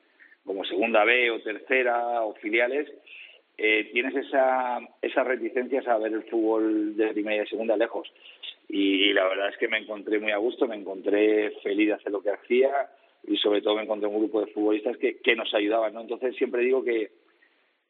como 0.45 0.65
segunda 0.65 1.03
B 1.03 1.31
o 1.31 1.39
tercera 1.39 2.23
o 2.23 2.33
filiales, 2.35 2.91
eh, 3.63 3.89
tienes 3.93 4.15
esa, 4.15 4.79
esas 5.03 5.27
reticencias 5.27 5.87
a 5.87 5.99
ver 5.99 6.11
el 6.13 6.23
fútbol 6.23 6.97
de 6.97 7.09
primera 7.09 7.43
y 7.43 7.47
segunda 7.47 7.77
lejos. 7.77 8.11
Y, 8.67 9.13
la 9.13 9.27
verdad 9.27 9.49
es 9.49 9.57
que 9.57 9.67
me 9.67 9.77
encontré 9.77 10.19
muy 10.19 10.31
a 10.31 10.37
gusto, 10.37 10.67
me 10.67 10.75
encontré 10.75 11.51
feliz 11.61 11.89
de 11.89 11.93
hacer 11.93 12.11
lo 12.11 12.23
que 12.23 12.31
hacía 12.31 12.71
y 13.27 13.37
sobre 13.37 13.61
todo 13.61 13.75
me 13.75 13.83
encontré 13.83 14.07
un 14.07 14.17
grupo 14.17 14.41
de 14.41 14.51
futbolistas 14.51 14.97
que, 14.97 15.17
que 15.17 15.35
nos 15.35 15.53
ayudaban. 15.53 15.93
¿no? 15.93 16.01
Entonces 16.01 16.35
siempre 16.37 16.63
digo 16.63 16.83
que, 16.83 17.11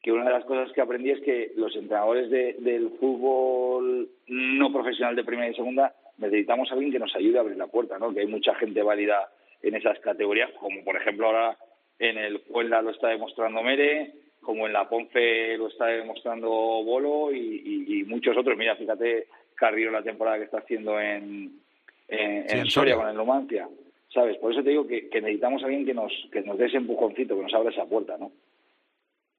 que 0.02 0.12
una 0.12 0.24
de 0.24 0.32
las 0.32 0.44
cosas 0.44 0.70
que 0.72 0.82
aprendí 0.82 1.10
es 1.10 1.20
que 1.22 1.52
los 1.56 1.74
entrenadores 1.74 2.28
de, 2.28 2.56
del 2.58 2.90
fútbol 3.00 4.10
no 4.26 4.72
profesional 4.74 5.16
de 5.16 5.24
primera 5.24 5.50
y 5.50 5.54
segunda 5.54 5.94
necesitamos 6.18 6.70
a 6.70 6.74
alguien 6.74 6.92
que 6.92 6.98
nos 6.98 7.16
ayude 7.16 7.38
a 7.38 7.40
abrir 7.40 7.56
la 7.56 7.68
puerta, 7.68 7.98
¿no? 7.98 8.12
que 8.12 8.20
hay 8.20 8.26
mucha 8.26 8.54
gente 8.56 8.82
válida 8.82 9.30
en 9.62 9.74
esas 9.74 9.98
categorías, 10.00 10.50
como 10.60 10.84
por 10.84 10.96
ejemplo 10.96 11.28
ahora 11.28 11.56
en 11.98 12.18
el 12.18 12.40
Puebla 12.40 12.82
lo 12.82 12.90
está 12.90 13.08
demostrando 13.08 13.62
Mere, 13.62 14.12
como 14.42 14.66
en 14.66 14.72
la 14.72 14.88
Ponce 14.88 15.56
lo 15.56 15.68
está 15.68 15.86
demostrando 15.86 16.48
Bolo 16.48 17.32
y, 17.32 18.04
muchos 18.06 18.36
otros. 18.36 18.56
Mira, 18.58 18.76
fíjate 18.76 19.28
Carrillo 19.54 19.90
la 19.90 20.02
temporada 20.02 20.38
que 20.38 20.44
está 20.44 20.58
haciendo 20.58 21.00
en, 21.00 21.58
en, 22.08 22.66
Soria 22.66 22.96
con 22.96 23.08
el 23.08 23.16
Numancia. 23.16 23.68
¿sabes? 24.12 24.36
Por 24.38 24.52
eso 24.52 24.62
te 24.62 24.70
digo 24.70 24.86
que, 24.86 25.08
necesitamos 25.12 25.62
a 25.62 25.66
alguien 25.66 25.86
que 25.86 25.94
nos, 25.94 26.12
que 26.30 26.42
nos 26.42 26.58
dé 26.58 26.66
ese 26.66 26.76
empujoncito, 26.76 27.36
que 27.36 27.42
nos 27.42 27.54
abra 27.54 27.70
esa 27.70 27.86
puerta, 27.86 28.16
¿no? 28.18 28.32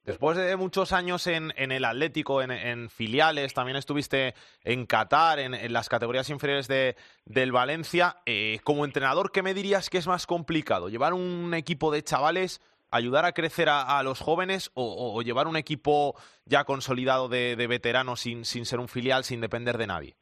Después 0.04 0.36
de 0.36 0.58
muchos 0.58 0.92
años 0.92 1.28
en, 1.28 1.54
en 1.56 1.72
el 1.72 1.86
Atlético, 1.86 2.42
en, 2.42 2.90
filiales, 2.90 3.54
también 3.54 3.78
estuviste 3.78 4.34
en 4.66 4.86
Qatar, 4.86 5.40
en, 5.40 5.72
las 5.72 5.88
categorías 5.88 6.30
inferiores 6.30 6.68
de, 6.68 6.98
del 7.24 7.54
Valencia. 7.54 8.18
Eh, 8.26 8.60
como 8.66 8.84
entrenador, 8.84 9.32
¿qué 9.32 9.42
me 9.42 9.54
dirías 9.54 9.90
que 9.90 9.98
es 9.98 10.06
más 10.06 10.28
complicado? 10.28 10.90
¿Llevar 10.90 11.14
un 11.14 11.54
equipo 11.54 11.90
de 11.90 12.04
chavales, 12.04 12.60
ayudar 12.94 13.26
a 13.26 13.34
crecer 13.34 13.68
a, 13.70 14.02
los 14.04 14.20
jóvenes 14.20 14.72
o, 14.76 15.22
llevar 15.22 15.48
un 15.48 15.58
equipo 15.58 16.16
ya 16.46 16.64
consolidado 16.64 17.28
de, 17.28 17.56
veteranos 17.68 18.22
sin, 18.22 18.46
sin 18.46 18.66
ser 18.66 18.80
un 18.80 18.88
filial, 18.88 19.24
sin 19.24 19.42
depender 19.42 19.78
de 19.78 19.88
nadie? 19.88 20.16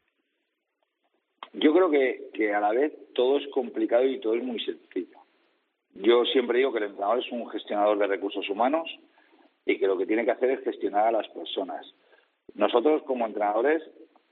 Yo 1.53 1.73
creo 1.73 1.89
que, 1.89 2.29
que 2.33 2.53
a 2.53 2.61
la 2.61 2.71
vez 2.71 2.93
todo 3.13 3.37
es 3.37 3.47
complicado 3.49 4.05
y 4.05 4.19
todo 4.19 4.35
es 4.35 4.43
muy 4.43 4.59
sencillo. 4.63 5.19
Yo 5.93 6.23
siempre 6.25 6.59
digo 6.59 6.71
que 6.71 6.79
el 6.79 6.85
entrenador 6.85 7.19
es 7.19 7.31
un 7.31 7.49
gestionador 7.49 7.97
de 7.97 8.07
recursos 8.07 8.49
humanos 8.49 8.89
y 9.65 9.77
que 9.77 9.87
lo 9.87 9.97
que 9.97 10.05
tiene 10.05 10.23
que 10.23 10.31
hacer 10.31 10.49
es 10.51 10.63
gestionar 10.63 11.07
a 11.07 11.11
las 11.11 11.27
personas. 11.29 11.85
Nosotros 12.55 13.03
como 13.03 13.25
entrenadores 13.25 13.83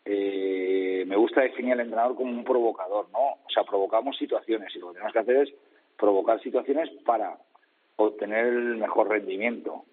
eh, 0.05 1.03
me 1.05 1.17
gusta 1.17 1.41
definir 1.41 1.73
al 1.73 1.81
entrenador 1.81 2.15
como 2.15 2.31
un 2.31 2.43
provocador, 2.43 3.09
¿no? 3.11 3.19
O 3.19 3.49
sea, 3.53 3.63
provocamos 3.63 4.17
situaciones 4.17 4.73
y 4.75 4.79
lo 4.79 4.87
que 4.87 4.93
tenemos 4.93 5.13
que 5.13 5.19
hacer 5.19 5.35
es 5.37 5.53
provocar 5.97 6.41
situaciones 6.41 6.89
para 7.05 7.37
obtener 8.07 8.45
el 8.47 8.77
mejor 8.77 9.09
rendimiento. 9.09 9.83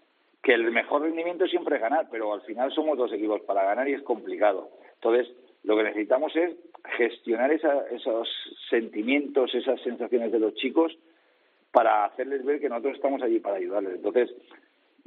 Que 0.42 0.54
el 0.54 0.70
mejor 0.70 1.02
rendimiento 1.02 1.46
siempre 1.46 1.76
es 1.76 1.82
ganar, 1.82 2.08
pero 2.10 2.32
al 2.32 2.42
final 2.42 2.72
somos 2.72 2.96
dos 2.96 3.12
equipos 3.12 3.40
para 3.42 3.64
ganar 3.64 3.88
y 3.88 3.94
es 3.94 4.02
complicado. 4.02 4.70
Entonces, 4.94 5.34
lo 5.64 5.76
que 5.76 5.82
necesitamos 5.82 6.34
es 6.36 6.54
gestionar 6.96 7.50
esos 7.52 8.28
sentimientos, 8.70 9.54
esas 9.54 9.80
sensaciones 9.82 10.30
de 10.30 10.38
los 10.38 10.54
chicos 10.54 10.96
para 11.72 12.04
hacerles 12.04 12.44
ver 12.44 12.60
que 12.60 12.68
nosotros 12.68 12.94
estamos 12.94 13.22
allí 13.22 13.40
para 13.40 13.56
ayudarles. 13.56 13.96
Entonces, 13.96 14.30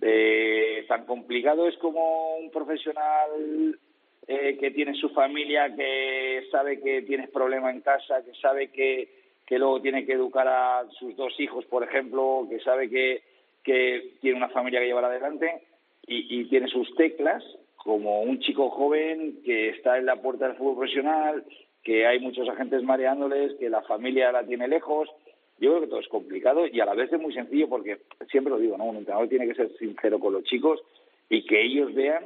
eh, 0.02 0.86
tan 0.88 1.06
complicado 1.06 1.68
es 1.68 1.78
como 1.78 2.36
un 2.36 2.52
profesional 2.52 3.80
eh, 4.28 4.58
que 4.60 4.72
tiene 4.72 4.93
su 4.93 5.10
familia, 5.10 5.74
que 5.76 6.47
sabe 6.52 6.80
que 6.80 7.02
tienes 7.02 7.30
problema 7.30 7.72
en 7.72 7.82
casa, 7.82 8.24
que 8.24 8.34
sabe 8.39 8.70
que, 8.70 9.18
que 9.50 9.58
luego 9.58 9.82
tiene 9.82 10.06
que 10.06 10.14
educar 10.14 10.47
a 10.47 10.86
sus 11.00 11.16
dos 11.16 11.34
hijos, 11.39 11.66
por 11.66 11.84
ejemplo, 11.84 12.45
que 12.47 12.60
sabe 12.60 12.88
que, 12.88 13.24
que 13.64 14.14
tiene 14.22 14.38
una 14.38 14.50
familia 14.50 14.80
que 14.80 14.86
llevar 14.86 15.06
adelante 15.06 15.64
y, 16.06 16.39
y 16.39 16.45
tiene 16.45 16.68
sus 16.68 16.93
teclas, 16.95 17.43
como 17.76 18.22
un 18.22 18.39
chico 18.41 18.70
joven 18.70 19.41
que 19.43 19.70
está 19.70 19.97
en 19.97 20.06
la 20.06 20.18
puerta 20.18 20.47
del 20.47 20.56
fútbol 20.56 20.78
profesional, 20.78 21.43
que 21.84 22.06
hay 22.06 22.20
muchos 22.20 22.47
agentes 22.47 22.84
mareándoles, 22.84 23.56
que 23.56 23.72
la 23.72 23.82
familia 23.82 24.32
la 24.32 24.45
tiene 24.45 24.68
lejos. 24.68 25.10
Yo 25.58 25.72
creo 25.72 25.82
que 25.82 25.88
todo 25.88 26.00
es 26.00 26.08
complicado 26.10 26.68
y 26.68 26.80
a 26.80 26.86
la 26.86 26.93
vez 26.93 27.12
es 27.12 27.20
muy 27.20 27.34
sencillo 27.34 27.68
porque 27.68 27.97
siempre 28.30 28.52
lo 28.52 28.60
digo, 28.60 28.78
¿no? 28.78 28.86
Un 28.86 28.97
entrenador 28.97 29.30
tiene 29.30 29.47
que 29.47 29.56
ser 29.56 29.76
sincero 29.80 30.20
con 30.20 30.34
los 30.34 30.43
chicos 30.43 30.80
y 31.28 31.43
que 31.47 31.60
ellos 31.66 31.91
vean 31.95 32.26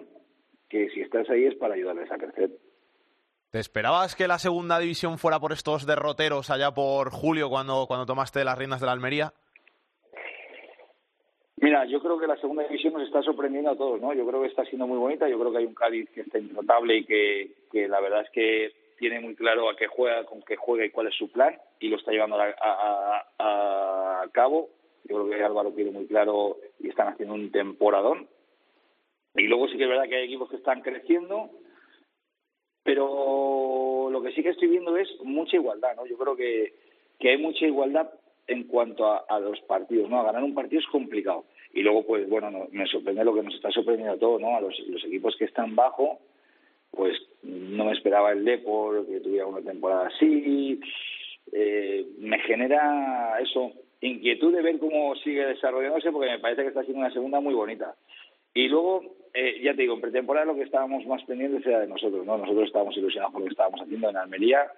que 0.68 0.90
si 0.90 1.00
estás 1.00 1.30
ahí 1.30 1.46
es 1.46 1.56
para 1.56 1.76
ayudarles 1.76 2.12
a 2.12 2.18
crecer. 2.18 2.50
¿Te 3.54 3.60
esperabas 3.60 4.16
que 4.16 4.28
la 4.28 4.40
segunda 4.40 4.80
división 4.80 5.20
fuera 5.20 5.40
por 5.40 5.52
estos 5.52 5.86
derroteros 5.86 6.50
allá 6.50 6.72
por 6.72 7.12
julio 7.12 7.52
cuando, 7.52 7.86
cuando 7.86 8.08
tomaste 8.08 8.44
las 8.44 8.58
riendas 8.58 8.80
de 8.80 8.88
la 8.88 8.94
Almería? 8.94 9.32
Mira, 11.58 11.86
yo 11.86 12.02
creo 12.02 12.18
que 12.18 12.26
la 12.26 12.36
segunda 12.38 12.64
división 12.64 12.94
nos 12.94 13.04
está 13.04 13.22
sorprendiendo 13.22 13.70
a 13.70 13.76
todos, 13.76 14.02
¿no? 14.02 14.12
Yo 14.16 14.26
creo 14.26 14.42
que 14.42 14.48
está 14.48 14.66
siendo 14.66 14.88
muy 14.88 14.98
bonita, 14.98 15.30
yo 15.30 15.38
creo 15.38 15.52
que 15.52 15.60
hay 15.60 15.66
un 15.66 15.76
Cádiz 15.76 16.10
que 16.10 16.22
está 16.22 16.40
intratable 16.40 16.98
y 16.98 17.06
que, 17.06 17.88
la 17.88 18.02
verdad 18.02 18.22
es 18.22 18.32
que 18.32 18.72
tiene 18.98 19.20
muy 19.20 19.36
claro 19.36 19.70
a 19.70 19.76
qué 19.76 19.86
juega, 19.86 20.26
con 20.26 20.42
qué 20.42 20.56
juega 20.56 20.86
y 20.86 20.90
cuál 20.90 21.10
es 21.10 21.16
su 21.16 21.32
plan 21.32 21.56
y 21.80 21.90
lo 21.90 21.98
está 21.98 22.12
llevando 22.12 22.38
a, 22.42 24.26
cabo. 24.32 24.70
Yo 25.04 25.18
creo 25.18 25.30
que 25.30 25.44
Álvaro 25.44 25.74
tiene 25.74 25.92
muy 25.92 26.08
claro 26.08 26.58
y 26.80 26.90
están 26.90 27.10
haciendo 27.10 27.36
un 27.36 27.52
temporadón. 27.52 28.28
Y 29.36 29.44
luego 29.44 29.68
sí 29.68 29.78
que 29.78 29.84
es 29.84 29.90
verdad 29.90 30.10
que 30.10 30.16
hay 30.16 30.26
equipos 30.26 30.50
que 30.50 30.56
están 30.56 30.82
creciendo, 30.82 31.52
pero 32.84 34.10
lo 34.12 34.22
que 34.22 34.32
sí 34.34 34.44
que 34.44 34.50
estoy 34.50 34.68
viendo 34.68 34.96
es 34.98 35.10
mucha 35.24 35.56
igualdad, 35.56 35.96
¿no? 35.96 36.06
Yo 36.06 36.18
creo 36.18 36.36
que, 36.36 36.74
que 37.20 37.30
hay 37.30 37.38
mucha 37.38 37.66
igualdad 37.66 38.10
en 38.48 38.66
cuanto 38.66 39.06
a, 39.08 39.40
los 39.40 39.60
partidos, 39.62 40.10
¿no? 40.10 40.20
A 40.20 40.26
ganar 40.26 40.44
un 40.44 40.54
partido 40.54 40.82
es 40.82 40.88
complicado. 40.88 41.46
Y 41.74 41.82
luego, 41.82 42.06
pues 42.06 42.28
bueno, 42.30 42.68
me 42.72 42.86
sorprende 42.88 43.24
lo 43.24 43.34
que 43.34 43.44
nos 43.44 43.56
está 43.56 43.72
sorprendiendo 43.72 44.14
a 44.14 44.20
todos, 44.20 44.42
¿no? 44.42 44.56
A 44.56 44.62
los, 44.62 44.78
los 44.88 45.04
equipos 45.06 45.36
que 45.38 45.46
están 45.46 45.76
bajo, 45.76 46.20
pues 46.92 47.14
no 47.42 47.86
me 47.86 47.94
esperaba 47.94 48.32
el 48.32 48.46
Depor 48.46 49.08
que 49.08 49.20
tuviera 49.22 49.48
una 49.48 49.62
temporada 49.62 50.08
así. 50.08 50.80
Eh, 51.52 52.06
me 52.20 52.40
genera 52.40 53.40
eso, 53.42 53.72
inquietud 54.02 54.54
de 54.54 54.62
ver 54.62 54.80
cómo 54.80 55.16
sigue 55.16 55.46
desarrollándose 55.46 56.12
porque 56.12 56.32
me 56.32 56.40
parece 56.40 56.64
que 56.64 56.68
está 56.70 56.84
siendo 56.84 57.00
una 57.00 57.14
segunda 57.14 57.40
muy 57.40 57.54
bonita. 57.54 57.96
Y 58.54 58.68
luego, 58.68 59.16
eh, 59.34 59.62
ya 59.62 59.74
te 59.74 59.82
digo, 59.82 59.96
en 59.96 60.02
pretemporada 60.02 60.46
lo 60.46 60.56
que 60.56 60.64
estábamos 60.64 61.06
más 61.06 61.24
pendientes 61.24 61.66
era 61.66 61.80
de 61.80 61.88
nosotros, 61.88 62.26
¿no? 62.26 62.38
Nosotros 62.38 62.66
estábamos 62.66 62.96
ilusionados 62.98 63.34
por 63.34 63.42
lo 63.42 63.48
que 63.48 63.54
estábamos 63.54 63.82
haciendo 63.82 64.10
en 64.10 64.18
Almería, 64.18 64.72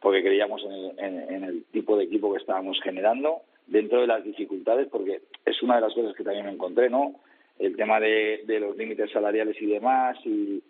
porque 0.00 0.22
creíamos 0.22 0.62
en 0.64 1.04
el, 1.04 1.34
en 1.34 1.44
el 1.44 1.64
tipo 1.72 1.96
de 1.96 2.04
equipo 2.04 2.32
que 2.32 2.38
estábamos 2.38 2.80
generando, 2.82 3.42
dentro 3.66 4.00
de 4.00 4.06
las 4.06 4.24
dificultades, 4.24 4.88
porque 4.88 5.20
es 5.44 5.62
una 5.62 5.76
de 5.76 5.82
las 5.82 5.94
cosas 5.94 6.14
que 6.16 6.24
también 6.24 6.46
me 6.46 6.52
encontré, 6.52 6.90
¿no? 6.90 7.14
El 7.58 7.76
tema 7.76 8.00
de, 8.00 8.42
de 8.46 8.58
los 8.58 8.76
límites 8.76 9.10
salariales 9.12 9.60
y 9.60 9.66
demás, 9.66 10.18
y, 10.24 10.62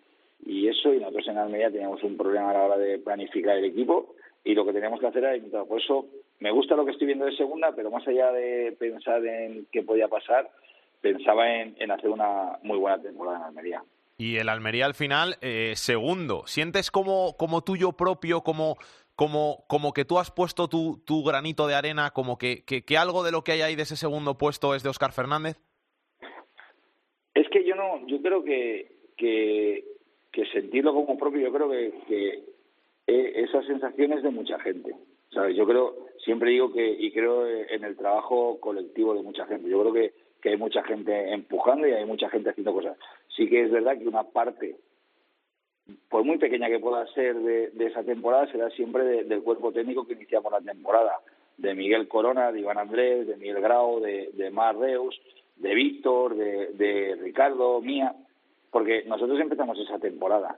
y 0.45 0.67
eso, 0.67 0.93
y 0.93 0.99
nosotros 0.99 1.27
en 1.27 1.37
Almería 1.37 1.71
teníamos 1.71 2.03
un 2.03 2.17
problema 2.17 2.51
a 2.51 2.53
la 2.53 2.63
hora 2.65 2.77
de 2.77 2.99
planificar 2.99 3.57
el 3.57 3.65
equipo 3.65 4.15
y 4.43 4.53
lo 4.55 4.65
que 4.65 4.73
teníamos 4.73 4.99
que 4.99 5.07
hacer 5.07 5.23
era 5.23 5.35
intentar. 5.35 5.65
Por 5.65 5.79
eso 5.79 6.07
me 6.39 6.51
gusta 6.51 6.75
lo 6.75 6.85
que 6.85 6.91
estoy 6.91 7.07
viendo 7.07 7.25
de 7.25 7.35
segunda, 7.35 7.73
pero 7.75 7.91
más 7.91 8.07
allá 8.07 8.31
de 8.31 8.75
pensar 8.77 9.25
en 9.25 9.67
qué 9.71 9.83
podía 9.83 10.07
pasar, 10.07 10.49
pensaba 11.01 11.49
en, 11.49 11.75
en 11.79 11.91
hacer 11.91 12.09
una 12.09 12.59
muy 12.63 12.77
buena 12.77 13.01
temporada 13.01 13.37
en 13.37 13.43
Almería. 13.43 13.83
Y 14.17 14.37
el 14.37 14.49
Almería 14.49 14.85
al 14.85 14.93
final, 14.93 15.35
eh, 15.41 15.73
segundo. 15.75 16.43
¿Sientes 16.45 16.91
como, 16.91 17.35
como 17.37 17.63
tuyo 17.63 17.93
propio, 17.93 18.41
como, 18.41 18.77
como, 19.15 19.65
como 19.67 19.93
que 19.93 20.05
tú 20.05 20.19
has 20.19 20.31
puesto 20.31 20.67
tu, 20.67 21.01
tu 21.05 21.23
granito 21.23 21.67
de 21.67 21.75
arena, 21.75 22.11
como 22.11 22.37
que, 22.37 22.63
que, 22.63 22.83
que 22.83 22.97
algo 22.97 23.23
de 23.23 23.31
lo 23.31 23.43
que 23.43 23.53
hay 23.53 23.61
ahí 23.61 23.75
de 23.75 23.83
ese 23.83 23.95
segundo 23.95 24.37
puesto 24.37 24.75
es 24.75 24.83
de 24.83 24.89
Oscar 24.89 25.11
Fernández? 25.11 25.59
Es 27.33 27.47
que 27.49 27.65
yo 27.65 27.75
no, 27.75 28.05
yo 28.07 28.21
creo 28.21 28.43
que, 28.43 28.91
que 29.17 29.85
que 30.31 30.45
sentirlo 30.47 30.93
como 30.93 31.17
propio, 31.17 31.41
yo 31.41 31.51
creo 31.51 31.69
que, 31.69 31.93
que 32.07 32.43
e, 33.07 33.43
esa 33.43 33.61
sensación 33.63 34.13
es 34.13 34.23
de 34.23 34.29
mucha 34.29 34.59
gente. 34.59 34.95
¿sabes? 35.31 35.55
Yo 35.55 35.65
creo, 35.65 36.07
siempre 36.23 36.51
digo 36.51 36.71
que, 36.71 36.87
y 36.87 37.11
creo 37.11 37.47
en 37.47 37.83
el 37.83 37.97
trabajo 37.97 38.59
colectivo 38.59 39.13
de 39.13 39.23
mucha 39.23 39.45
gente. 39.45 39.69
Yo 39.69 39.81
creo 39.81 39.93
que, 39.93 40.13
que 40.41 40.49
hay 40.49 40.57
mucha 40.57 40.83
gente 40.83 41.33
empujando 41.33 41.87
y 41.87 41.91
hay 41.91 42.05
mucha 42.05 42.29
gente 42.29 42.49
haciendo 42.49 42.73
cosas. 42.73 42.97
Sí 43.35 43.47
que 43.49 43.63
es 43.63 43.71
verdad 43.71 43.97
que 43.97 44.07
una 44.07 44.23
parte, 44.23 44.77
por 46.09 46.23
muy 46.23 46.37
pequeña 46.37 46.67
que 46.67 46.79
pueda 46.79 47.05
ser 47.13 47.35
de, 47.35 47.85
esa 47.85 48.03
temporada, 48.03 48.51
será 48.51 48.69
siempre 48.71 49.23
del 49.23 49.43
cuerpo 49.43 49.71
técnico 49.71 50.05
que 50.05 50.13
iniciamos 50.13 50.51
la 50.51 50.61
temporada. 50.61 51.19
De 51.57 51.75
Miguel 51.75 52.07
Corona, 52.07 52.51
de 52.51 52.61
Iván 52.61 52.79
Andrés, 52.79 53.27
de 53.27 53.37
Miguel 53.37 53.61
Grau, 53.61 53.99
de, 53.99 54.31
de 54.33 54.49
Mar 54.49 54.77
Reus, 54.77 55.19
de 55.57 55.75
Víctor, 55.75 56.35
de, 56.35 56.71
de 56.73 57.15
Ricardo, 57.21 57.79
mía 57.81 58.15
porque 58.71 59.03
nosotros 59.05 59.39
empezamos 59.39 59.77
esa 59.77 59.99
temporada. 59.99 60.57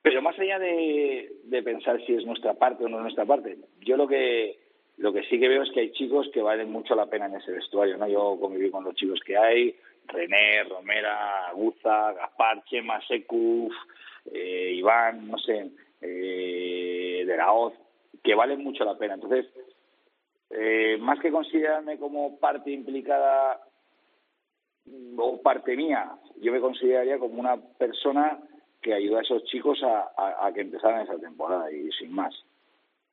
Pero 0.00 0.22
más 0.22 0.38
allá 0.38 0.58
de, 0.58 1.32
de, 1.44 1.62
pensar 1.62 2.00
si 2.06 2.14
es 2.14 2.24
nuestra 2.24 2.54
parte 2.54 2.84
o 2.84 2.88
no 2.88 2.96
es 2.98 3.02
nuestra 3.02 3.26
parte, 3.26 3.58
yo 3.80 3.96
lo 3.96 4.08
que 4.08 4.58
lo 4.98 5.12
que 5.12 5.22
sí 5.24 5.38
que 5.38 5.48
veo 5.48 5.62
es 5.62 5.70
que 5.70 5.80
hay 5.80 5.92
chicos 5.92 6.28
que 6.32 6.42
valen 6.42 6.70
mucho 6.70 6.94
la 6.94 7.06
pena 7.06 7.26
en 7.26 7.36
ese 7.36 7.52
vestuario, 7.52 7.96
¿no? 7.96 8.06
Yo 8.08 8.38
conviví 8.40 8.70
con 8.70 8.84
los 8.84 8.94
chicos 8.94 9.20
que 9.24 9.36
hay, 9.36 9.76
René, 10.06 10.64
Romera, 10.64 11.48
Aguza, 11.48 12.12
Gaspar, 12.12 12.64
Chema, 12.64 13.00
eh, 14.26 14.72
Iván, 14.76 15.28
no 15.28 15.38
sé, 15.38 15.70
eh, 16.00 17.24
de 17.26 17.36
la 17.36 17.52
Hoz, 17.52 17.74
que 18.22 18.34
valen 18.34 18.62
mucho 18.62 18.84
la 18.84 18.98
pena. 18.98 19.14
Entonces, 19.14 19.46
eh, 20.50 20.98
más 21.00 21.18
que 21.20 21.30
considerarme 21.30 21.98
como 21.98 22.38
parte 22.38 22.70
implicada 22.70 23.60
o 25.16 25.40
parte 25.40 25.76
mía, 25.76 26.12
yo 26.40 26.52
me 26.52 26.60
consideraría 26.60 27.18
como 27.18 27.40
una 27.40 27.56
persona 27.56 28.38
que 28.82 28.92
ayuda 28.92 29.20
a 29.20 29.22
esos 29.22 29.44
chicos 29.44 29.80
a, 29.84 30.50
que 30.52 30.60
empezaran 30.60 31.02
esa 31.02 31.18
temporada 31.18 31.70
y 31.70 31.90
sin 31.92 32.12
más. 32.12 32.34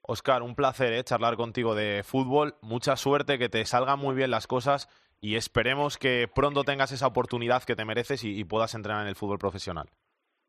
Oscar, 0.10 0.42
un 0.42 0.56
placer 0.56 0.92
¿eh? 0.94 1.04
charlar 1.04 1.36
contigo 1.36 1.76
de 1.76 2.02
fútbol. 2.04 2.56
Mucha 2.64 2.96
suerte, 2.96 3.38
que 3.38 3.48
te 3.48 3.64
salgan 3.66 4.00
muy 4.00 4.16
bien 4.16 4.32
las 4.32 4.48
cosas 4.48 4.90
y 5.22 5.36
esperemos 5.36 6.00
que 6.00 6.28
pronto 6.34 6.64
tengas 6.64 6.92
esa 6.92 7.06
oportunidad 7.06 7.62
que 7.62 7.76
te 7.76 7.86
mereces 7.86 8.24
y, 8.24 8.44
puedas 8.44 8.74
entrenar 8.74 9.04
en 9.04 9.10
el 9.10 9.16
fútbol 9.16 9.38
profesional. 9.38 9.86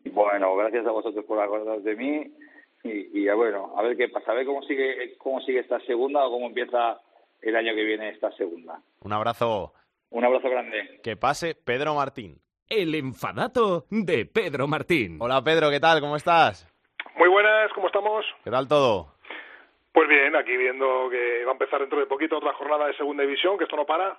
Bueno, 0.06 0.56
gracias 0.56 0.86
a 0.86 0.90
vosotros 0.90 1.26
por 1.26 1.38
acordaros 1.38 1.84
de 1.84 1.94
mí 1.94 2.32
y, 2.84 3.20
y 3.20 3.28
bueno, 3.34 3.74
a 3.76 3.82
ver 3.82 3.98
qué 3.98 4.08
pasa, 4.08 4.32
a 4.32 4.34
ver 4.34 4.46
cómo 4.46 4.62
sigue, 4.62 5.18
cómo 5.18 5.42
sigue 5.42 5.61
esta 5.61 5.78
segunda 5.80 6.24
o 6.24 6.30
cómo 6.30 6.46
empieza 6.46 6.98
el 7.42 7.54
año 7.54 7.74
que 7.74 7.84
viene 7.84 8.08
esta 8.08 8.32
segunda. 8.32 8.80
Un 9.02 9.12
abrazo. 9.12 9.74
Un 10.08 10.24
abrazo 10.24 10.48
grande. 10.48 11.00
Que 11.02 11.18
pase 11.18 11.54
Pedro 11.54 11.94
Martín. 11.94 12.40
El 12.66 12.94
enfadato 12.94 13.84
de 13.90 14.24
Pedro 14.24 14.66
Martín. 14.68 15.18
Hola 15.20 15.44
Pedro, 15.44 15.68
¿qué 15.68 15.80
tal? 15.80 16.00
¿Cómo 16.00 16.16
estás? 16.16 16.66
Muy 17.18 17.28
buenas, 17.28 17.70
¿cómo 17.74 17.88
estamos? 17.88 18.24
¿Qué 18.42 18.50
tal 18.50 18.66
todo? 18.66 19.19
Pues 19.93 20.09
bien, 20.09 20.36
aquí 20.36 20.57
viendo 20.57 21.09
que 21.11 21.45
va 21.45 21.51
a 21.51 21.59
empezar 21.59 21.80
dentro 21.80 21.99
de 21.99 22.07
poquito 22.07 22.38
otra 22.38 22.53
jornada 22.53 22.86
de 22.86 22.95
segunda 22.95 23.24
división, 23.24 23.59
que 23.59 23.64
esto 23.64 23.76
no 23.76 23.86
para, 23.86 24.18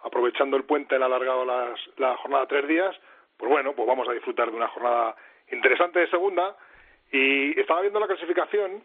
aprovechando 0.00 0.56
el 0.56 0.64
puente, 0.64 0.98
le 0.98 1.04
ha 1.04 1.06
alargado 1.06 1.44
las, 1.44 1.80
la 1.96 2.16
jornada 2.18 2.46
tres 2.46 2.68
días, 2.68 2.94
pues 3.36 3.50
bueno, 3.50 3.72
pues 3.74 3.88
vamos 3.88 4.08
a 4.08 4.12
disfrutar 4.12 4.50
de 4.50 4.56
una 4.56 4.68
jornada 4.68 5.16
interesante 5.50 6.00
de 6.00 6.08
segunda. 6.08 6.56
Y 7.10 7.58
estaba 7.58 7.82
viendo 7.82 8.00
la 8.00 8.06
clasificación 8.08 8.82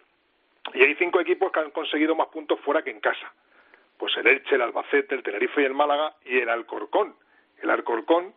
y 0.74 0.84
hay 0.84 0.96
cinco 0.96 1.20
equipos 1.20 1.52
que 1.52 1.60
han 1.60 1.72
conseguido 1.72 2.16
más 2.16 2.28
puntos 2.28 2.60
fuera 2.62 2.84
que 2.84 2.92
en 2.92 3.00
casa. 3.00 3.34
Pues 3.98 4.16
el 4.18 4.28
Elche, 4.28 4.56
el 4.56 4.62
Albacete, 4.62 5.16
el 5.16 5.24
Tenerife 5.24 5.62
y 5.62 5.66
el 5.66 5.74
Málaga 5.74 6.16
y 6.26 6.40
el 6.40 6.50
Alcorcón. 6.50 7.16
El 7.62 7.70
Alcorcón 7.70 8.34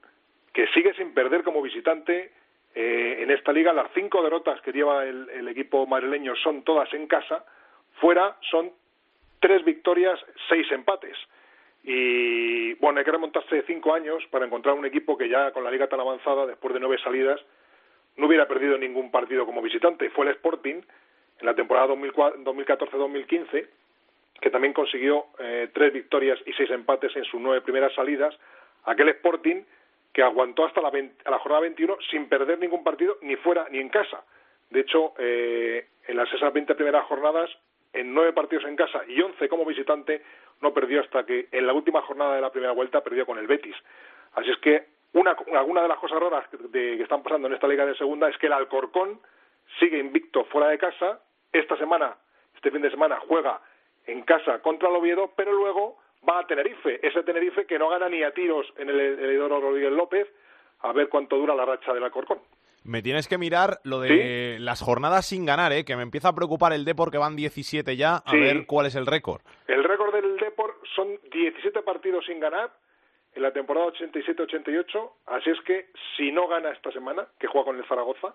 que 0.53 0.67
sigue 0.69 0.95
sin 0.95 1.13
perder 1.13 1.43
como 1.43 1.63
visitante 1.63 2.33
eh, 2.75 3.17
en 3.21 3.31
esta 3.31 3.53
liga. 3.53 3.73
Las 3.73 3.91
cinco 3.95 4.23
derrotas 4.23 4.61
que 4.63 4.73
lleva 4.73 5.05
el, 5.05 5.29
el 5.31 5.49
equipo 5.49 5.87
madrileño 5.87 6.35
son 6.37 6.63
todas 6.63 6.93
en 6.95 7.07
casa. 7.07 7.45
Fuera 8.05 8.37
son 8.51 8.71
tres 9.41 9.65
victorias, 9.65 10.21
seis 10.51 10.71
empates. 10.73 11.17
Y 11.83 12.75
bueno, 12.75 12.99
hay 12.99 13.05
que 13.07 13.11
remontarse 13.11 13.65
cinco 13.67 13.95
años 13.95 14.23
para 14.31 14.45
encontrar 14.45 14.75
un 14.75 14.85
equipo 14.85 15.17
que 15.17 15.27
ya 15.27 15.53
con 15.53 15.65
la 15.65 15.71
liga 15.71 15.87
tan 15.87 16.01
avanzada, 16.01 16.45
después 16.45 16.75
de 16.75 16.81
nueve 16.81 16.99
salidas, 17.03 17.41
no 18.19 18.27
hubiera 18.27 18.47
perdido 18.47 18.77
ningún 18.77 19.11
partido 19.11 19.47
como 19.47 19.63
visitante. 19.63 20.11
Fue 20.11 20.27
el 20.27 20.33
Sporting 20.33 20.83
en 21.41 21.47
la 21.47 21.55
temporada 21.55 21.95
2014-2015, 21.95 23.69
que 24.39 24.51
también 24.51 24.75
consiguió 24.75 25.29
eh, 25.39 25.71
tres 25.73 25.91
victorias 25.95 26.39
y 26.45 26.53
seis 26.53 26.69
empates 26.73 27.17
en 27.17 27.25
sus 27.25 27.41
nueve 27.41 27.63
primeras 27.63 27.95
salidas. 27.95 28.39
Aquel 28.85 29.09
Sporting 29.09 29.63
que 30.13 30.23
aguantó 30.23 30.67
hasta 30.67 30.83
la, 30.83 30.89
a 30.89 31.31
la 31.31 31.39
jornada 31.39 31.63
21 31.63 31.97
sin 32.11 32.29
perder 32.29 32.59
ningún 32.59 32.85
partido 32.85 33.17
ni 33.23 33.37
fuera 33.37 33.67
ni 33.71 33.79
en 33.79 33.89
casa. 33.89 34.23
De 34.69 34.81
hecho, 34.81 35.15
eh, 35.17 35.87
en 36.07 36.17
las 36.19 36.31
esas 36.35 36.53
20 36.53 36.75
primeras 36.75 37.07
jornadas, 37.07 37.49
en 37.95 38.13
nueve 38.13 38.33
partidos 38.33 38.65
en 38.65 38.77
casa 38.77 39.03
y 39.09 39.21
once 39.23 39.49
como 39.49 39.65
visitante, 39.65 40.23
no 40.61 40.75
perdió 40.75 41.01
hasta 41.01 41.25
que 41.25 41.49
en 41.51 41.67
la 41.67 41.73
última 41.73 42.03
jornada 42.03 42.35
de 42.35 42.41
la 42.41 42.51
primera 42.51 42.73
vuelta 42.73 43.03
perdió 43.03 43.25
con 43.25 43.39
el 43.39 43.47
Betis. 43.47 43.77
Así 44.35 44.51
es 44.51 44.59
que 44.59 44.87
una, 45.15 45.37
alguna 45.55 45.83
de 45.83 45.89
las 45.89 45.99
cosas 45.99 46.21
raras 46.21 46.47
que, 46.49 46.59
que 46.59 47.03
están 47.03 47.23
pasando 47.23 47.49
en 47.49 47.55
esta 47.55 47.69
liga 47.69 47.87
de 47.87 47.95
segunda 47.95 48.29
es 48.29 48.37
que 48.39 48.47
el 48.47 48.53
Alcorcón 48.53 49.21
sigue 49.79 49.99
invicto 49.99 50.45
fuera 50.47 50.69
de 50.69 50.79
casa. 50.79 51.21
Esta 51.53 51.77
semana, 51.77 52.17
este 52.57 52.71
fin 52.71 52.83
de 52.83 52.91
semana, 52.91 53.21
juega 53.29 53.61
en 54.07 54.23
casa 54.23 54.61
contra 54.61 54.89
el 54.89 54.97
Oviedo, 54.97 55.33
pero 55.37 55.53
luego 55.53 55.99
va 56.29 56.41
a 56.41 56.47
Tenerife, 56.47 57.07
ese 57.07 57.23
Tenerife 57.23 57.67
que 57.67 57.79
no 57.79 57.89
gana 57.89 58.09
ni 58.09 58.23
a 58.23 58.33
tiros 58.33 58.67
en 58.77 58.89
el 58.89 58.99
Heredoro 58.99 59.61
Rodríguez 59.61 59.93
López, 59.93 60.29
a 60.81 60.93
ver 60.93 61.09
cuánto 61.09 61.37
dura 61.37 61.55
la 61.55 61.65
racha 61.65 61.93
del 61.93 62.05
Alcorcón. 62.05 62.41
Me 62.85 63.01
tienes 63.03 63.29
que 63.29 63.39
mirar 63.39 63.81
lo 63.83 64.01
de 64.01 64.59
las 64.61 64.83
jornadas 64.83 65.27
sin 65.27 65.47
ganar, 65.47 65.73
¿eh? 65.73 65.85
que 65.85 65.97
me 65.97 66.03
empieza 66.03 66.29
a 66.29 66.35
preocupar 66.35 66.73
el 66.75 66.85
Depor, 66.85 67.11
que 67.11 67.17
van 67.19 67.35
17 67.35 67.97
ya, 67.97 68.17
a 68.17 68.31
Sí. 68.31 68.39
ver 68.39 68.67
cuál 68.67 68.87
es 68.87 68.95
el 68.95 69.07
récord. 69.07 69.41
El 69.67 69.83
récord 69.83 70.13
del 70.15 70.37
Depor 70.37 70.79
son 70.95 71.09
17 71.33 71.81
partidos 71.83 72.27
sin 72.27 72.41
ganar 72.41 72.71
en 73.35 73.43
la 73.43 73.53
temporada 73.53 73.87
87-88, 73.87 75.13
así 75.27 75.51
es 75.51 75.61
que 75.63 75.89
si 76.17 76.31
no 76.31 76.47
gana 76.47 76.71
esta 76.71 76.93
semana, 76.93 77.27
que 77.41 77.47
juega 77.47 77.65
con 77.65 77.77
el 77.79 77.85
Zaragoza, 77.87 78.35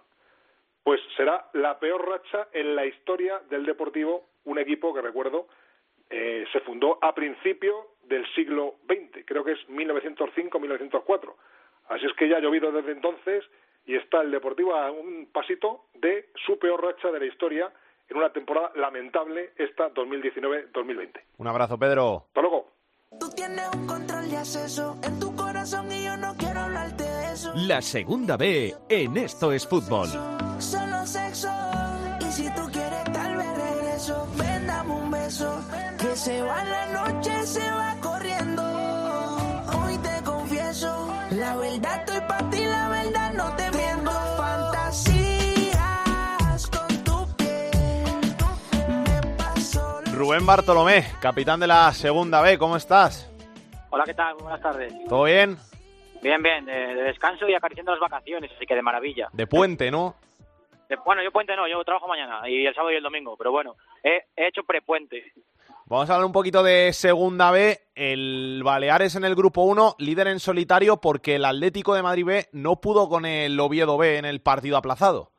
pues 0.84 1.00
será 1.16 1.46
la 1.54 1.78
peor 1.80 2.08
racha 2.10 2.48
en 2.52 2.76
la 2.76 2.86
historia 2.86 3.40
del 3.50 3.66
Deportivo, 3.66 4.26
un 4.46 4.58
equipo 4.58 4.94
que 4.94 5.02
recuerdo 5.02 5.48
eh, 6.10 6.44
se 6.52 6.60
fundó 6.62 6.98
a 7.04 7.14
principio 7.14 7.90
del 8.06 8.26
siglo 8.34 8.78
XX, 8.90 9.24
creo 9.26 9.44
que 9.44 9.52
es 9.52 9.60
1905-1904. 9.70 11.36
Así 11.90 12.06
es 12.08 12.14
que 12.14 12.28
ya 12.28 12.38
ha 12.38 12.40
llovido 12.40 12.72
desde 12.72 12.92
entonces 12.94 13.46
y 13.90 13.96
está 13.96 14.22
el 14.22 14.30
Deportivo 14.30 14.76
a 14.76 14.92
un 14.92 15.30
pasito 15.34 15.86
de 15.96 16.30
su 16.46 16.60
peor 16.60 16.80
racha 16.80 17.10
de 17.10 17.20
la 17.20 17.26
historia 17.26 17.74
en 18.08 18.18
una 18.18 18.32
temporada 18.32 18.72
lamentable 18.76 19.54
esta 19.58 19.92
2019-2020. 19.92 21.22
Un 21.40 21.48
abrazo, 21.48 21.80
Pedro. 21.80 22.26
Hasta 22.28 22.42
luego. 22.42 22.68
Tú 23.20 23.28
tienes 23.36 23.68
un 23.74 23.88
control 23.88 24.30
de 24.30 24.38
acceso 24.38 24.96
en 25.02 25.20
tu 25.20 25.36
corazón 25.36 25.92
y 25.92 26.06
yo 26.06 26.16
no 26.18 26.36
quiero 26.38 26.60
hablarte 26.60 27.04
de 27.04 27.34
eso. 27.34 27.52
La 27.68 27.82
segunda 27.82 28.38
B 28.38 28.76
en 28.90 29.18
Esto 29.18 29.52
es 29.52 29.68
Fútbol. 29.68 30.08
Estoy 42.10 42.28
para 42.28 42.50
ti, 42.50 42.66
la 42.66 42.90
verdad 42.90 43.34
no 43.34 43.56
te 43.56 43.70
miento. 43.78 44.12
Fantasías 45.30 46.68
con 46.68 47.04
tu 47.04 47.36
piel. 47.38 48.36
Me 49.06 49.22
paso 49.38 50.02
Rubén 50.14 50.46
Bartolomé, 50.46 51.06
capitán 51.22 51.60
de 51.60 51.68
la 51.68 51.92
segunda 51.94 52.42
B, 52.42 52.58
¿cómo 52.58 52.76
estás? 52.78 53.30
Hola, 53.92 54.04
¿qué 54.06 54.14
tal? 54.14 54.36
Buenas 54.36 54.62
tardes. 54.62 54.94
¿Todo 55.08 55.24
bien? 55.24 55.58
Bien, 56.22 56.42
bien, 56.44 56.66
de, 56.66 56.74
de 56.74 57.04
descanso 57.04 57.48
y 57.48 57.56
acariciando 57.56 57.92
las 57.92 58.02
vacaciones, 58.02 58.52
así 58.56 58.66
que 58.66 58.76
de 58.76 58.82
maravilla. 58.82 59.30
De 59.32 59.48
puente, 59.48 59.90
¿no? 59.90 60.16
De- 60.90 60.98
bueno, 60.98 61.24
yo 61.24 61.32
puente 61.32 61.56
no, 61.56 61.68
yo 61.68 61.84
trabajo 61.84 62.08
mañana 62.08 62.48
y 62.50 62.66
el 62.66 62.74
sábado 62.76 62.92
y 62.92 62.98
el 62.98 63.04
domingo, 63.04 63.38
pero 63.38 63.52
bueno, 63.52 63.76
he, 64.04 64.24
he 64.36 64.48
hecho 64.48 64.64
prepuente. 64.64 65.32
Vamos 65.90 66.08
a 66.08 66.14
hablar 66.14 66.28
un 66.28 66.34
poquito 66.34 66.62
de 66.62 66.94
segunda 66.94 67.50
B. 67.50 67.80
El 67.96 68.62
Baleares 68.64 69.16
en 69.16 69.24
el 69.24 69.34
grupo 69.34 69.64
1, 69.64 69.96
líder 69.98 70.28
en 70.28 70.40
solitario 70.40 70.98
porque 70.98 71.38
el 71.38 71.46
Atlético 71.46 71.96
de 71.96 72.04
Madrid 72.04 72.26
B 72.26 72.46
no 72.52 72.80
pudo 72.80 73.10
con 73.10 73.26
el 73.26 73.60
Oviedo 73.60 73.98
B 73.98 74.18
en 74.18 74.26
el 74.26 74.40
partido 74.40 74.78
aplazado. 74.78 75.32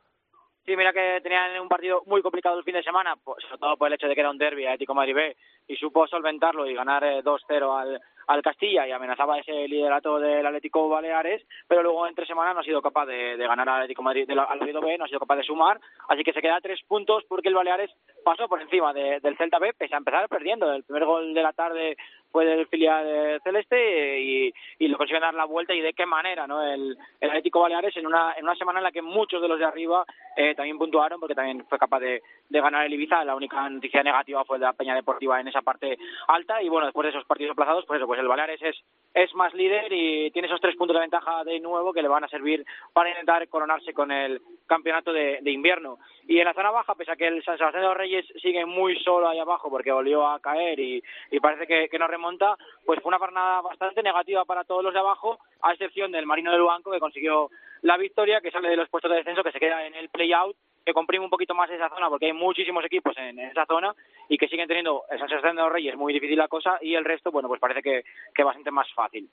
Sí, 0.66 0.76
mira 0.76 0.92
que 0.92 1.20
tenían 1.22 1.60
un 1.60 1.68
partido 1.68 2.02
muy 2.06 2.20
complicado 2.20 2.58
el 2.58 2.64
fin 2.64 2.74
de 2.74 2.82
semana, 2.82 3.14
pues, 3.22 3.44
sobre 3.44 3.58
todo 3.58 3.76
por 3.76 3.86
el 3.86 3.94
hecho 3.94 4.08
de 4.08 4.14
que 4.16 4.22
era 4.22 4.30
un 4.30 4.38
derby 4.38 4.66
Atlético 4.66 4.92
Madrid 4.92 5.14
B, 5.14 5.36
y 5.68 5.76
supo 5.76 6.06
solventarlo 6.06 6.66
y 6.66 6.74
ganar 6.74 7.04
eh, 7.04 7.22
2-0 7.22 7.80
al, 7.80 8.00
al 8.26 8.42
Castilla 8.42 8.86
y 8.86 8.92
amenazaba 8.92 9.38
ese 9.38 9.66
liderato 9.68 10.18
del 10.18 10.44
Atlético 10.46 10.88
Baleares, 10.88 11.42
pero 11.68 11.82
luego 11.82 12.06
en 12.06 12.14
tres 12.14 12.28
semanas 12.28 12.54
no 12.54 12.60
ha 12.60 12.64
sido 12.64 12.82
capaz 12.82 13.06
de, 13.06 13.36
de 13.36 13.46
ganar 13.46 13.68
al 13.68 13.76
Atlético 13.76 14.02
Madrid, 14.02 14.28
al 14.30 14.62
Oviedo 14.62 14.80
B, 14.80 14.96
no 14.98 15.04
ha 15.04 15.08
sido 15.08 15.20
capaz 15.20 15.36
de 15.36 15.42
sumar, 15.44 15.80
así 16.08 16.22
que 16.22 16.32
se 16.32 16.42
queda 16.42 16.56
a 16.56 16.60
tres 16.60 16.80
puntos 16.86 17.24
porque 17.28 17.48
el 17.48 17.54
Baleares 17.54 17.90
pasó 18.24 18.48
por 18.48 18.60
encima 18.60 18.92
de- 18.92 19.20
del 19.20 19.36
Celta 19.36 19.58
B, 19.58 19.72
pese 19.76 19.94
a 19.94 19.98
empezar 19.98 20.28
perdiendo. 20.28 20.72
El 20.72 20.84
primer 20.84 21.04
gol 21.04 21.34
de 21.34 21.42
la 21.42 21.52
tarde 21.52 21.96
fue 22.30 22.44
del 22.44 22.66
filial 22.66 23.40
celeste 23.42 23.76
eh, 23.76 24.52
y, 24.78 24.88
lo 24.88 24.96
consiguió 24.96 25.20
dar 25.20 25.34
la 25.34 25.44
vuelta 25.44 25.74
y 25.74 25.80
de 25.80 25.92
qué 25.92 26.06
manera, 26.06 26.46
¿no? 26.46 26.62
El, 26.62 26.96
el 27.20 27.28
Atlético 27.28 27.60
Baleares 27.60 27.96
en 27.96 28.06
una, 28.06 28.34
en 28.36 28.44
una 28.44 28.56
semana 28.56 28.80
en 28.80 28.84
la 28.84 28.92
que 28.92 29.02
muchos 29.02 29.40
de 29.40 29.48
los 29.48 29.58
de 29.58 29.64
arriba 29.64 30.04
eh, 30.36 30.54
también 30.54 30.78
puntuaron 30.78 31.20
porque 31.20 31.34
también 31.34 31.64
fue 31.68 31.78
capaz 31.78 32.00
de, 32.00 32.22
de 32.48 32.60
ganar 32.60 32.86
el 32.86 32.94
Ibiza. 32.94 33.24
La 33.24 33.36
única 33.36 33.68
noticia 33.68 34.02
negativa 34.02 34.44
fue 34.44 34.58
de 34.58 34.64
la 34.64 34.72
Peña 34.72 34.94
Deportiva 34.94 35.40
en 35.40 35.48
esa 35.48 35.62
parte 35.62 35.98
alta 36.28 36.62
y 36.62 36.68
bueno, 36.68 36.86
después 36.86 37.04
de 37.04 37.10
esos 37.10 37.26
partidos 37.26 37.52
aplazados, 37.52 37.84
pues 37.86 37.98
eso, 37.98 38.06
pues 38.06 38.20
el 38.20 38.28
Baleares 38.28 38.60
es, 38.62 38.76
es 39.14 39.34
más 39.34 39.54
líder 39.54 39.92
y 39.92 40.30
tiene 40.30 40.46
esos 40.46 40.60
tres 40.60 40.76
puntos 40.76 40.94
de 40.94 41.00
ventaja 41.00 41.44
de 41.44 41.60
nuevo 41.60 41.92
que 41.92 42.02
le 42.02 42.08
van 42.08 42.24
a 42.24 42.28
servir 42.28 42.64
para 42.92 43.10
intentar 43.10 43.46
coronarse 43.48 43.92
con 43.92 44.10
el 44.10 44.40
campeonato 44.66 45.12
de, 45.12 45.38
de 45.42 45.50
invierno. 45.50 45.98
Y 46.26 46.38
en 46.38 46.44
la 46.44 46.54
zona 46.54 46.70
baja, 46.70 46.94
pese 46.94 47.10
a 47.10 47.16
que 47.16 47.26
el 47.26 47.42
San 47.42 47.58
Sebastián 47.58 47.82
de 47.82 47.88
los 47.88 47.96
Reyes 47.96 48.24
sigue 48.40 48.64
muy 48.64 48.96
solo 49.00 49.28
ahí 49.28 49.38
abajo 49.38 49.68
porque 49.68 49.90
volvió 49.90 50.26
a 50.26 50.38
caer 50.40 50.78
y, 50.78 51.02
y 51.30 51.40
parece 51.40 51.66
que, 51.66 51.88
que 51.88 51.98
no 51.98 52.04
remonta, 52.20 52.56
pues 52.84 53.00
fue 53.00 53.08
una 53.08 53.18
jornada 53.18 53.62
bastante 53.62 54.02
negativa 54.02 54.44
para 54.44 54.64
todos 54.64 54.84
los 54.84 54.92
de 54.92 55.00
abajo, 55.00 55.38
a 55.62 55.72
excepción 55.72 56.12
del 56.12 56.26
Marino 56.26 56.52
del 56.52 56.62
Banco 56.62 56.90
que 56.90 57.00
consiguió 57.00 57.50
la 57.82 57.96
victoria, 57.96 58.40
que 58.42 58.50
sale 58.50 58.68
de 58.68 58.76
los 58.76 58.90
puestos 58.90 59.10
de 59.10 59.16
descenso, 59.16 59.42
que 59.42 59.52
se 59.52 59.58
queda 59.58 59.86
en 59.86 59.94
el 59.94 60.10
play-out, 60.10 60.54
que 60.84 60.92
comprime 60.92 61.24
un 61.24 61.30
poquito 61.30 61.54
más 61.54 61.70
esa 61.70 61.88
zona 61.88 62.08
porque 62.08 62.26
hay 62.26 62.32
muchísimos 62.32 62.84
equipos 62.84 63.16
en, 63.16 63.38
esa 63.38 63.64
zona 63.66 63.94
y 64.28 64.36
que 64.36 64.48
siguen 64.48 64.68
teniendo 64.68 65.04
el 65.10 65.18
San 65.18 65.28
Sebastián 65.28 65.56
de 65.56 65.62
los 65.62 65.72
Reyes 65.72 65.96
muy 65.96 66.12
difícil 66.12 66.36
la 66.36 66.48
cosa 66.48 66.78
y 66.82 66.94
el 66.94 67.04
resto, 67.04 67.30
bueno, 67.30 67.48
pues 67.48 67.60
parece 67.60 67.82
que, 67.82 68.04
que 68.34 68.44
bastante 68.44 68.70
más 68.70 68.86
fácil. 68.94 69.28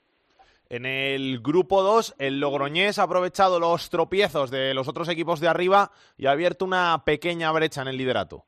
En 0.70 0.84
el 0.84 1.40
grupo 1.40 1.82
2, 1.82 2.16
el 2.18 2.40
Logroñés 2.40 2.98
ha 2.98 3.04
aprovechado 3.04 3.58
los 3.58 3.88
tropiezos 3.88 4.50
de 4.50 4.74
los 4.74 4.88
otros 4.88 5.08
equipos 5.08 5.40
de 5.40 5.48
arriba 5.48 5.90
y 6.18 6.26
ha 6.26 6.32
abierto 6.32 6.64
una 6.66 7.02
pequeña 7.04 7.50
brecha 7.52 7.82
en 7.82 7.88
el 7.88 7.96
liderato. 7.96 8.44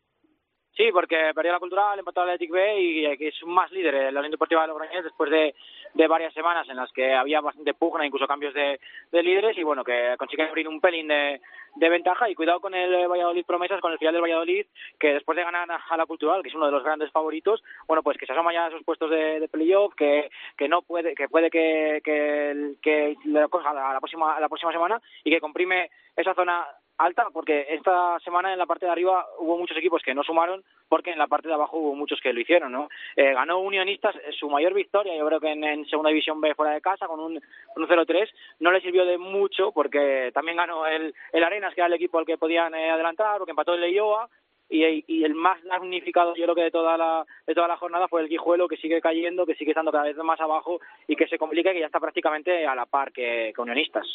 Sí, 0.76 0.90
porque 0.92 1.32
perdió 1.34 1.52
la 1.52 1.58
cultural, 1.58 1.98
empató 1.98 2.22
al 2.22 2.30
Athletic 2.30 2.50
B 2.52 2.80
y 2.80 3.04
eh, 3.04 3.16
es 3.18 3.34
más 3.44 3.70
líder 3.72 3.94
en 3.94 4.14
la 4.14 4.20
Unión 4.20 4.30
Deportiva 4.30 4.62
de 4.62 4.68
Logroñés 4.68 5.04
después 5.04 5.30
de, 5.30 5.54
de 5.94 6.06
varias 6.06 6.32
semanas 6.32 6.68
en 6.68 6.76
las 6.76 6.92
que 6.92 7.12
había 7.12 7.40
bastante 7.40 7.74
pugna, 7.74 8.06
incluso 8.06 8.26
cambios 8.26 8.54
de, 8.54 8.80
de 9.10 9.22
líderes 9.22 9.58
y 9.58 9.64
bueno, 9.64 9.84
que 9.84 10.14
consigue 10.16 10.44
abrir 10.44 10.68
un 10.68 10.80
pelín 10.80 11.08
de, 11.08 11.40
ventaja 11.76 12.30
y 12.30 12.34
cuidado 12.34 12.60
con 12.60 12.74
el 12.74 13.08
Valladolid 13.08 13.44
Promesas, 13.44 13.80
con 13.80 13.92
el 13.92 13.98
final 13.98 14.14
del 14.14 14.22
Valladolid, 14.22 14.66
que 14.98 15.14
después 15.14 15.36
de 15.36 15.44
ganar 15.44 15.68
a, 15.70 15.96
la 15.96 16.06
cultural, 16.06 16.42
que 16.42 16.48
es 16.48 16.54
uno 16.54 16.66
de 16.66 16.72
los 16.72 16.84
grandes 16.84 17.10
favoritos, 17.10 17.62
bueno, 17.88 18.02
pues 18.02 18.16
que 18.16 18.26
se 18.26 18.32
asoma 18.32 18.52
ya 18.52 18.66
a 18.66 18.68
esos 18.68 18.84
puestos 18.84 19.10
de, 19.10 19.48
playoff, 19.50 19.94
que, 19.94 20.30
que 20.56 20.68
no 20.68 20.82
puede, 20.82 21.14
que 21.14 21.28
puede 21.28 21.50
que, 21.50 22.00
que, 22.04 22.74
que 22.80 23.16
la, 23.24 23.48
la 23.92 24.00
próxima, 24.00 24.38
la 24.38 24.48
próxima 24.48 24.72
semana 24.72 25.02
y 25.24 25.30
que 25.30 25.40
comprime 25.40 25.90
esa 26.16 26.34
zona 26.34 26.64
alta 27.00 27.28
porque 27.32 27.66
esta 27.70 28.18
semana 28.20 28.52
en 28.52 28.58
la 28.58 28.66
parte 28.66 28.86
de 28.86 28.92
arriba 28.92 29.26
hubo 29.38 29.56
muchos 29.56 29.76
equipos 29.76 30.02
que 30.02 30.14
no 30.14 30.22
sumaron 30.22 30.62
porque 30.88 31.10
en 31.10 31.18
la 31.18 31.26
parte 31.26 31.48
de 31.48 31.54
abajo 31.54 31.78
hubo 31.78 31.94
muchos 31.94 32.20
que 32.20 32.32
lo 32.32 32.40
hicieron 32.40 32.72
no 32.72 32.88
Eh, 33.16 33.32
ganó 33.32 33.58
Unionistas 33.60 34.14
eh, 34.16 34.32
su 34.38 34.48
mayor 34.48 34.74
victoria 34.74 35.16
yo 35.16 35.26
creo 35.26 35.40
que 35.40 35.50
en, 35.50 35.86
segunda 35.86 36.10
división 36.10 36.40
B 36.40 36.54
fuera 36.54 36.72
de 36.72 36.80
casa 36.80 37.06
con 37.06 37.20
un, 37.20 37.40
un 37.76 37.88
0-3 37.88 38.28
no 38.60 38.70
le 38.70 38.80
sirvió 38.80 39.04
de 39.04 39.18
mucho 39.18 39.72
porque 39.72 40.30
también 40.34 40.58
ganó 40.58 40.86
el, 40.86 41.14
el 41.32 41.44
Arenas 41.44 41.74
que 41.74 41.80
era 41.80 41.88
el 41.88 41.94
equipo 41.94 42.18
al 42.18 42.26
que 42.26 42.38
podían 42.38 42.74
eh, 42.74 42.90
adelantar 42.90 43.38
porque 43.38 43.52
empató 43.52 43.74
el 43.74 43.80
Leioa 43.80 44.28
y, 44.70 45.24
el 45.24 45.34
más 45.34 45.62
damnificado 45.64 46.34
yo 46.36 46.44
creo 46.44 46.54
que 46.54 46.62
de 46.62 46.70
toda 46.70 46.96
la 46.96 47.26
de 47.46 47.54
toda 47.54 47.68
la 47.68 47.76
jornada 47.76 48.08
fue 48.08 48.22
el 48.22 48.28
Guijuelo 48.28 48.68
que 48.68 48.76
sigue 48.76 49.00
cayendo, 49.00 49.44
que 49.44 49.54
sigue 49.54 49.72
estando 49.72 49.90
cada 49.90 50.04
vez 50.04 50.16
más 50.18 50.40
abajo 50.40 50.80
y 51.06 51.16
que 51.16 51.26
se 51.26 51.38
complica 51.38 51.70
y 51.70 51.74
que 51.74 51.80
ya 51.80 51.86
está 51.86 52.00
prácticamente 52.00 52.66
a 52.66 52.74
la 52.74 52.86
par 52.86 53.12
que, 53.12 53.52
que 53.54 53.60
Unionistas. 53.60 54.06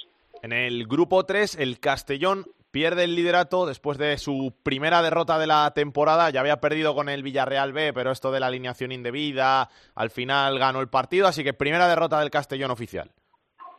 En 0.42 0.54
el 0.54 0.88
grupo 0.88 1.26
3, 1.26 1.60
el 1.60 1.80
Castellón 1.80 2.46
pierde 2.72 3.06
el 3.06 3.16
liderato 3.16 3.66
después 3.66 3.98
de 3.98 4.18
su 4.18 4.54
primera 4.64 5.02
derrota 5.02 5.40
de 5.40 5.48
la 5.48 5.72
temporada. 5.74 6.30
Ya 6.30 6.42
había 6.42 6.60
perdido 6.60 6.94
con 6.94 7.08
el 7.08 7.24
Villarreal 7.24 7.72
B, 7.72 7.94
pero 7.94 8.12
esto 8.12 8.32
de 8.32 8.42
la 8.42 8.48
alineación 8.48 8.92
indebida, 8.92 9.70
al 9.96 10.10
final 10.10 10.60
ganó 10.60 10.82
el 10.82 10.90
partido, 10.90 11.28
así 11.28 11.44
que 11.44 11.54
primera 11.54 11.88
derrota 11.88 12.20
del 12.20 12.30
Castellón 12.30 12.72
oficial. 12.72 13.12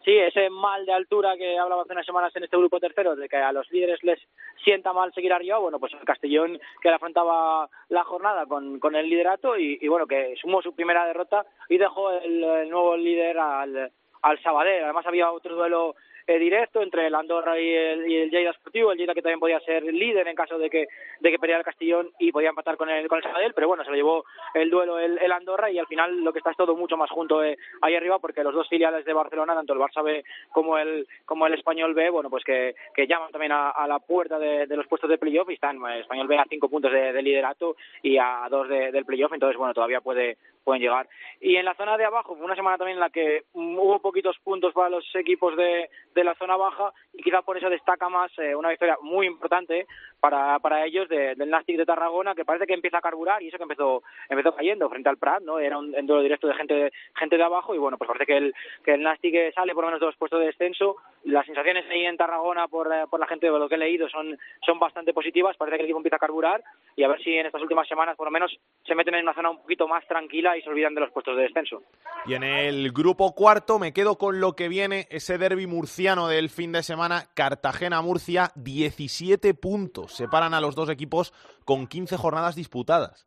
Sí, 0.07 0.17
ese 0.17 0.51
mal 0.51 0.87
de 0.87 0.93
altura 0.93 1.37
que 1.37 1.59
hablaba 1.59 1.83
hace 1.83 1.93
unas 1.93 2.07
semanas 2.07 2.31
en 2.37 2.45
este 2.45 2.57
grupo 2.57 2.79
tercero, 2.79 3.17
de 3.17 3.29
que 3.29 3.39
a 3.39 3.51
los 3.51 3.69
líderes 3.73 4.05
les 4.05 4.21
sienta 4.63 4.93
mal 4.93 5.13
seguir 5.13 5.33
arriba, 5.33 5.59
bueno, 5.59 5.81
pues 5.81 5.95
el 5.95 6.05
Castellón 6.05 6.61
que 6.81 6.91
afrontaba 6.91 7.69
la 7.89 8.05
jornada 8.05 8.47
con, 8.47 8.79
con 8.79 8.95
el 8.95 9.11
liderato 9.11 9.59
y, 9.59 9.89
bueno, 9.89 10.07
que 10.07 10.37
sumó 10.41 10.63
su 10.63 10.77
primera 10.77 11.05
derrota 11.07 11.45
y 11.69 11.77
dejó 11.77 12.13
el, 12.13 12.71
nuevo 12.71 12.97
líder 12.97 13.37
al, 13.37 13.91
al 14.23 14.43
Sabadell. 14.45 14.85
Además 14.85 15.07
había 15.09 15.33
otro 15.33 15.57
duelo 15.57 15.97
eh, 16.27 16.39
directo 16.39 16.83
entre 16.83 17.07
el 17.07 17.15
Andorra 17.15 17.59
y 17.61 17.69
el, 17.69 18.11
y 18.11 18.17
el 18.17 18.55
Sportivo, 18.55 18.93
el 18.93 18.99
Lleida 18.99 19.15
que 19.15 19.23
también 19.23 19.41
podía 19.41 19.61
ser 19.61 19.85
líder 19.85 20.27
en 20.29 20.35
caso 20.35 20.59
de 20.59 20.69
que, 20.69 20.87
de 21.21 21.31
que 21.31 21.39
perdiera 21.39 21.61
el 21.61 21.65
Castellón 21.65 22.11
y 22.19 22.33
podía 22.33 22.49
empatar 22.49 22.77
con 22.77 22.89
el, 22.89 23.07
con 23.09 23.19
el 23.19 23.25
Sabadell, 23.25 23.55
pero 23.55 23.69
bueno, 23.69 23.85
se 23.85 23.91
lo 23.91 23.97
llevó 23.97 24.25
el 24.55 24.71
duelo 24.71 24.99
el, 24.99 25.33
Andorra 25.33 25.71
y 25.71 25.79
al 25.79 25.87
final 25.87 26.25
lo 26.25 26.33
que 26.33 26.39
está 26.39 26.51
es 26.51 26.57
todo 26.57 26.75
mucho 26.77 26.97
más 26.97 27.11
junto 27.11 27.45
eh, 27.45 27.57
ahí 27.83 27.95
arriba 27.95 28.19
porque 28.19 28.43
los 28.43 28.55
dos 28.55 28.69
filiales 28.69 29.05
de 29.05 29.13
Barcelona, 29.13 29.55
tanto 29.55 29.73
el 29.73 29.79
Barça 29.79 30.03
B 30.03 30.25
como 30.53 30.79
el, 30.79 31.07
como 31.25 31.47
el 31.47 31.55
Español 31.55 31.95
B, 31.95 32.11
bueno, 32.11 32.31
pues 32.31 32.43
que, 32.43 32.75
que 32.95 33.07
llaman 33.07 33.31
también 33.31 33.53
a, 33.53 33.87
la 33.87 33.99
puerta 34.01 34.39
de, 34.39 34.67
los 34.69 34.87
puestos 34.87 35.09
de 35.11 35.19
playoff 35.19 35.49
y 35.51 35.55
están 35.55 35.77
el 35.85 36.01
Español 36.01 36.27
B 36.27 36.39
a 36.39 36.47
cinco 36.49 36.69
puntos 36.69 36.91
de, 36.91 37.13
de 37.13 37.23
liderato 37.23 37.77
y 38.03 38.19
a 38.19 38.47
dos 38.51 38.69
de, 38.69 38.91
del 38.91 39.05
playoff, 39.05 39.33
entonces 39.33 39.57
bueno, 39.57 39.75
todavía 39.75 40.01
puede, 40.01 40.39
pueden 40.67 40.83
llegar. 40.83 41.09
Y 41.41 41.55
en 41.57 41.65
la 41.65 41.75
zona 41.75 41.97
de 41.97 42.05
abajo 42.05 42.35
fue 42.35 42.45
una 42.45 42.57
semana 42.57 42.77
también 42.77 42.97
en 42.97 43.01
la 43.01 43.11
que 43.11 43.45
hubo 43.53 44.01
poquitos 44.01 44.37
puntos 44.43 44.75
para 44.75 44.91
los 44.91 45.05
equipos 45.15 45.57
de, 45.57 45.89
de 46.13 46.25
la 46.25 46.35
zona 46.35 46.57
baja 46.57 46.93
y 47.15 47.23
quizá 47.23 47.41
por 47.43 47.57
eso 47.57 47.71
destaca 47.71 48.09
más 48.09 48.33
eh, 48.39 48.57
una 48.57 48.71
victoria 48.71 48.99
muy 49.01 49.29
importante 49.29 49.87
para, 50.19 50.59
para 50.59 50.85
ellos 50.85 51.09
del 51.09 51.49
Nastic 51.49 51.77
de 51.77 51.87
Tarragona 51.87 52.35
que 52.35 52.45
parece 52.45 52.67
que 52.67 52.75
empieza 52.75 52.99
a 52.99 53.01
carburar 53.01 53.41
y 53.43 53.49
eso 53.49 53.59
que 53.59 53.63
empezó 53.63 54.03
empezó 54.29 54.57
cayendo 54.57 54.89
frente 54.89 55.09
al 55.09 55.19
Prat, 55.19 55.41
¿no? 55.43 55.61
Era 55.61 55.79
un, 55.79 55.93
duelo 55.93 56.23
directo 56.23 56.49
de 56.49 56.55
gente 56.55 56.93
gente 57.15 57.37
de 57.37 57.45
abajo 57.45 57.73
y 57.73 57.79
bueno, 57.79 57.97
pues 57.97 58.09
parece 58.09 58.27
que 58.27 58.37
el 58.37 58.55
que 58.85 58.95
el 58.95 59.03
Nastic 59.03 59.55
sale 59.55 59.73
por 59.73 59.85
lo 59.85 59.89
menos 59.89 60.01
de 60.01 60.07
los 60.07 60.17
puestos 60.17 60.41
de 60.41 60.47
descenso. 60.47 60.97
Las 61.27 61.45
sensaciones 61.45 61.85
ahí 61.91 62.05
en 62.05 62.17
Tarragona 62.17 62.69
por, 62.69 62.87
eh, 62.87 63.05
por 63.11 63.19
la 63.19 63.27
gente 63.27 63.51
de 63.51 63.59
lo 63.59 63.69
que 63.69 63.75
he 63.75 63.79
leído 63.79 64.09
son 64.09 64.39
son 64.65 64.79
bastante 64.79 65.13
positivas, 65.13 65.57
parece 65.57 65.77
que 65.77 65.83
el 65.83 65.87
equipo 65.87 65.99
empieza 65.99 66.17
a 66.17 66.21
carburar 66.21 66.63
y 66.95 67.03
a 67.03 67.09
ver 67.09 67.21
si 67.21 67.35
en 67.35 67.47
estas 67.47 67.63
últimas 67.63 67.89
semanas 67.89 68.17
por 68.17 68.29
lo 68.29 68.31
menos 68.31 68.57
se 68.87 68.95
meten 68.95 69.17
en 69.17 69.25
una 69.25 69.35
zona 69.35 69.51
un 69.51 69.61
poquito 69.61 69.89
más 69.89 70.07
tranquila 70.07 70.57
y 70.57 70.63
se 70.63 70.71
olvidan 70.71 70.95
de 70.95 71.01
los 71.01 71.11
puestos 71.11 71.37
de 71.37 71.43
descenso. 71.43 71.83
Y 72.27 72.35
en 72.35 72.45
el 72.45 72.93
grupo 72.93 73.35
cuarto 73.35 73.81
me 73.81 73.93
quedo 73.93 74.19
con 74.19 74.41
lo 74.41 74.55
que 74.55 74.69
viene 74.69 75.09
ese 75.11 75.37
derby 75.37 75.67
murciano 75.67 76.29
del 76.29 76.49
fin 76.49 76.71
de 76.71 76.85
semana, 76.85 77.25
Cartagena-Murcia, 77.35 78.53
17 78.55 79.53
puntos. 79.55 80.13
Separan 80.13 80.55
a 80.55 80.61
los 80.61 80.77
dos 80.77 80.89
equipos 80.91 81.33
con 81.65 81.89
15 81.89 82.17
jornadas 82.17 82.55
disputadas. 82.55 83.27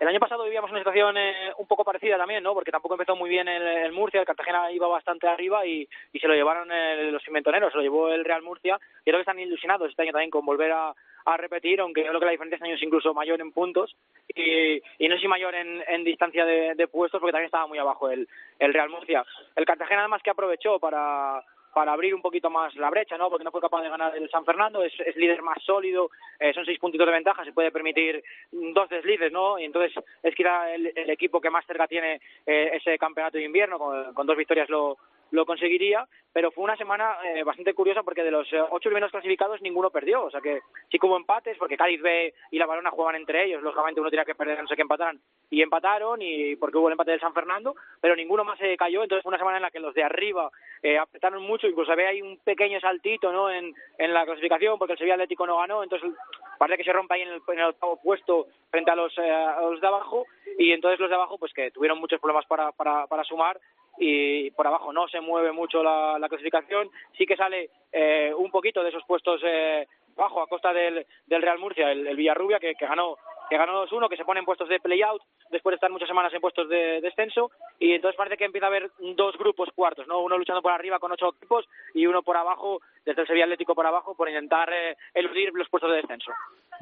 El 0.00 0.08
año 0.08 0.20
pasado 0.20 0.44
vivíamos 0.44 0.70
una 0.70 0.80
situación 0.80 1.16
eh, 1.16 1.52
un 1.58 1.66
poco 1.66 1.84
parecida 1.84 2.16
también, 2.16 2.42
¿no? 2.42 2.54
Porque 2.54 2.70
tampoco 2.70 2.94
empezó 2.94 3.16
muy 3.16 3.28
bien 3.28 3.48
el, 3.48 3.92
Murcia, 3.92 4.20
el 4.20 4.26
Cartagena 4.26 4.70
iba 4.70 4.86
bastante 4.86 5.26
arriba 5.26 5.66
y, 5.66 5.88
se 6.12 6.28
lo 6.28 6.34
llevaron 6.34 6.68
los 7.12 7.26
inventoneros, 7.26 7.72
se 7.72 7.78
lo 7.78 7.82
llevó 7.82 8.08
el 8.10 8.24
Real 8.24 8.42
Murcia. 8.42 8.78
Y 9.00 9.04
creo 9.04 9.16
que 9.16 9.22
están 9.22 9.40
ilusionados 9.40 9.90
este 9.90 10.02
año 10.02 10.12
también 10.12 10.30
con 10.30 10.46
volver 10.46 10.72
a, 10.72 10.94
a 11.24 11.36
repetir, 11.36 11.80
aunque 11.80 12.02
yo 12.02 12.08
creo 12.08 12.20
que 12.20 12.26
la 12.26 12.32
diferencia 12.32 12.56
este 12.56 12.66
año 12.66 12.76
es 12.76 12.82
incluso 12.82 13.12
mayor 13.12 13.40
en 13.40 13.52
puntos 13.52 13.94
y, 14.28 14.80
y 14.98 15.08
no 15.08 15.14
sé 15.16 15.22
si 15.22 15.28
mayor 15.28 15.54
en, 15.54 15.82
en 15.86 16.04
distancia 16.04 16.44
de, 16.44 16.74
de, 16.74 16.88
puestos 16.88 17.20
porque 17.20 17.32
también 17.32 17.46
estaba 17.46 17.66
muy 17.66 17.78
abajo 17.78 18.08
el, 18.08 18.28
el 18.58 18.72
Real 18.72 18.88
Murcia. 18.88 19.24
El 19.54 19.66
Cartagena 19.66 20.00
además 20.00 20.22
que 20.22 20.30
aprovechó 20.30 20.78
para 20.78 21.42
para 21.74 21.92
abrir 21.92 22.14
un 22.14 22.22
poquito 22.22 22.50
más 22.50 22.74
la 22.76 22.90
brecha, 22.90 23.16
¿no? 23.16 23.30
Porque 23.30 23.44
no 23.44 23.50
fue 23.50 23.60
capaz 23.60 23.82
de 23.82 23.88
ganar 23.88 24.16
el 24.16 24.28
San 24.30 24.44
Fernando, 24.44 24.82
es, 24.82 24.92
líder 25.16 25.42
más 25.42 25.62
sólido, 25.62 26.10
eh, 26.38 26.52
son 26.52 26.64
seis 26.64 26.78
puntitos 26.78 27.06
de 27.06 27.12
ventaja, 27.12 27.44
se 27.44 27.52
puede 27.52 27.70
permitir 27.70 28.22
dos 28.52 28.88
deslices, 28.88 29.32
¿no? 29.32 29.58
Y 29.58 29.64
entonces 29.64 29.92
es 30.22 30.34
quizá 30.34 30.72
el, 30.72 30.92
el 30.94 31.10
equipo 31.10 31.40
que 31.40 31.50
más 31.50 31.66
cerca 31.66 31.86
tiene 31.86 32.20
eh, 32.46 32.70
ese 32.74 32.98
campeonato 32.98 33.38
de 33.38 33.44
invierno, 33.44 33.78
con, 33.78 34.14
con 34.14 34.26
dos 34.26 34.36
victorias 34.36 34.68
lo, 34.68 34.98
lo 35.30 35.46
conseguiría, 35.46 36.06
pero 36.32 36.50
fue 36.50 36.64
una 36.64 36.76
semana 36.76 37.16
eh, 37.24 37.42
bastante 37.42 37.74
curiosa 37.74 38.02
porque 38.02 38.22
de 38.22 38.30
los 38.30 38.50
eh, 38.52 38.60
ocho 38.70 38.88
primeros 38.88 39.10
clasificados 39.10 39.60
ninguno 39.62 39.90
perdió, 39.90 40.24
o 40.24 40.30
sea 40.30 40.40
que 40.40 40.60
sí 40.90 40.98
hubo 41.02 41.16
empates 41.16 41.56
porque 41.58 41.76
Cádiz 41.76 42.00
B 42.00 42.34
y 42.50 42.58
la 42.58 42.66
Balona 42.66 42.90
jugaban 42.90 43.16
entre 43.16 43.44
ellos, 43.44 43.62
lógicamente 43.62 44.00
uno 44.00 44.10
tenía 44.10 44.24
que 44.24 44.34
perder, 44.34 44.60
no 44.60 44.68
sé 44.68 44.76
qué 44.76 44.82
empataran, 44.82 45.20
y 45.50 45.62
empataron 45.62 46.20
y 46.22 46.56
porque 46.56 46.78
hubo 46.78 46.88
el 46.88 46.92
empate 46.92 47.12
del 47.12 47.20
San 47.20 47.34
Fernando, 47.34 47.74
pero 48.00 48.16
ninguno 48.16 48.44
más 48.44 48.58
se 48.58 48.76
cayó, 48.76 49.02
entonces 49.02 49.22
fue 49.22 49.30
una 49.30 49.38
semana 49.38 49.56
en 49.56 49.62
la 49.62 49.70
que 49.70 49.80
los 49.80 49.94
de 49.94 50.04
arriba 50.04 50.50
eh, 50.82 50.98
apretaron 50.98 51.42
mucho, 51.42 51.66
incluso 51.66 51.92
había 51.92 52.08
ahí 52.08 52.22
un 52.22 52.38
pequeño 52.38 52.80
saltito 52.80 53.32
¿no? 53.32 53.50
en, 53.50 53.74
en 53.98 54.14
la 54.14 54.24
clasificación 54.24 54.78
porque 54.78 54.92
el 54.92 54.98
Sevilla 54.98 55.14
Atlético 55.14 55.46
no 55.46 55.58
ganó, 55.58 55.82
entonces 55.82 56.10
parece 56.58 56.78
que 56.78 56.84
se 56.84 56.92
rompe 56.92 57.14
ahí 57.14 57.22
en 57.22 57.28
el, 57.28 57.40
en 57.46 57.58
el 57.58 57.66
octavo 57.66 57.98
puesto 58.02 58.48
frente 58.70 58.90
a 58.90 58.96
los, 58.96 59.16
eh, 59.18 59.46
los 59.60 59.80
de 59.80 59.86
abajo. 59.86 60.26
Y 60.58 60.72
entonces 60.72 60.98
los 60.98 61.08
de 61.08 61.14
abajo 61.14 61.38
pues 61.38 61.52
que 61.54 61.70
tuvieron 61.70 61.98
muchos 61.98 62.20
problemas 62.20 62.44
para, 62.46 62.72
para, 62.72 63.06
para 63.06 63.24
sumar 63.24 63.58
y 63.98 64.50
por 64.52 64.66
abajo 64.66 64.92
no 64.92 65.08
se 65.08 65.20
mueve 65.20 65.52
mucho 65.52 65.82
la, 65.82 66.18
la 66.18 66.28
clasificación, 66.28 66.90
sí 67.16 67.26
que 67.26 67.36
sale 67.36 67.70
eh, 67.92 68.32
un 68.36 68.50
poquito 68.50 68.82
de 68.82 68.90
esos 68.90 69.04
puestos 69.06 69.40
eh, 69.44 69.86
bajo 70.16 70.42
a 70.42 70.46
costa 70.46 70.72
del, 70.72 71.06
del 71.26 71.42
Real 71.42 71.58
Murcia, 71.58 71.90
el, 71.90 72.16
Villarrubia 72.16 72.58
que, 72.58 72.74
que 72.74 72.86
ganó 72.86 73.16
que 73.48 73.56
ganó 73.56 73.86
2-1, 73.86 74.10
que 74.10 74.16
se 74.18 74.26
pone 74.26 74.40
en 74.40 74.44
puestos 74.44 74.68
de 74.68 74.78
play-out 74.78 75.22
después 75.50 75.72
de 75.72 75.76
estar 75.76 75.90
muchas 75.90 76.08
semanas 76.08 76.32
en 76.34 76.40
puestos 76.40 76.68
de 76.68 77.00
descenso 77.00 77.50
y 77.78 77.92
entonces 77.92 78.14
parece 78.14 78.36
que 78.36 78.44
empieza 78.44 78.66
a 78.66 78.68
haber 78.68 78.90
dos 79.16 79.38
grupos 79.38 79.70
cuartos, 79.74 80.06
¿no? 80.06 80.20
Uno 80.20 80.36
luchando 80.36 80.60
por 80.60 80.72
arriba 80.72 80.98
con 80.98 81.12
ocho 81.12 81.30
equipos 81.34 81.64
y 81.94 82.06
uno 82.06 82.22
por 82.22 82.36
abajo, 82.36 82.80
desde 83.06 83.22
el 83.22 83.26
Sevilla 83.26 83.44
Atlético 83.44 83.74
por 83.74 83.86
abajo, 83.86 84.14
por 84.14 84.28
intentar 84.28 84.70
eh, 84.70 84.96
eludir 85.14 85.50
los 85.54 85.68
puestos 85.70 85.90
de 85.90 85.96
descenso. 85.96 86.30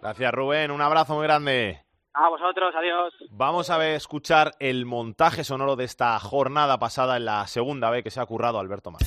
Gracias 0.01 0.33
Rubén, 0.33 0.73
un 0.73 0.83
abrazo 0.83 1.15
muy 1.15 1.23
grande. 1.23 1.86
A 2.19 2.31
vosotros, 2.31 2.75
adiós. 2.75 3.13
Vamos 3.31 3.69
a 3.69 3.77
ver, 3.77 3.95
escuchar 3.95 4.53
el 4.59 4.87
montaje 4.87 5.45
sonoro 5.45 5.77
de 5.77 5.85
esta 5.85 6.19
jornada 6.19 6.79
pasada 6.79 7.19
en 7.19 7.27
la 7.27 7.47
segunda 7.47 7.91
vez 7.91 8.03
que 8.03 8.11
se 8.11 8.21
ha 8.21 8.25
currado 8.25 8.59
Alberto 8.59 8.91
Mar. 8.91 9.03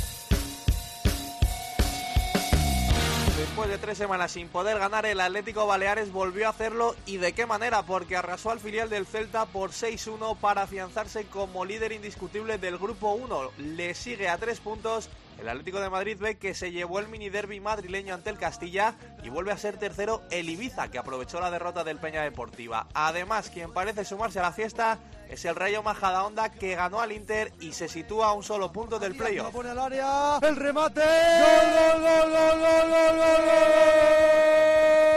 Después 3.35 3.67
de 3.67 3.79
tres 3.79 3.97
semanas 3.97 4.31
sin 4.31 4.47
poder 4.47 4.77
ganar, 4.77 5.07
el 5.07 5.19
Atlético 5.21 5.65
Baleares 5.65 6.11
volvió 6.11 6.45
a 6.45 6.49
hacerlo 6.51 6.93
y 7.07 7.17
de 7.17 7.33
qué 7.33 7.47
manera, 7.47 7.81
porque 7.81 8.15
arrasó 8.15 8.51
al 8.51 8.59
filial 8.59 8.91
del 8.91 9.07
Celta 9.07 9.47
por 9.47 9.71
6-1 9.71 10.37
para 10.37 10.61
afianzarse 10.61 11.25
como 11.25 11.65
líder 11.65 11.93
indiscutible 11.93 12.59
del 12.59 12.77
Grupo 12.77 13.13
1. 13.13 13.51
Le 13.57 13.95
sigue 13.95 14.29
a 14.29 14.37
tres 14.37 14.59
puntos 14.59 15.09
el 15.39 15.47
Atlético 15.47 15.79
de 15.79 15.89
Madrid 15.89 16.17
ve 16.19 16.37
que 16.37 16.53
se 16.53 16.71
llevó 16.71 16.99
el 16.99 17.07
mini 17.07 17.29
derby 17.29 17.59
madrileño 17.59 18.13
ante 18.13 18.29
el 18.29 18.37
Castilla 18.37 18.95
y 19.23 19.29
vuelve 19.29 19.51
a 19.51 19.57
ser 19.57 19.77
tercero 19.77 20.21
el 20.31 20.49
Ibiza, 20.49 20.89
que 20.89 20.99
aprovechó 20.99 21.39
la 21.39 21.51
derrota 21.51 21.83
del 21.83 21.97
Peña 21.97 22.23
Deportiva. 22.23 22.87
Además, 22.93 23.49
quien 23.49 23.71
parece 23.71 24.05
sumarse 24.05 24.39
a 24.39 24.43
la 24.43 24.51
fiesta 24.51 24.99
es 25.29 25.45
el 25.45 25.55
Rayo 25.55 25.83
Majadahonda 25.83 26.49
que 26.49 26.75
ganó 26.75 26.99
al 26.99 27.11
Inter 27.11 27.53
y 27.59 27.73
se 27.73 27.87
sitúa 27.87 28.27
a 28.27 28.33
un 28.33 28.43
solo 28.43 28.71
punto 28.71 28.99
del 28.99 29.15
playoff. 29.15 29.51
Pone 29.51 29.69
al 29.69 29.79
área, 29.79 30.39
el 30.41 30.55
remate. 30.55 31.01
¡Gol, 31.01 32.01
gol, 32.01 32.01
gol, 32.01 32.31
gol, 32.31 32.59
gol, 32.59 33.17
gol, 33.17 33.45
gol! 33.45 35.08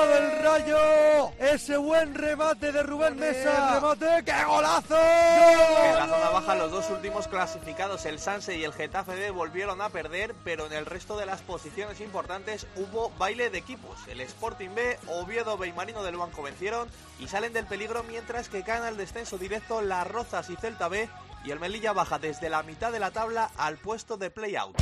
Ha 0.00 0.06
marcado 0.06 0.18
el 0.18 0.42
Rayo. 0.42 1.32
Ese 1.38 1.76
buen 1.76 2.14
remate 2.14 2.72
de 2.72 2.82
Rubén 2.82 3.18
Mesa. 3.18 3.74
remate, 3.74 4.24
qué 4.24 4.44
golazo. 4.44 4.96
En 4.98 5.94
la 5.94 6.06
zona 6.06 6.30
baja 6.30 6.54
los 6.54 6.70
dos 6.70 6.88
últimos 6.90 7.28
clasificados, 7.28 8.06
el 8.06 8.18
Sanse 8.18 8.56
y 8.56 8.64
el 8.64 8.72
Getafe 8.72 9.14
B, 9.14 9.30
volvieron 9.30 9.82
a 9.82 9.90
perder, 9.90 10.34
pero 10.42 10.66
en 10.66 10.72
el 10.72 10.86
resto 10.86 11.18
de 11.18 11.26
las 11.26 11.42
posiciones 11.42 12.00
importantes 12.00 12.66
hubo 12.76 13.10
baile 13.18 13.50
de 13.50 13.58
equipos. 13.58 13.98
El 14.08 14.20
Sporting 14.22 14.70
B, 14.74 14.98
Oviedo 15.08 15.58
B 15.58 15.68
y 15.68 15.72
Marino 15.72 16.02
del 16.02 16.16
Banco 16.16 16.42
vencieron 16.42 16.88
y 17.18 17.28
salen 17.28 17.52
del 17.52 17.66
peligro 17.66 18.02
mientras 18.04 18.48
que 18.48 18.62
caen 18.62 18.84
al 18.84 18.96
descenso 18.96 19.36
directo 19.36 19.82
Las 19.82 20.06
Rozas 20.06 20.48
y 20.48 20.56
Celta 20.56 20.88
B 20.88 21.08
y 21.44 21.50
el 21.50 21.60
Melilla 21.60 21.92
baja 21.92 22.18
desde 22.18 22.48
la 22.48 22.62
mitad 22.62 22.90
de 22.90 23.00
la 23.00 23.10
tabla 23.10 23.50
al 23.56 23.76
puesto 23.76 24.16
de 24.16 24.30
play-out. 24.30 24.76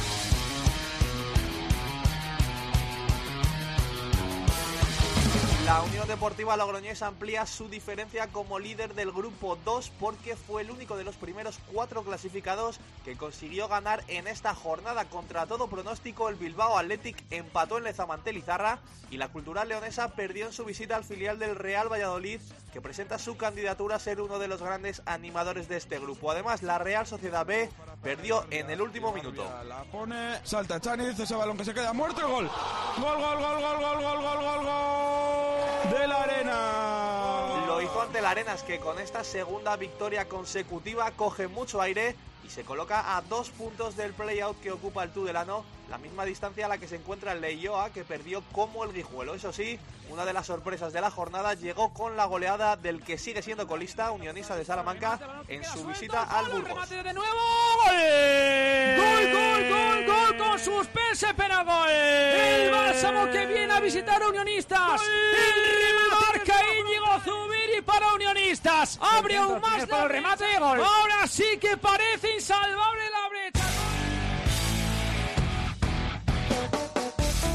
La 5.68 5.82
Unión 5.82 6.08
Deportiva 6.08 6.56
Logroñés 6.56 7.02
amplía 7.02 7.44
su 7.44 7.68
diferencia 7.68 8.28
como 8.28 8.58
líder 8.58 8.94
del 8.94 9.12
grupo 9.12 9.58
2 9.66 9.92
porque 10.00 10.34
fue 10.34 10.62
el 10.62 10.70
único 10.70 10.96
de 10.96 11.04
los 11.04 11.16
primeros 11.16 11.58
cuatro 11.70 12.02
clasificados 12.02 12.80
que 13.04 13.18
consiguió 13.18 13.68
ganar 13.68 14.02
en 14.08 14.28
esta 14.28 14.54
jornada. 14.54 15.04
Contra 15.10 15.44
todo 15.44 15.68
pronóstico, 15.68 16.30
el 16.30 16.36
Bilbao 16.36 16.78
Athletic 16.78 17.22
empató 17.30 17.76
en 17.76 17.84
Lezamantel 17.84 18.36
Lizarra 18.36 18.78
y 19.10 19.18
la 19.18 19.28
Cultural 19.28 19.68
Leonesa 19.68 20.14
perdió 20.14 20.46
en 20.46 20.54
su 20.54 20.64
visita 20.64 20.96
al 20.96 21.04
filial 21.04 21.38
del 21.38 21.54
Real 21.54 21.92
Valladolid 21.92 22.40
que 22.72 22.80
presenta 22.80 23.18
su 23.18 23.36
candidatura 23.36 23.96
a 23.96 23.98
ser 23.98 24.20
uno 24.20 24.38
de 24.38 24.48
los 24.48 24.62
grandes 24.62 25.02
animadores 25.06 25.68
de 25.68 25.76
este 25.76 25.98
grupo. 25.98 26.30
Además, 26.30 26.62
la 26.62 26.78
Real 26.78 27.06
Sociedad 27.06 27.46
B 27.46 27.70
perdió 28.02 28.46
en 28.50 28.70
el 28.70 28.80
último 28.80 29.12
minuto. 29.12 29.44
La 29.64 29.84
pone, 29.84 30.40
salta 30.44 30.80
Chaniz, 30.80 31.18
ese 31.18 31.34
balón 31.34 31.56
que 31.56 31.64
se 31.64 31.74
queda 31.74 31.92
muerto, 31.92 32.28
gol. 32.28 32.50
Gol, 32.98 33.16
gol, 33.16 33.38
gol, 33.38 33.60
gol, 33.60 33.80
gol, 33.80 34.02
gol, 34.02 34.22
gol, 34.22 34.64
gol. 34.64 35.98
De 35.98 36.06
la 36.06 36.22
arena. 36.22 37.66
Lo 37.66 37.82
hizo 37.82 38.02
ante 38.02 38.20
la 38.20 38.30
arena 38.30 38.54
es 38.54 38.62
que 38.62 38.78
con 38.78 38.98
esta 38.98 39.24
segunda 39.24 39.76
victoria 39.76 40.28
consecutiva 40.28 41.10
coge 41.12 41.48
mucho 41.48 41.80
aire 41.80 42.16
y 42.44 42.50
se 42.50 42.64
coloca 42.64 43.16
a 43.16 43.22
dos 43.22 43.50
puntos 43.50 43.96
del 43.96 44.12
playout 44.12 44.60
que 44.60 44.72
ocupa 44.72 45.04
el 45.04 45.10
Tudelano, 45.10 45.64
la 45.90 45.98
misma 45.98 46.24
distancia 46.24 46.66
a 46.66 46.68
la 46.68 46.78
que 46.78 46.88
se 46.88 46.96
encuentra 46.96 47.32
el 47.32 47.40
Leioa, 47.40 47.90
que 47.90 48.04
perdió 48.04 48.42
como 48.52 48.84
el 48.84 48.92
Guijuelo. 48.92 49.34
Eso 49.34 49.52
sí, 49.52 49.78
una 50.10 50.24
de 50.24 50.32
las 50.32 50.46
sorpresas 50.46 50.92
de 50.92 51.00
la 51.00 51.10
jornada 51.10 51.54
llegó 51.54 51.92
con 51.92 52.16
la 52.16 52.24
goleada 52.26 52.76
del 52.76 53.02
que 53.02 53.18
sigue 53.18 53.42
siendo 53.42 53.66
colista, 53.66 54.10
Unionista 54.12 54.56
de 54.56 54.64
Salamanca, 54.64 55.18
en 55.48 55.64
su 55.64 55.86
visita 55.86 56.22
al 56.22 56.46
Burgos. 56.50 56.88
de 56.88 57.12
nuevo, 57.12 57.38
gol. 57.84 57.96
Gol, 58.96 59.32
gol, 59.32 59.68
gol, 59.68 60.06
gol 60.06 60.36
con 60.36 60.58
suspense, 60.58 61.34
pena 61.34 61.64
gol. 61.64 61.87
A 63.78 63.80
visitar 63.80 64.22
a 64.22 64.28
Unionistas. 64.28 65.00
El 65.02 65.54
remate 65.82 66.26
marca 66.32 66.54
Íñigo 66.80 67.20
Zubiri 67.24 67.80
para 67.82 68.12
Unionistas. 68.12 68.98
Abre 69.00 69.36
aún 69.36 69.60
más 69.60 69.86
para 69.86 70.02
el 70.02 70.08
remate 70.08 70.44
y 70.52 70.58
gol. 70.58 70.80
Ahora 70.80 71.26
sí 71.28 71.58
que 71.60 71.76
parece 71.76 72.34
insalvable 72.34 73.02
la 73.10 73.28
brecha. 73.28 73.64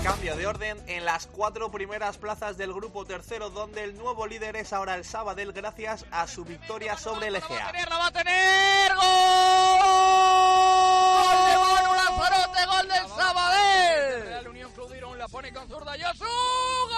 Cambio 0.02 0.36
de 0.38 0.48
orden 0.48 0.82
en 0.88 1.04
las 1.06 1.28
cuatro 1.28 1.70
primeras 1.72 2.18
plazas 2.18 2.58
del 2.58 2.74
grupo 2.74 3.06
tercero, 3.06 3.50
donde 3.50 3.84
el 3.84 3.98
nuevo 3.98 4.26
líder 4.26 4.56
es 4.56 4.72
ahora 4.72 4.96
el 4.96 5.04
Sabadell, 5.04 5.52
gracias 5.52 6.06
a 6.12 6.28
su 6.28 6.46
victoria 6.46 6.98
sobre 6.98 7.28
el 7.28 7.36
Egea. 7.36 7.72
¡La 7.90 7.98
va 7.98 8.08
a 8.08 8.12
tener! 8.12 8.94
¡Gol! 8.96 9.04
¡Gol 9.84 9.93
la 15.24 15.30
pone 15.30 15.54
con 15.54 15.70
zurda 15.70 15.96
Yosu. 15.96 16.26
¡Gol! 16.26 16.92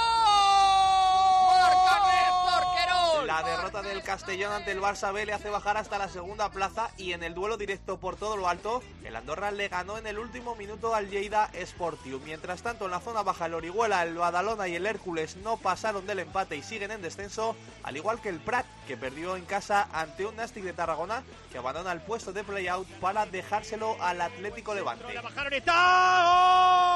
¡Marca 1.62 2.02
Néstor 2.08 2.64
Querol! 2.76 3.28
La 3.28 3.44
derrota 3.44 3.84
del 3.84 4.02
Castellón 4.02 4.52
ante 4.52 4.72
el 4.72 4.82
Barça 4.82 5.14
B 5.14 5.28
le 5.28 5.34
hace 5.34 5.52
bajar 5.52 5.78
hasta 5.78 6.00
la 6.00 6.10
segunda 6.10 6.50
plaza 6.50 6.90
y 6.98 7.14
en 7.14 7.22
el 7.22 7.36
duelo 7.36 7.56
directo 7.56 8.00
por 8.00 8.16
todo 8.16 8.36
lo 8.36 8.50
alto, 8.50 8.82
el 9.04 9.16
Andorra 9.16 9.52
le 9.52 9.68
ganó 9.68 10.00
en 10.00 10.08
el 10.08 10.18
último 10.18 10.56
minuto 10.56 10.96
al 10.96 11.12
Lleida 11.12 11.52
Sportiu. 11.68 12.20
Mientras 12.22 12.64
tanto, 12.64 12.86
en 12.86 12.92
la 12.92 13.00
zona 13.00 13.22
baja, 13.22 13.46
el 13.46 13.54
Orihuela, 13.54 14.02
el 14.02 14.16
Badalona 14.16 14.68
y 14.68 14.76
el 14.76 14.88
Hércules 14.88 15.36
no 15.38 15.58
pasaron 15.58 16.08
del 16.08 16.18
empate 16.18 16.56
y 16.56 16.64
siguen 16.64 16.90
en 16.90 17.04
descenso, 17.04 17.56
al 17.84 17.96
igual 17.96 18.22
que 18.22 18.30
el 18.30 18.40
Prat, 18.40 18.66
que 18.88 18.98
perdió 18.98 19.36
en 19.36 19.46
casa 19.46 19.88
ante 19.94 20.26
un 20.26 20.36
Nastic 20.36 20.64
de 20.64 20.74
Tarragona, 20.74 21.24
que 21.52 21.60
abandona 21.60 21.92
el 21.92 22.02
puesto 22.02 22.34
de 22.34 22.44
playout 22.44 22.88
para 23.00 23.28
dejárselo 23.28 23.96
al 24.02 24.20
Atlético 24.20 24.74
Levante. 24.74 25.14
La 25.14 25.22
bajaron 25.22 25.54
y 25.54 25.58
está. 25.58 26.96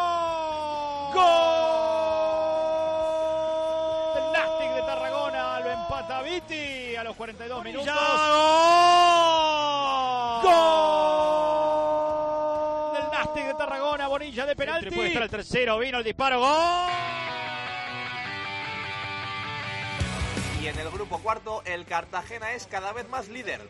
¡Gol! 1.13 1.23
El 4.17 4.31
Nastic 4.31 4.71
de 4.75 4.81
Tarragona 4.81 5.59
lo 5.59 5.71
empata 5.71 6.21
Viti 6.21 6.95
a 6.95 7.03
los 7.03 7.15
42 7.15 7.63
minutos. 7.63 7.85
¡Gol! 7.85 7.93
Del 12.93 13.11
Nastic 13.11 13.45
de 13.45 13.53
Tarragona, 13.53 14.07
Bonilla 14.07 14.45
de 14.45 14.55
penalti. 14.55 14.89
Puede 14.91 15.07
estar 15.07 15.23
el 15.23 15.29
tercero, 15.29 15.79
vino 15.79 15.97
el 15.97 16.03
disparo, 16.03 16.39
gol. 16.39 16.89
Y 20.61 20.67
en 20.67 20.77
el 20.77 20.89
grupo 20.89 21.19
cuarto, 21.19 21.63
el 21.65 21.85
Cartagena 21.85 22.51
es 22.51 22.67
cada 22.67 22.91
vez 22.91 23.07
más 23.07 23.29
líder. 23.29 23.59
del 23.59 23.69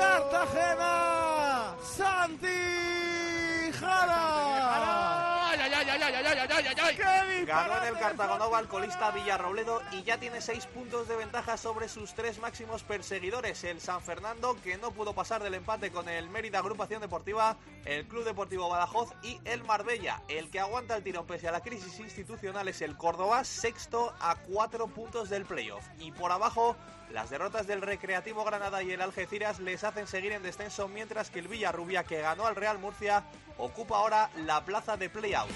Cartagena, 0.00 1.76
Santi 1.82 2.58
Jara 3.78 4.29
ay, 6.52 6.64
ay, 6.68 6.74
ay! 6.82 6.96
¡Qué 6.96 7.44
Ganó 7.44 7.78
en 7.78 7.94
el 7.94 7.98
Cartagonova 7.98 8.58
al 8.58 8.68
colista 8.68 9.10
Villarrobledo 9.10 9.82
y 9.92 10.02
ya 10.02 10.18
tiene 10.18 10.40
6 10.40 10.66
puntos 10.66 11.08
de 11.08 11.16
ventaja 11.16 11.56
sobre 11.56 11.88
sus 11.88 12.14
tres 12.14 12.38
máximos 12.38 12.82
perseguidores. 12.82 13.64
El 13.64 13.80
San 13.80 14.02
Fernando, 14.02 14.56
que 14.62 14.76
no 14.78 14.90
pudo 14.92 15.14
pasar 15.14 15.42
del 15.42 15.54
empate 15.54 15.90
con 15.90 16.08
el 16.08 16.28
Mérida 16.28 16.58
Agrupación 16.58 17.00
Deportiva, 17.00 17.56
el 17.84 18.06
Club 18.06 18.24
Deportivo 18.24 18.68
Badajoz 18.68 19.10
y 19.22 19.40
el 19.44 19.64
Marbella. 19.64 20.22
El 20.28 20.50
que 20.50 20.60
aguanta 20.60 20.96
el 20.96 21.02
tirón 21.02 21.26
pese 21.26 21.48
a 21.48 21.52
la 21.52 21.60
crisis 21.60 21.98
institucional 22.00 22.68
es 22.68 22.82
el 22.82 22.96
Córdoba, 22.96 23.44
sexto 23.44 24.14
a 24.20 24.36
4 24.36 24.88
puntos 24.88 25.30
del 25.30 25.44
playoff. 25.44 25.84
Y 25.98 26.12
por 26.12 26.32
abajo, 26.32 26.76
las 27.12 27.30
derrotas 27.30 27.66
del 27.66 27.82
Recreativo 27.82 28.44
Granada 28.44 28.82
y 28.82 28.92
el 28.92 29.00
Algeciras 29.00 29.58
les 29.58 29.82
hacen 29.82 30.06
seguir 30.06 30.32
en 30.32 30.42
descenso, 30.42 30.88
mientras 30.88 31.30
que 31.30 31.40
el 31.40 31.48
Villarrubia, 31.48 32.04
que 32.04 32.20
ganó 32.20 32.46
al 32.46 32.56
Real 32.56 32.78
Murcia, 32.78 33.24
ocupa 33.58 33.96
ahora 33.96 34.30
la 34.36 34.64
plaza 34.64 34.96
de 34.96 35.10
playout. 35.10 35.50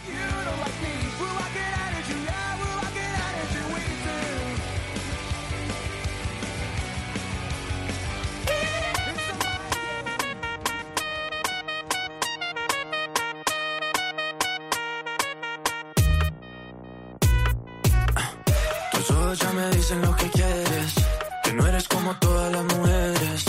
Lo 20.02 20.16
que 20.16 20.30
quieres. 20.30 20.94
Que 21.42 21.52
no 21.52 21.66
eres 21.66 21.88
como 21.88 22.14
todas 22.18 22.52
las 22.52 22.64
mujeres. 22.76 23.44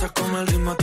Te 0.00 0.08
como 0.08 0.38
el 0.38 0.46
ritmo 0.46 0.74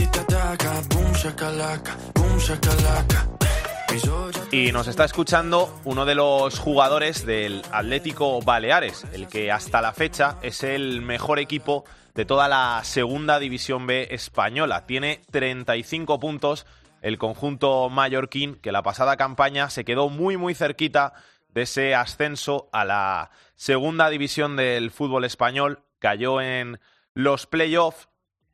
Y 4.50 4.72
nos 4.72 4.88
está 4.88 5.04
escuchando 5.04 5.78
uno 5.84 6.04
de 6.04 6.14
los 6.14 6.58
jugadores 6.58 7.26
del 7.26 7.62
Atlético 7.70 8.40
Baleares, 8.40 9.04
el 9.12 9.28
que 9.28 9.52
hasta 9.52 9.82
la 9.82 9.92
fecha 9.92 10.38
es 10.42 10.62
el 10.62 11.02
mejor 11.02 11.38
equipo 11.38 11.84
de 12.14 12.24
toda 12.24 12.48
la 12.48 12.80
segunda 12.82 13.38
división 13.38 13.86
B 13.86 14.08
española. 14.10 14.86
Tiene 14.86 15.20
35 15.30 16.18
puntos 16.18 16.66
el 17.02 17.18
conjunto 17.18 17.88
mallorquín, 17.90 18.56
que 18.56 18.72
la 18.72 18.82
pasada 18.82 19.16
campaña 19.16 19.70
se 19.70 19.84
quedó 19.84 20.08
muy 20.08 20.36
muy 20.36 20.54
cerquita 20.54 21.12
de 21.48 21.62
ese 21.62 21.94
ascenso 21.94 22.68
a 22.72 22.84
la 22.84 23.30
segunda 23.56 24.08
división 24.10 24.56
del 24.56 24.90
fútbol 24.90 25.24
español. 25.24 25.82
Cayó 25.98 26.40
en 26.40 26.80
los 27.14 27.46
playoffs 27.46 28.08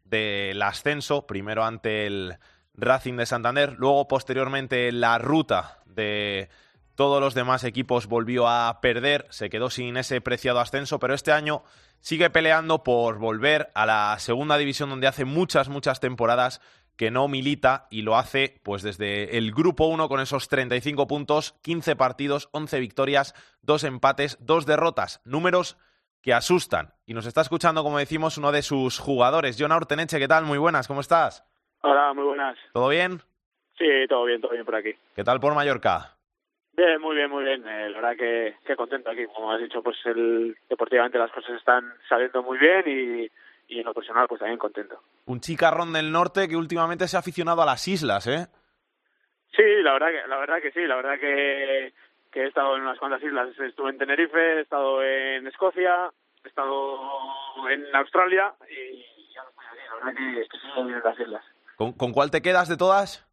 del 0.05 0.63
ascenso, 0.63 1.27
primero 1.27 1.65
ante 1.65 2.07
el 2.07 2.39
Racing 2.75 3.17
de 3.17 3.27
Santander, 3.27 3.75
luego 3.79 4.09
posteriormente 4.09 4.91
la 4.93 5.19
ruta 5.19 5.81
de 5.87 6.49
todos 6.95 7.21
los 7.21 7.35
demás 7.35 7.65
equipos 7.65 8.07
volvió 8.07 8.49
a 8.49 8.81
perder, 8.81 9.27
se 9.31 9.51
quedó 9.51 9.71
sin 9.71 9.97
ese 9.97 10.21
preciado 10.21 10.61
ascenso, 10.61 10.99
pero 10.99 11.15
este 11.15 11.33
año 11.33 11.65
sigue 12.01 12.31
peleando 12.31 12.85
por 12.85 13.19
volver 13.19 13.71
a 13.75 13.87
la 13.87 14.17
segunda 14.19 14.57
división 14.59 14.91
donde 14.91 15.07
hace 15.07 15.25
muchas, 15.25 15.69
muchas 15.69 16.01
temporadas 16.01 16.61
que 16.97 17.11
no 17.11 17.29
milita 17.29 17.87
y 17.91 18.03
lo 18.03 18.17
hace 18.17 18.61
pues 18.63 18.83
desde 18.83 19.37
el 19.37 19.53
grupo 19.53 19.87
1 19.87 20.09
con 20.09 20.21
esos 20.21 20.49
35 20.49 21.07
puntos, 21.07 21.59
15 21.63 21.97
partidos, 21.97 22.49
11 22.53 22.81
victorias, 22.81 23.35
2 23.63 23.85
empates, 23.85 24.39
2 24.41 24.67
derrotas, 24.67 25.21
números 25.25 25.77
que 26.23 26.33
asustan. 26.33 26.95
Y 27.07 27.15
nos 27.15 27.27
está 27.27 27.43
escuchando, 27.43 27.83
como 27.83 27.99
decimos, 27.99 28.39
uno 28.39 28.51
de 28.51 28.63
sus 28.63 28.99
jugadores, 28.99 29.57
John 29.59 29.73
Orteneche, 29.73 30.19
¿qué 30.19 30.29
tal? 30.29 30.45
Muy 30.45 30.59
buenas, 30.59 30.89
¿cómo 30.89 31.01
estás? 31.01 31.45
Hola, 31.83 32.15
muy 32.15 32.25
buenas. 32.25 32.57
¿Todo 32.73 32.89
bien? 32.89 33.21
Sí, 33.77 33.87
todo 34.09 34.25
bien, 34.25 34.41
todo 34.41 34.53
bien 34.53 34.65
por 34.65 34.77
aquí. 34.77 34.95
¿Qué 35.15 35.25
tal 35.25 35.41
por 35.41 35.55
Mallorca? 35.55 36.15
Bien, 36.77 37.01
muy 37.01 37.15
bien, 37.15 37.31
muy 37.31 37.45
bien. 37.45 37.63
Eh, 37.69 37.91
la 37.91 38.01
verdad 38.01 38.17
que, 38.17 38.57
que 38.67 38.75
contento 38.75 39.11
aquí. 39.11 39.27
Como 39.27 39.53
has 39.53 39.61
dicho, 39.61 39.83
pues 39.83 39.97
el, 40.07 40.57
deportivamente 40.69 41.19
las 41.19 41.31
cosas 41.31 41.57
están 41.57 41.93
saliendo 42.09 42.43
muy 42.43 42.59
bien 42.59 42.83
y, 42.87 43.31
y 43.69 43.81
en 43.81 43.87
lo 43.87 43.95
personal 43.95 44.27
pues 44.29 44.41
también 44.41 44.59
contento. 44.59 45.01
Un 45.27 45.41
chicarrón 45.41 45.93
del 45.93 46.13
norte 46.13 46.49
que 46.49 46.57
últimamente 46.57 47.09
se 47.09 47.17
ha 47.17 47.21
aficionado 47.21 47.63
a 47.63 47.67
las 47.67 47.87
islas, 47.89 48.27
¿eh? 48.27 48.47
Sí, 49.57 49.63
la 49.83 49.93
verdad 49.93 50.09
que, 50.09 50.29
la 50.29 50.37
verdad 50.39 50.61
que 50.61 50.73
sí, 50.73 50.81
la 50.81 50.97
verdad 50.97 51.19
que, 51.19 51.93
que 52.33 52.43
he 52.43 52.47
estado 52.49 52.77
en 52.77 52.83
unas 52.83 52.99
cuantas 52.99 53.23
islas. 53.23 53.49
Estuve 53.59 53.91
en 53.91 53.99
Tenerife, 53.99 54.39
he 54.39 54.61
estado 54.61 55.03
en 55.03 55.47
Escocia, 55.47 56.11
he 56.45 56.49
estado 56.49 56.99
en 57.71 57.95
Australia 57.95 58.53
y 58.69 59.33
ya 59.33 59.43
estoy. 59.43 59.79
La 59.89 59.95
verdad 59.95 60.19
que, 60.19 60.59
sí, 60.59 60.81
en 60.81 61.01
las 61.03 61.21
islas. 61.21 61.45
¿Con, 61.77 61.93
con 61.93 62.13
cuál 62.13 62.31
te 62.31 62.43
quedas 62.43 62.69
de 62.69 62.77
todas? 62.77 63.27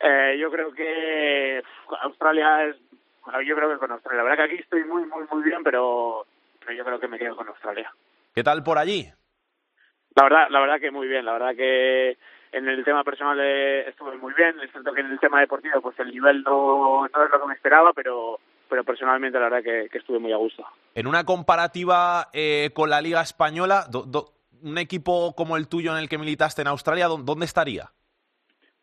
Eh, 0.00 0.36
yo 0.40 0.50
creo 0.50 0.72
que 0.72 1.62
Australia 2.02 2.64
es. 2.64 2.76
bueno, 3.24 3.40
yo 3.42 3.54
creo 3.54 3.70
que 3.70 3.78
con 3.78 3.92
Australia. 3.92 4.22
La 4.22 4.28
verdad 4.30 4.44
que 4.44 4.52
aquí 4.54 4.62
estoy 4.62 4.84
muy, 4.84 5.06
muy, 5.06 5.24
muy 5.30 5.42
bien, 5.44 5.62
pero, 5.62 6.26
pero 6.60 6.72
yo 6.72 6.84
creo 6.84 6.98
que 6.98 7.08
me 7.08 7.18
quedo 7.18 7.36
con 7.36 7.48
Australia. 7.48 7.92
¿Qué 8.34 8.42
tal 8.42 8.64
por 8.64 8.78
allí? 8.78 9.12
La 10.16 10.22
verdad, 10.24 10.46
la 10.50 10.60
verdad 10.60 10.80
que 10.80 10.90
muy 10.90 11.08
bien. 11.08 11.24
La 11.24 11.32
verdad 11.32 11.54
que 11.56 12.16
en 12.52 12.68
el 12.68 12.84
tema 12.84 13.02
personal 13.04 13.38
eh, 13.40 13.88
estuve 13.88 14.16
muy 14.16 14.32
bien. 14.34 14.54
Es 14.60 14.70
cierto 14.70 14.92
que 14.92 15.00
en 15.00 15.10
el 15.10 15.18
tema 15.18 15.40
deportivo, 15.40 15.80
pues 15.80 15.98
el 15.98 16.10
nivel 16.12 16.42
no, 16.42 17.02
no 17.08 17.24
es 17.24 17.30
lo 17.32 17.40
que 17.40 17.46
me 17.46 17.54
esperaba, 17.54 17.92
pero, 17.92 18.38
pero 18.68 18.84
personalmente 18.84 19.38
la 19.38 19.48
verdad 19.48 19.62
que, 19.62 19.88
que 19.90 19.98
estuve 19.98 20.18
muy 20.18 20.32
a 20.32 20.36
gusto. 20.36 20.64
En 20.94 21.06
una 21.06 21.24
comparativa 21.24 22.28
eh, 22.32 22.70
con 22.74 22.90
la 22.90 23.00
Liga 23.00 23.20
Española, 23.22 23.86
do- 23.90 24.04
do- 24.04 24.30
un 24.62 24.78
equipo 24.78 25.34
como 25.36 25.56
el 25.56 25.68
tuyo 25.68 25.92
en 25.92 25.98
el 25.98 26.08
que 26.08 26.16
militaste 26.16 26.62
en 26.62 26.68
Australia, 26.68 27.06
¿dó- 27.08 27.18
¿dónde 27.22 27.44
estaría? 27.46 27.90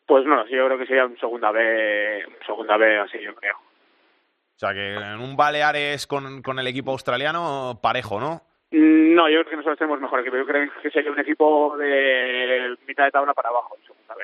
Pues 0.05 0.25
no, 0.25 0.43
sí, 0.45 0.51
yo 0.53 0.65
creo 0.65 0.77
que 0.77 0.85
sería 0.85 1.05
un 1.05 1.17
segunda 1.17 1.51
B, 1.51 2.25
un 2.27 2.45
segunda 2.45 2.75
B 2.75 2.99
así, 2.99 3.17
yo 3.23 3.33
creo. 3.35 3.55
O 3.55 4.59
sea, 4.61 4.73
que 4.73 4.93
en 4.95 5.21
un 5.21 5.37
Baleares 5.37 6.05
con, 6.05 6.41
con 6.41 6.59
el 6.59 6.67
equipo 6.67 6.91
australiano 6.91 7.79
parejo, 7.81 8.19
¿no? 8.19 8.41
No, 8.71 9.29
yo 9.29 9.39
creo 9.41 9.49
que 9.49 9.55
nosotros 9.57 9.77
tenemos 9.79 9.99
mejor 9.99 10.21
equipo. 10.21 10.37
Yo 10.37 10.45
creo 10.45 10.69
que 10.81 10.89
sería 10.91 11.11
un 11.11 11.19
equipo 11.19 11.75
de 11.77 12.75
mitad 12.87 13.03
de 13.05 13.11
tabla 13.11 13.33
para 13.33 13.49
abajo, 13.49 13.75
en 13.79 13.85
segunda 13.85 14.15
B. 14.15 14.23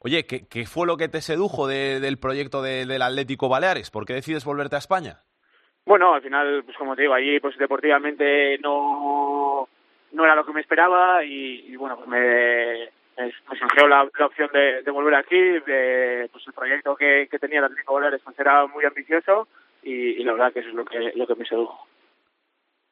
Oye, 0.00 0.26
¿qué, 0.26 0.46
qué 0.48 0.66
fue 0.66 0.86
lo 0.86 0.96
que 0.96 1.08
te 1.08 1.20
sedujo 1.22 1.66
de- 1.66 2.00
del 2.00 2.18
proyecto 2.18 2.60
de- 2.60 2.84
del 2.86 3.02
Atlético 3.02 3.48
Baleares? 3.48 3.90
¿Por 3.90 4.04
qué 4.04 4.14
decides 4.14 4.44
volverte 4.44 4.76
a 4.76 4.80
España? 4.80 5.20
Bueno, 5.86 6.12
al 6.14 6.22
final, 6.22 6.62
pues 6.64 6.76
como 6.76 6.94
te 6.94 7.02
digo, 7.02 7.14
allí 7.14 7.40
pues 7.40 7.56
deportivamente 7.56 8.58
no, 8.58 9.68
no 10.12 10.24
era 10.24 10.34
lo 10.36 10.44
que 10.44 10.52
me 10.52 10.60
esperaba 10.60 11.24
y, 11.24 11.64
y, 11.68 11.76
bueno, 11.76 11.96
pues 11.96 12.08
me, 12.08 12.90
me, 13.16 13.26
me 13.50 13.58
surgió 13.58 13.88
la, 13.88 14.06
la 14.18 14.26
opción 14.26 14.50
de, 14.52 14.82
de 14.82 14.90
volver 14.90 15.14
aquí. 15.14 15.36
de, 15.38 16.28
pues 16.30 16.46
el 16.46 16.52
proyecto 16.52 16.94
que, 16.94 17.26
que 17.30 17.38
tenía 17.38 17.60
el 17.60 17.64
Atlético 17.64 17.94
Baleares 17.94 18.20
pues 18.22 18.38
era 18.38 18.66
muy 18.66 18.84
ambicioso 18.84 19.48
y, 19.82 20.20
y 20.20 20.24
la 20.24 20.32
verdad 20.32 20.52
que 20.52 20.60
eso 20.60 20.68
es 20.68 20.74
lo 20.74 20.84
que, 20.84 21.12
lo 21.14 21.26
que 21.26 21.34
me 21.36 21.46
sedujo. 21.46 21.86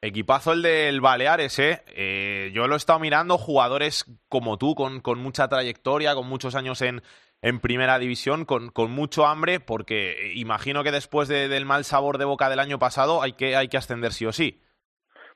Equipazo 0.03 0.53
el 0.53 0.63
del 0.63 0.99
Baleares, 0.99 1.59
¿eh? 1.59 1.83
Eh, 1.95 2.49
Yo 2.53 2.67
lo 2.67 2.73
he 2.73 2.77
estado 2.77 2.97
mirando, 2.99 3.37
jugadores 3.37 4.05
como 4.29 4.57
tú, 4.57 4.73
con, 4.73 4.99
con 4.99 5.19
mucha 5.19 5.47
trayectoria, 5.47 6.15
con 6.15 6.27
muchos 6.27 6.55
años 6.55 6.81
en, 6.81 7.03
en 7.43 7.59
primera 7.59 7.99
división, 7.99 8.45
con, 8.45 8.69
con 8.71 8.89
mucho 8.89 9.27
hambre, 9.27 9.59
porque 9.59 10.31
imagino 10.33 10.83
que 10.83 10.91
después 10.91 11.27
de- 11.27 11.47
del 11.47 11.65
mal 11.67 11.83
sabor 11.83 12.17
de 12.17 12.25
boca 12.25 12.49
del 12.49 12.59
año 12.59 12.79
pasado 12.79 13.21
hay 13.21 13.33
que, 13.33 13.55
hay 13.55 13.67
que 13.67 13.77
ascender 13.77 14.11
sí 14.11 14.25
o 14.25 14.31
sí. 14.31 14.59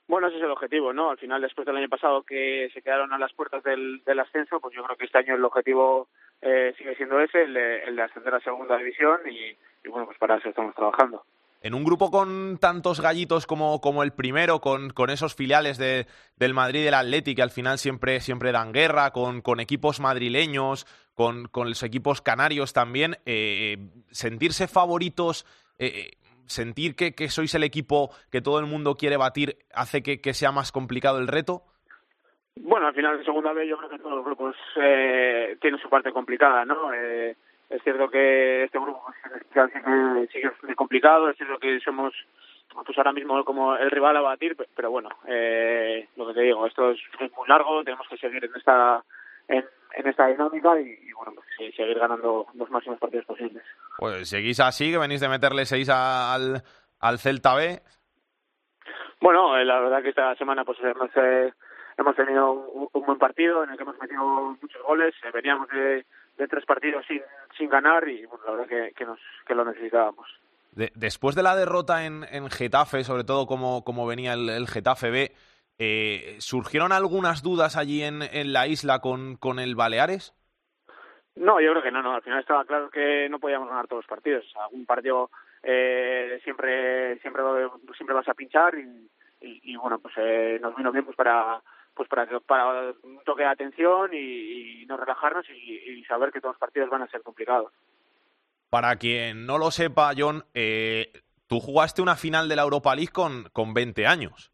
Bueno, 0.08 0.28
ese 0.28 0.38
es 0.38 0.44
el 0.44 0.52
objetivo, 0.52 0.94
¿no? 0.94 1.12
Al 1.12 1.18
final, 1.20 1.42
después 1.44 1.68
del 1.68 1.78
año 1.78 1.90
pasado 1.90 2.24
que 2.24 2.70
se 2.74 2.82
quedaron 2.82 3.14
a 3.14 3.20
las 3.20 3.34
puertas 3.34 3.64
del, 3.64 4.02
ascenso, 4.20 4.60
pues 4.60 4.76
yo 4.76 4.84
creo 4.84 4.98
que 4.98 5.06
este 5.06 5.20
año 5.20 5.36
el 5.36 5.46
objetivo 5.46 6.08
eh, 6.42 6.74
sigue 6.78 6.96
siendo 6.96 7.20
ese, 7.20 7.44
el 7.44 7.54
de, 7.54 7.84
el 7.84 7.96
de 7.96 8.02
ascender 8.02 8.34
a 8.34 8.40
segunda 8.40 8.78
división 8.78 9.20
y 9.30 9.88
bueno, 9.90 10.08
pues 10.08 10.18
para 10.18 10.38
eso 10.38 10.50
estamos 10.50 10.74
trabajando. 10.74 11.24
En 11.66 11.74
un 11.74 11.84
grupo 11.84 12.12
con 12.12 12.60
tantos 12.60 13.02
gallitos 13.02 13.48
como, 13.48 13.82
como 13.82 14.04
el 14.04 14.14
primero, 14.14 14.62
con, 14.62 14.92
con 14.92 15.10
esos 15.10 15.34
filiales 15.34 15.80
de, 15.80 16.06
del 16.38 16.54
Madrid 16.54 16.82
y 16.82 16.84
del 16.84 16.94
Atleti 16.94 17.34
que 17.34 17.42
al 17.42 17.50
final 17.50 17.80
siempre, 17.80 18.20
siempre 18.20 18.52
dan 18.52 18.72
guerra, 18.72 19.10
con, 19.10 19.42
con 19.42 19.60
equipos 19.60 20.00
madrileños, 20.00 20.86
con, 21.16 21.48
con 21.48 21.70
los 21.70 21.82
equipos 21.82 22.22
canarios 22.22 22.72
también, 22.72 23.18
eh, 23.26 23.80
sentirse 24.12 24.68
favoritos, 24.68 25.48
eh, 25.80 26.12
sentir 26.46 26.96
que, 26.96 27.16
que 27.16 27.30
sois 27.30 27.56
el 27.56 27.64
equipo 27.64 28.12
que 28.30 28.42
todo 28.42 28.60
el 28.60 28.68
mundo 28.68 28.94
quiere 28.94 29.18
batir, 29.18 29.58
hace 29.74 30.04
que, 30.04 30.22
que 30.22 30.36
sea 30.36 30.52
más 30.52 30.72
complicado 30.72 31.18
el 31.18 31.28
reto. 31.28 31.64
Bueno, 32.58 32.86
al 32.86 32.94
final 32.94 33.26
segunda 33.26 33.54
vez 33.54 33.68
yo 33.68 33.78
creo 33.78 33.90
que 33.90 33.98
todos 33.98 34.14
los 34.14 34.24
grupos 34.24 34.56
eh, 34.76 35.58
tienen 35.60 35.82
su 35.82 35.90
parte 35.90 36.12
complicada, 36.12 36.64
¿no? 36.64 36.94
Eh, 36.94 37.36
es 37.70 37.82
cierto 37.84 38.10
que 38.10 38.64
este 38.64 38.80
grupo 38.80 39.04
pues, 39.06 39.18
en 39.26 39.38
especial 39.40 39.72
sí 39.74 39.80
que, 39.82 40.28
sí 40.34 40.42
que 40.42 40.48
es 40.48 40.64
muy 40.64 40.76
complicado, 40.76 41.30
es 41.30 41.38
cierto 41.38 41.58
que 41.60 41.80
somos 41.80 42.14
pues 42.86 42.98
ahora 42.98 43.14
mismo 43.14 43.44
como 43.46 43.76
el 43.78 43.90
rival 43.90 44.18
a 44.18 44.22
batir, 44.22 44.56
pe- 44.58 44.68
pero 44.76 44.92
bueno, 44.92 45.08
eh, 45.28 46.10
lo 46.18 46.28
que 46.28 46.34
te 46.34 46.42
digo, 46.42 46.66
esto 46.68 46.92
es, 46.92 47.00
muy 47.38 47.48
largo, 47.48 47.84
tenemos 47.84 48.06
que 48.10 48.18
seguir 48.18 48.44
en 48.44 48.52
esta 48.56 49.02
en, 49.48 49.64
en 49.94 50.08
esta 50.08 50.28
dinámica 50.28 50.78
y, 50.82 50.90
y, 50.90 51.14
bueno, 51.14 51.32
pues 51.36 51.46
seguir 51.76 51.98
ganando 51.98 52.48
los 52.54 52.70
máximos 52.70 53.00
partidos 53.00 53.26
posibles. 53.26 53.64
Pues 53.98 54.28
seguís 54.28 54.60
así, 54.60 54.92
que 54.92 54.98
venís 54.98 55.22
de 55.22 55.30
meterle 55.30 55.66
seis 55.66 55.88
al, 55.90 56.64
al 57.00 57.20
Celta 57.20 57.56
B. 57.56 57.82
Bueno, 59.22 59.58
eh, 59.58 59.64
la 59.64 59.80
verdad 59.80 60.02
que 60.02 60.10
esta 60.10 60.36
semana 60.36 60.66
pues 60.66 60.78
hemos, 60.82 61.10
eh, 61.16 61.54
hemos 61.98 62.16
tenido 62.16 62.52
un, 62.52 62.90
un 62.92 63.06
buen 63.06 63.18
partido 63.18 63.64
en 63.64 63.70
el 63.70 63.78
que 63.78 63.84
hemos 63.84 63.98
metido 64.00 64.24
muchos 64.62 64.82
goles. 64.84 65.16
Eh, 65.24 65.32
veníamos 65.34 65.70
de, 65.70 66.06
de 66.38 66.48
tres 66.48 66.66
partidos 66.66 67.06
sin, 67.08 67.22
sin 67.58 67.70
ganar 67.70 68.08
y 68.08 68.26
bueno, 68.26 68.44
la 68.46 68.52
verdad 68.52 68.68
que, 68.68 68.94
que, 68.94 69.06
nos, 69.06 69.20
que 69.48 69.56
lo 69.56 69.66
necesitábamos. 69.66 70.28
De- 70.72 70.92
después 70.96 71.36
de 71.36 71.44
la 71.44 71.56
derrota 71.56 72.06
en, 72.06 72.26
en 72.32 72.50
Getafe, 72.50 73.04
sobre 73.04 73.24
todo 73.24 73.48
como, 73.48 73.84
como 73.84 74.06
venía 74.06 74.34
el, 74.34 74.50
el 74.50 74.68
Getafe 74.68 75.10
B, 75.10 75.32
eh, 75.78 76.36
¿surgieron 76.40 76.92
algunas 76.92 77.44
dudas 77.44 77.78
allí 77.78 78.04
en, 78.04 78.22
en 78.22 78.54
la 78.54 78.68
isla 78.68 79.00
con, 79.00 79.38
con 79.38 79.60
el 79.60 79.76
Baleares? 79.76 80.34
No, 81.36 81.60
yo 81.60 81.72
creo 81.72 81.84
que 81.84 81.92
no, 81.92 82.02
no. 82.02 82.14
Al 82.16 82.22
final 82.22 82.40
estaba 82.40 82.64
claro 82.64 82.90
que 82.90 83.28
no 83.30 83.40
podíamos 83.40 83.68
ganar 83.68 83.88
todos 83.88 84.04
los 84.04 84.10
partidos. 84.10 84.46
Algún 84.58 84.86
partido 84.86 85.30
eh, 85.64 86.40
siempre 86.44 87.20
siempre 87.20 87.42
siempre 87.98 88.16
vas 88.16 88.28
a 88.30 88.34
pinchar 88.34 88.76
y, 88.76 89.10
y, 89.42 89.74
y, 89.74 89.76
bueno, 89.76 90.00
pues 90.00 90.14
eh, 90.18 90.60
nos 90.62 90.76
vino 90.78 90.92
bien 90.94 91.04
pues 91.04 91.18
para 91.18 91.62
pues 91.96 92.10
para 92.10 92.28
para 92.42 92.94
un 93.04 93.20
toque 93.26 93.44
de 93.44 93.50
atención 93.50 94.12
y, 94.14 94.82
y 94.82 94.86
no 94.86 94.98
relajarnos 94.98 95.46
y, 95.50 96.00
y 96.00 96.04
saber 96.06 96.32
que 96.32 96.42
todos 96.42 96.56
los 96.56 96.60
partidos 96.60 96.90
van 96.90 97.02
a 97.02 97.08
ser 97.08 97.22
complicados. 97.22 97.72
Para 98.70 98.98
quien 98.98 99.46
no 99.46 99.58
lo 99.58 99.72
sepa, 99.72 100.12
John, 100.18 100.44
eh, 100.54 101.12
tú 101.48 101.60
jugaste 101.60 102.02
una 102.02 102.16
final 102.16 102.50
de 102.50 102.56
la 102.58 102.64
Europa 102.64 102.94
League 102.96 103.14
con, 103.14 103.46
con 103.54 103.74
20 103.74 104.06
años. 104.06 104.52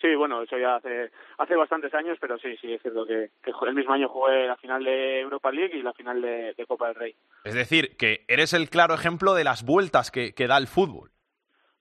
Sí, 0.00 0.14
bueno, 0.14 0.42
eso 0.42 0.58
ya 0.58 0.76
hace 0.76 1.10
hace 1.38 1.56
bastantes 1.56 1.94
años, 1.94 2.18
pero 2.20 2.36
sí, 2.38 2.54
sí, 2.60 2.74
es 2.74 2.82
cierto 2.82 3.06
que, 3.06 3.30
que 3.42 3.52
el 3.66 3.74
mismo 3.74 3.94
año 3.94 4.08
jugué 4.08 4.46
la 4.46 4.56
final 4.56 4.84
de 4.84 5.20
Europa 5.20 5.50
League 5.50 5.76
y 5.76 5.82
la 5.82 5.94
final 5.94 6.20
de, 6.20 6.52
de 6.52 6.66
Copa 6.66 6.88
del 6.88 6.96
Rey. 6.96 7.14
Es 7.44 7.54
decir, 7.54 7.96
que 7.96 8.24
eres 8.28 8.52
el 8.52 8.68
claro 8.68 8.94
ejemplo 8.94 9.32
de 9.34 9.44
las 9.44 9.64
vueltas 9.64 10.10
que, 10.10 10.34
que 10.34 10.46
da 10.46 10.58
el 10.58 10.66
fútbol. 10.66 11.10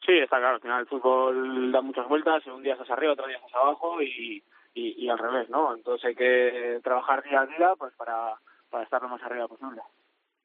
Sí, 0.06 0.14
está 0.20 0.38
claro, 0.38 0.56
al 0.56 0.62
final 0.62 0.82
el 0.82 0.88
fútbol 0.88 1.72
da 1.72 1.82
muchas 1.82 2.08
vueltas, 2.08 2.46
un 2.48 2.62
día 2.62 2.74
estás 2.74 2.92
arriba, 2.92 3.14
otro 3.14 3.28
día 3.28 3.38
estás 3.38 3.56
abajo 3.56 4.02
y, 4.02 4.44
y, 4.76 5.04
y 5.04 5.10
al 5.10 5.18
revés, 5.18 5.50
¿no? 5.50 5.74
Entonces 5.74 6.06
hay 6.06 6.16
que 6.16 6.80
trabajar 6.84 7.24
día 7.24 7.42
a 7.42 7.46
día 7.48 7.74
pues 7.78 7.94
para, 7.96 8.36
para 8.70 8.84
estar 8.84 9.02
lo 9.02 9.10
más 9.10 9.24
arriba 9.24 9.48
posible. 9.48 9.82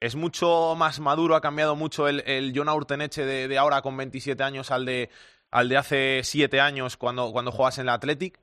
Es 0.00 0.16
mucho 0.16 0.74
más 0.78 0.98
maduro, 0.98 1.34
ha 1.34 1.42
cambiado 1.42 1.76
mucho 1.76 2.08
el, 2.08 2.22
el 2.26 2.52
John 2.54 2.70
Aurteneche 2.70 3.26
de, 3.26 3.48
de 3.48 3.58
ahora 3.58 3.82
con 3.82 3.98
27 3.98 4.42
años 4.42 4.70
al 4.70 4.86
de, 4.86 5.10
al 5.50 5.68
de 5.68 5.76
hace 5.76 6.20
7 6.22 6.58
años 6.58 6.96
cuando, 6.96 7.30
cuando 7.32 7.50
juegas 7.50 7.78
en 7.78 7.86
la 7.86 7.94
Athletic. 7.94 8.38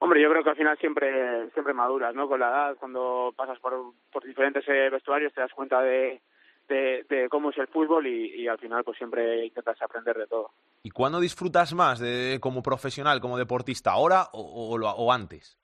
Hombre, 0.00 0.20
yo 0.20 0.28
creo 0.30 0.44
que 0.44 0.50
al 0.50 0.56
final 0.56 0.76
siempre 0.78 1.50
siempre 1.52 1.72
maduras, 1.72 2.14
¿no? 2.14 2.28
Con 2.28 2.40
la 2.40 2.48
edad, 2.48 2.76
cuando 2.76 3.32
pasas 3.34 3.58
por, 3.60 3.94
por 4.12 4.24
diferentes 4.24 4.62
eh, 4.68 4.90
vestuarios 4.90 5.32
te 5.32 5.40
das 5.40 5.52
cuenta 5.54 5.80
de, 5.80 6.20
de, 6.68 7.04
de 7.08 7.28
cómo 7.28 7.50
es 7.50 7.58
el 7.58 7.66
fútbol 7.68 8.06
y, 8.06 8.42
y 8.42 8.48
al 8.48 8.58
final 8.58 8.84
pues 8.84 8.98
siempre 8.98 9.46
intentas 9.46 9.80
aprender 9.82 10.16
de 10.16 10.26
todo. 10.26 10.50
¿Y 10.82 10.90
cuándo 10.90 11.20
disfrutas 11.20 11.74
más 11.74 11.98
de, 11.98 12.38
como 12.40 12.62
profesional, 12.62 13.20
como 13.20 13.38
deportista, 13.38 13.90
ahora 13.92 14.24
o, 14.32 14.76
o 14.76 14.78
o 14.78 15.12
antes? 15.12 15.58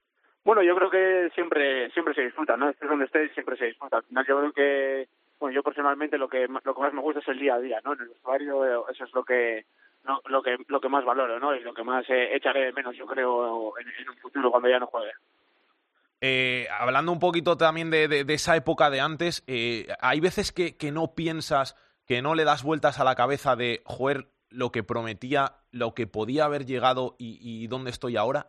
Bueno, 0.44 0.62
yo 0.62 0.76
creo 0.76 0.90
que 0.90 1.30
siempre 1.34 1.90
siempre 1.92 2.14
se 2.14 2.22
disfruta, 2.22 2.56
¿no? 2.56 2.68
Estés 2.68 2.88
donde 2.88 3.06
estés, 3.06 3.32
siempre 3.32 3.56
se 3.56 3.66
disfruta. 3.66 3.96
Al 3.96 4.02
final 4.04 4.26
yo 4.26 4.38
creo 4.38 4.52
que, 4.52 5.08
bueno, 5.40 5.54
yo 5.54 5.62
personalmente 5.62 6.18
lo 6.18 6.28
que 6.28 6.46
lo 6.46 6.74
que 6.74 6.80
más 6.80 6.92
me 6.92 7.00
gusta 7.00 7.20
es 7.20 7.28
el 7.28 7.38
día 7.38 7.54
a 7.54 7.60
día, 7.60 7.80
¿no? 7.84 7.94
En 7.94 8.00
el 8.00 8.08
vestuario 8.08 8.64
eh, 8.66 8.84
eso 8.90 9.04
es 9.04 9.14
lo 9.14 9.24
que 9.24 9.64
no, 10.04 10.20
lo 10.26 10.42
que 10.42 10.58
lo 10.68 10.80
que 10.80 10.88
más 10.90 11.04
valoro, 11.04 11.40
¿no? 11.40 11.54
Y 11.54 11.60
lo 11.60 11.72
que 11.72 11.82
más 11.82 12.04
eh, 12.10 12.36
echaré 12.36 12.66
de 12.66 12.72
menos, 12.72 12.94
yo 12.94 13.06
creo, 13.06 13.72
en, 13.78 13.88
en 13.88 14.10
un 14.10 14.16
futuro 14.16 14.50
cuando 14.50 14.68
ya 14.68 14.78
no 14.78 14.86
juegue. 14.86 15.12
Eh, 16.26 16.68
hablando 16.70 17.12
un 17.12 17.20
poquito 17.20 17.58
también 17.58 17.90
de, 17.90 18.24
esa 18.28 18.56
época 18.56 18.88
de 18.88 18.98
antes, 18.98 19.44
eh, 19.46 19.88
hay 20.00 20.20
veces 20.20 20.52
que, 20.52 20.74
que 20.74 20.90
no 20.90 21.14
piensas, 21.14 21.76
que 22.06 22.22
no 22.22 22.34
le 22.34 22.44
das 22.44 22.62
vueltas 22.62 22.98
a 22.98 23.04
la 23.04 23.14
cabeza 23.14 23.56
de, 23.56 23.82
joder, 23.84 24.28
lo 24.48 24.72
que 24.72 24.82
prometía, 24.82 25.56
lo 25.70 25.92
que 25.92 26.06
podía 26.06 26.46
haber 26.46 26.64
llegado 26.64 27.14
y, 27.18 27.66
dónde 27.66 27.90
estoy 27.90 28.16
ahora. 28.16 28.46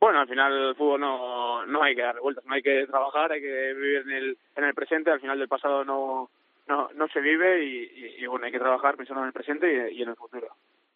Bueno, 0.00 0.20
al 0.20 0.28
final 0.28 0.52
el 0.52 0.74
fútbol 0.74 1.00
no, 1.00 1.64
no 1.64 1.82
hay 1.82 1.94
que 1.94 2.02
dar 2.02 2.20
vueltas, 2.20 2.44
no 2.44 2.52
hay 2.52 2.62
que 2.62 2.86
trabajar, 2.86 3.32
hay 3.32 3.40
que 3.40 3.72
vivir 3.72 4.02
en 4.02 4.10
el, 4.10 4.38
en 4.56 4.64
el 4.64 4.74
presente, 4.74 5.10
al 5.10 5.20
final 5.20 5.38
del 5.38 5.48
pasado 5.48 5.82
no, 5.82 6.28
no, 6.68 6.90
no 6.94 7.08
se 7.08 7.20
vive 7.22 7.64
y, 7.64 8.26
bueno, 8.26 8.44
hay 8.44 8.52
que 8.52 8.58
trabajar 8.58 8.98
pensando 8.98 9.22
en 9.22 9.28
el 9.28 9.32
presente 9.32 9.90
y 9.94 10.02
en 10.02 10.10
el 10.10 10.16
futuro. 10.16 10.48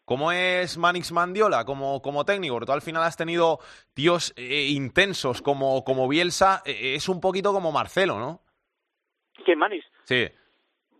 ¿Cómo 0.04 0.32
es 0.32 0.76
Manix 0.76 1.12
Mandiola 1.12 1.64
como, 1.64 2.02
como 2.02 2.24
técnico? 2.24 2.54
Porque 2.54 2.66
tú 2.66 2.72
al 2.72 2.82
final 2.82 3.02
has 3.02 3.16
tenido 3.16 3.58
tíos 3.94 4.34
eh, 4.36 4.66
intensos 4.68 5.40
como, 5.40 5.82
como 5.82 6.08
Bielsa, 6.08 6.62
eh, 6.66 6.94
es 6.94 7.08
un 7.08 7.20
poquito 7.20 7.52
como 7.52 7.72
Marcelo, 7.72 8.18
¿no? 8.18 8.40
¿Quién, 9.44 9.58
Manis? 9.58 9.84
Sí. 10.04 10.28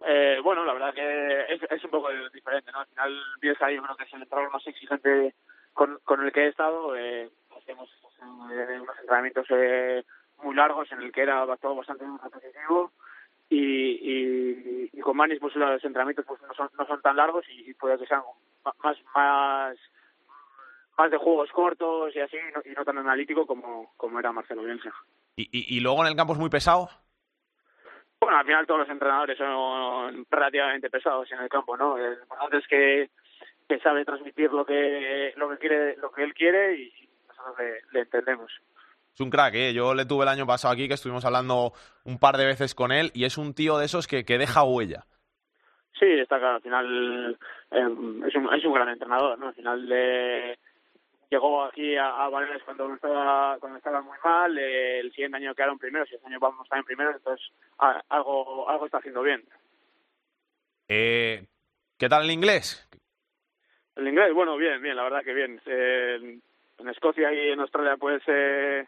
Eh, 0.06 0.38
bueno, 0.42 0.64
la 0.64 0.72
verdad 0.72 0.94
que 0.94 1.54
es, 1.54 1.62
es 1.70 1.84
un 1.84 1.90
poco 1.90 2.08
diferente, 2.32 2.72
¿no? 2.72 2.80
Al 2.80 2.86
final 2.86 3.22
Bielsa 3.40 3.70
yo 3.70 3.82
creo 3.82 3.96
que 3.96 4.04
es 4.04 4.12
el 4.14 4.22
entrenador 4.22 4.52
más 4.52 4.66
exigente 4.66 5.34
con, 5.72 5.98
con 6.04 6.24
el 6.24 6.32
que 6.32 6.44
he 6.44 6.48
estado. 6.48 6.96
Eh, 6.96 7.30
hacemos 7.56 7.88
eh, 7.90 8.78
unos 8.80 8.98
entrenamientos 9.00 9.46
eh, 9.50 10.04
muy 10.42 10.54
largos 10.54 10.90
en 10.92 11.02
el 11.02 11.12
que 11.12 11.22
era 11.22 11.46
todo 11.56 11.74
bastante 11.76 12.04
repetitivo 12.22 12.92
y, 13.48 13.60
y, 13.60 14.90
y 14.92 15.00
con 15.00 15.16
Manis 15.16 15.38
pues 15.40 15.54
los 15.56 15.84
entrenamientos 15.84 16.24
pues 16.26 16.40
no 16.42 16.54
son, 16.54 16.68
no 16.78 16.86
son 16.86 17.00
tan 17.00 17.16
largos 17.16 17.44
y, 17.48 17.70
y 17.70 17.74
puede 17.74 17.98
que 17.98 18.06
sean 18.06 18.22
más 18.82 18.96
más 19.14 19.76
más 20.96 21.10
de 21.10 21.16
juegos 21.16 21.50
cortos 21.50 22.14
y 22.14 22.20
así 22.20 22.36
y 22.36 22.52
no, 22.52 22.62
y 22.64 22.74
no 22.74 22.84
tan 22.84 22.98
analítico 22.98 23.46
como, 23.46 23.92
como 23.96 24.20
era 24.20 24.32
Marcelo 24.32 24.62
Bielsa. 24.62 24.92
Y, 25.36 25.42
y, 25.50 25.76
y 25.76 25.80
luego 25.80 26.02
en 26.02 26.10
el 26.10 26.16
campo 26.16 26.34
es 26.34 26.38
muy 26.38 26.50
pesado. 26.50 26.88
Bueno, 28.20 28.38
al 28.38 28.46
final 28.46 28.66
todos 28.66 28.80
los 28.80 28.88
entrenadores 28.88 29.36
son 29.36 30.24
relativamente 30.30 30.88
pesados 30.88 31.30
en 31.32 31.40
el 31.40 31.48
campo, 31.48 31.76
¿no? 31.76 31.98
Lo 31.98 32.12
importante 32.12 32.58
es 32.58 32.66
que, 32.68 33.10
que 33.68 33.78
sabe 33.80 34.04
transmitir 34.04 34.52
lo 34.52 34.64
que 34.64 35.34
lo 35.36 35.50
que 35.50 35.58
quiere 35.58 35.96
lo 35.96 36.10
que 36.10 36.22
él 36.22 36.32
quiere 36.32 36.76
y 36.76 37.08
nosotros 37.28 37.56
le, 37.58 37.80
le 37.92 38.00
entendemos. 38.00 38.52
Es 39.12 39.20
un 39.20 39.30
crack, 39.30 39.54
¿eh? 39.54 39.74
Yo 39.74 39.94
le 39.94 40.06
tuve 40.06 40.22
el 40.24 40.28
año 40.28 40.46
pasado 40.46 40.72
aquí, 40.74 40.88
que 40.88 40.94
estuvimos 40.94 41.24
hablando 41.24 41.72
un 42.04 42.18
par 42.18 42.36
de 42.36 42.46
veces 42.46 42.74
con 42.74 42.90
él, 42.90 43.10
y 43.14 43.24
es 43.24 43.38
un 43.38 43.54
tío 43.54 43.78
de 43.78 43.84
esos 43.84 44.06
que, 44.06 44.24
que 44.24 44.38
deja 44.38 44.64
huella. 44.64 45.04
Sí, 46.00 46.06
está 46.06 46.38
claro, 46.38 46.56
al 46.56 46.62
final 46.62 47.38
es, 47.78 48.34
un, 48.34 48.54
es 48.54 48.64
un 48.64 48.72
gran 48.74 48.88
entrenador, 48.88 49.38
¿no? 49.38 49.48
Al 49.48 49.54
final 49.54 49.88
eh, 49.92 50.58
llegó 51.30 51.64
aquí 51.64 51.96
a, 51.96 52.24
a 52.24 52.28
Baleares 52.28 52.62
cuando 52.64 52.92
estaba, 52.94 53.58
cuando 53.58 53.78
estaba 53.78 54.00
muy 54.02 54.16
mal, 54.24 54.56
eh, 54.58 55.00
el 55.00 55.10
siguiente 55.12 55.36
año 55.38 55.54
quedaron 55.54 55.78
primeros 55.78 56.10
y 56.10 56.14
este 56.14 56.26
año 56.26 56.38
vamos 56.40 56.66
en 56.72 56.84
primeros, 56.84 57.16
entonces 57.16 57.46
a- 57.78 58.02
algo, 58.08 58.68
algo 58.68 58.86
está 58.86 58.98
haciendo 58.98 59.22
bien. 59.22 59.42
Eh, 60.88 61.46
¿Qué 61.98 62.08
tal 62.08 62.24
el 62.24 62.30
inglés? 62.30 62.86
El 63.96 64.08
inglés, 64.08 64.32
bueno, 64.34 64.56
bien, 64.56 64.82
bien, 64.82 64.96
la 64.96 65.04
verdad 65.04 65.22
que 65.22 65.32
bien. 65.34 65.60
Eh, 65.66 66.40
en 66.78 66.88
Escocia 66.88 67.32
y 67.32 67.50
en 67.52 67.60
Australia 67.60 67.96
pues 67.96 68.20
eh, 68.26 68.86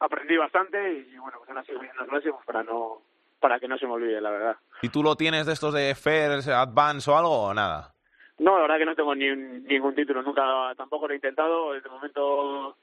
aprendí 0.00 0.36
bastante 0.36 0.92
y 0.92 1.18
bueno, 1.18 1.38
pues 1.38 1.50
ahora 1.50 1.62
sigo 1.64 1.80
viendo 1.80 2.06
clases 2.06 2.32
para 2.46 2.62
no 2.62 3.02
para 3.38 3.58
que 3.58 3.68
no 3.68 3.78
se 3.78 3.86
me 3.86 3.92
olvide, 3.92 4.20
la 4.20 4.30
verdad. 4.30 4.56
¿Título 4.82 5.16
tienes 5.16 5.46
de 5.46 5.52
estos 5.54 5.72
de 5.72 5.94
FAIRS, 5.94 6.48
Advance 6.48 7.10
o 7.10 7.16
algo 7.16 7.42
o 7.44 7.54
nada? 7.54 7.94
No, 8.40 8.56
la 8.56 8.62
verdad 8.62 8.78
que 8.78 8.84
no 8.86 8.94
tengo 8.96 9.14
ni 9.14 9.28
un- 9.28 9.64
ningún 9.64 9.94
título, 9.94 10.22
nunca 10.22 10.42
tampoco 10.76 11.06
lo 11.06 11.12
he 11.12 11.16
intentado, 11.16 11.72
de 11.74 11.88
momento 11.88 12.76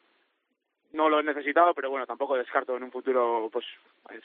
no 0.94 1.10
lo 1.10 1.20
he 1.20 1.24
necesitado, 1.24 1.74
pero 1.74 1.90
bueno, 1.90 2.06
tampoco 2.06 2.36
descarto 2.38 2.78
en 2.78 2.84
un 2.84 2.92
futuro 2.92 3.50
pues 3.52 3.66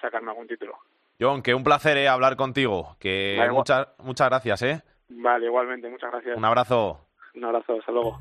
sacarme 0.00 0.30
algún 0.30 0.46
título. 0.46 0.78
John, 1.20 1.42
que 1.42 1.54
un 1.54 1.64
placer 1.64 1.96
eh, 1.98 2.08
hablar 2.08 2.36
contigo. 2.36 2.96
Que 2.98 3.36
Vale, 3.38 3.52
muchas, 3.52 3.88
muchas 3.98 4.28
gracias, 4.28 4.62
¿eh? 4.62 4.82
Vale, 5.08 5.46
igualmente, 5.46 5.88
muchas 5.88 6.10
gracias. 6.10 6.36
Un 6.36 6.44
abrazo. 6.44 7.06
Un 7.34 7.44
abrazo, 7.44 7.78
hasta 7.78 7.92
luego. 7.92 8.18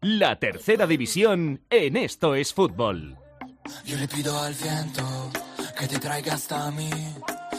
La 0.00 0.38
tercera 0.38 0.86
división 0.86 1.60
en 1.70 1.96
Esto 1.96 2.34
es 2.34 2.54
Fútbol. 2.54 3.16
Yo 3.84 3.96
le 3.96 4.08
pido 4.08 4.38
al 4.38 4.54
viento 4.54 5.02
que 5.78 5.86
te 5.88 5.98
traiga 5.98 6.34
hasta 6.34 6.70
mí. 6.70 6.90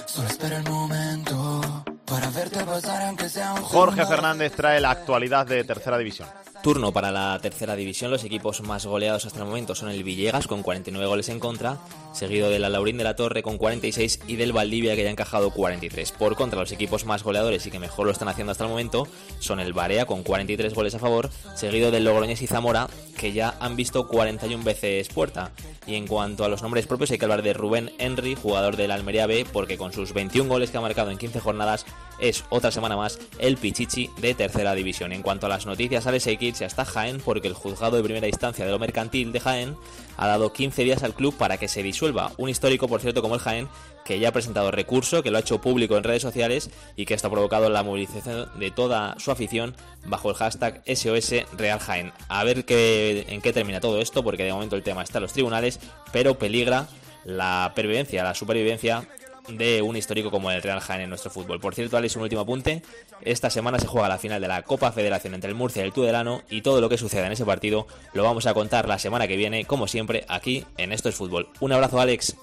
Solo 0.07 0.28
espera 0.28 0.57
el 0.57 0.64
momento 0.70 1.62
para 2.10 2.30
verte 2.32 2.64
pasar 2.64 3.03
aunque 3.03 3.30
sea 3.30 3.53
un 3.53 3.62
Jorge. 3.62 4.05
Fernández 4.05 4.53
trae 4.55 4.82
la 4.82 4.91
actualidad 4.91 5.45
de 5.45 5.64
Tercera 5.64 5.97
División. 5.97 6.28
Turno 6.62 6.91
para 6.91 7.10
la 7.10 7.39
tercera 7.41 7.76
división. 7.76 8.12
Los 8.12 8.26
equipos 8.26 8.62
más 8.62 8.86
goleados 8.86 9.26
hasta 9.26 9.39
el 9.39 9.45
momento 9.45 9.76
son 9.76 9.89
el 9.89 10.03
Villegas 10.03 10.45
con 10.45 10.62
49 10.62 11.07
goles 11.07 11.30
en 11.30 11.39
contra, 11.39 11.78
seguido 12.12 12.49
de 12.49 12.60
la 12.60 12.68
Laurín 12.68 12.97
de 12.97 13.05
la 13.05 13.16
Torre 13.16 13.43
con 13.43 13.57
46 13.57 14.20
y 14.28 14.36
del 14.36 14.51
Valdivia 14.51 14.95
que 14.95 15.03
ya 15.03 15.07
ha 15.07 15.12
encajado 15.12 15.51
43. 15.51 16.12
Por 16.12 16.36
contra, 16.36 16.60
los 16.60 16.74
equipos 16.74 17.05
más 17.05 17.24
goleadores 17.24 17.66
y 17.66 17.72
que 17.72 17.80
mejor 17.80 18.07
lo 18.07 18.12
están 18.12 18.28
haciendo 18.28 18.51
hasta 18.51 18.66
el 18.66 18.72
momento 18.72 19.07
son 19.39 19.62
el 19.62 19.72
Barea 19.72 20.05
con 20.05 20.24
43 20.24 20.74
goles 20.74 20.95
a 20.95 20.99
favor, 20.99 21.30
seguido 21.55 21.91
del 21.91 22.03
Logroñés 22.03 22.41
y 22.41 22.47
Zamora 22.47 22.89
que 23.18 23.32
ya 23.32 23.55
han 23.62 23.78
visto 23.78 24.07
41 24.07 24.64
veces 24.64 25.07
puerta. 25.07 25.51
Y 25.89 25.95
en 25.95 26.05
cuanto 26.05 26.45
a 26.45 26.49
los 26.49 26.61
nombres 26.61 26.85
propios 26.85 27.09
hay 27.09 27.17
que 27.17 27.25
hablar 27.25 27.41
de 27.41 27.51
Rubén 27.51 27.91
Henry, 27.97 28.35
jugador 28.35 28.77
del 28.77 28.91
Almería 28.91 29.25
B, 29.25 29.43
porque 29.51 29.75
con 29.75 29.91
sus 29.91 30.13
21 30.13 30.47
goles 30.47 30.69
que 30.69 30.77
ha 30.77 30.81
marcado 30.81 31.09
en 31.09 31.17
15 31.17 31.39
jornadas 31.39 31.83
es 32.19 32.43
otra 32.49 32.69
semana 32.69 32.95
más 32.95 33.17
el 33.39 33.57
Pichichi 33.57 34.11
de 34.21 34.35
tercera 34.35 34.75
división. 34.75 35.13
En 35.13 35.23
cuanto 35.23 35.47
a 35.47 35.49
las 35.49 35.65
noticias, 35.65 36.03
sale 36.03 36.19
Seikirse 36.19 36.63
hasta 36.63 36.85
Jaén 36.85 37.19
porque 37.19 37.47
el 37.47 37.55
juzgado 37.55 37.97
de 37.97 38.03
primera 38.03 38.27
instancia 38.27 38.65
de 38.65 38.71
lo 38.71 38.77
mercantil 38.77 39.31
de 39.31 39.39
Jaén 39.39 39.77
ha 40.15 40.27
dado 40.27 40.53
15 40.53 40.83
días 40.83 41.01
al 41.01 41.15
club 41.15 41.35
para 41.35 41.57
que 41.57 41.67
se 41.67 41.81
disuelva. 41.81 42.33
Un 42.37 42.49
histórico, 42.49 42.87
por 42.87 43.01
cierto, 43.01 43.23
como 43.23 43.33
el 43.33 43.41
Jaén, 43.41 43.67
que 44.10 44.20
ya 44.20 44.30
ha 44.30 44.32
presentado 44.32 44.72
recurso, 44.72 45.22
que 45.22 45.30
lo 45.30 45.38
ha 45.38 45.41
hecho 45.41 45.62
público 45.62 45.95
en 45.95 46.03
redes 46.03 46.24
sociales 46.24 46.72
y 46.95 47.05
que 47.05 47.14
esto 47.14 47.28
ha 47.28 47.30
provocado 47.30 47.70
la 47.70 47.84
movilización 47.84 48.49
de 48.57 48.72
toda 48.72 49.14
su 49.20 49.30
afición 49.30 49.76
bajo 50.07 50.32
el 50.32 50.36
hashtag 50.36 50.82
SOS 50.88 51.45
Real 51.55 51.78
Jaén. 51.78 52.12
A 52.28 52.43
ver 52.43 52.66
qué, 52.66 53.28
en 53.30 53.39
qué 53.39 53.53
termina 53.53 53.80
todo 53.80 54.01
esto, 54.01 54.24
porque 54.24 54.45
de 54.45 54.51
momento 54.51 54.76
el 54.76 54.82
tema 54.82 55.03
está 55.03 55.20
en 55.20 55.22
los 55.22 55.34
tribunales, 55.34 55.80
pero 56.12 56.39
peligra 56.39 56.88
la 57.24 57.72
pervivencia, 57.76 58.24
la 58.24 58.34
supervivencia 58.34 59.07
de 59.47 59.84
un 59.84 59.95
histórico 59.95 60.32
como 60.32 60.49
el 60.49 60.64
Real 60.64 60.80
Jaén 60.80 61.01
en 61.01 61.10
nuestro 61.10 61.30
fútbol. 61.30 61.60
Por 61.60 61.76
cierto, 61.76 61.95
Alex, 61.95 62.16
un 62.16 62.24
último 62.24 62.41
apunte. 62.41 62.82
Esta 63.22 63.51
semana 63.51 63.78
se 63.78 63.86
juega 63.86 64.10
la 64.10 64.18
final 64.18 64.41
de 64.41 64.47
la 64.47 64.64
Copa 64.64 64.91
Federación 64.91 65.36
entre 65.36 65.51
el 65.51 65.55
Murcia 65.55 65.84
y 65.84 65.86
el 65.86 65.93
Tudelano 65.93 66.41
y 66.49 66.64
todo 66.64 66.82
lo 66.82 66.89
que 66.89 66.97
suceda 66.97 67.28
en 67.28 67.34
ese 67.34 67.45
partido 67.45 67.86
lo 68.14 68.24
vamos 68.24 68.47
a 68.47 68.55
contar 68.55 68.88
la 68.88 68.97
semana 68.97 69.28
que 69.28 69.38
viene, 69.38 69.66
como 69.66 69.88
siempre, 69.88 70.26
aquí 70.30 70.66
en 70.78 70.93
Esto 70.93 71.10
es 71.10 71.16
Fútbol. 71.16 71.49
Un 71.60 71.74
abrazo, 71.74 71.99
Alex. 71.99 72.36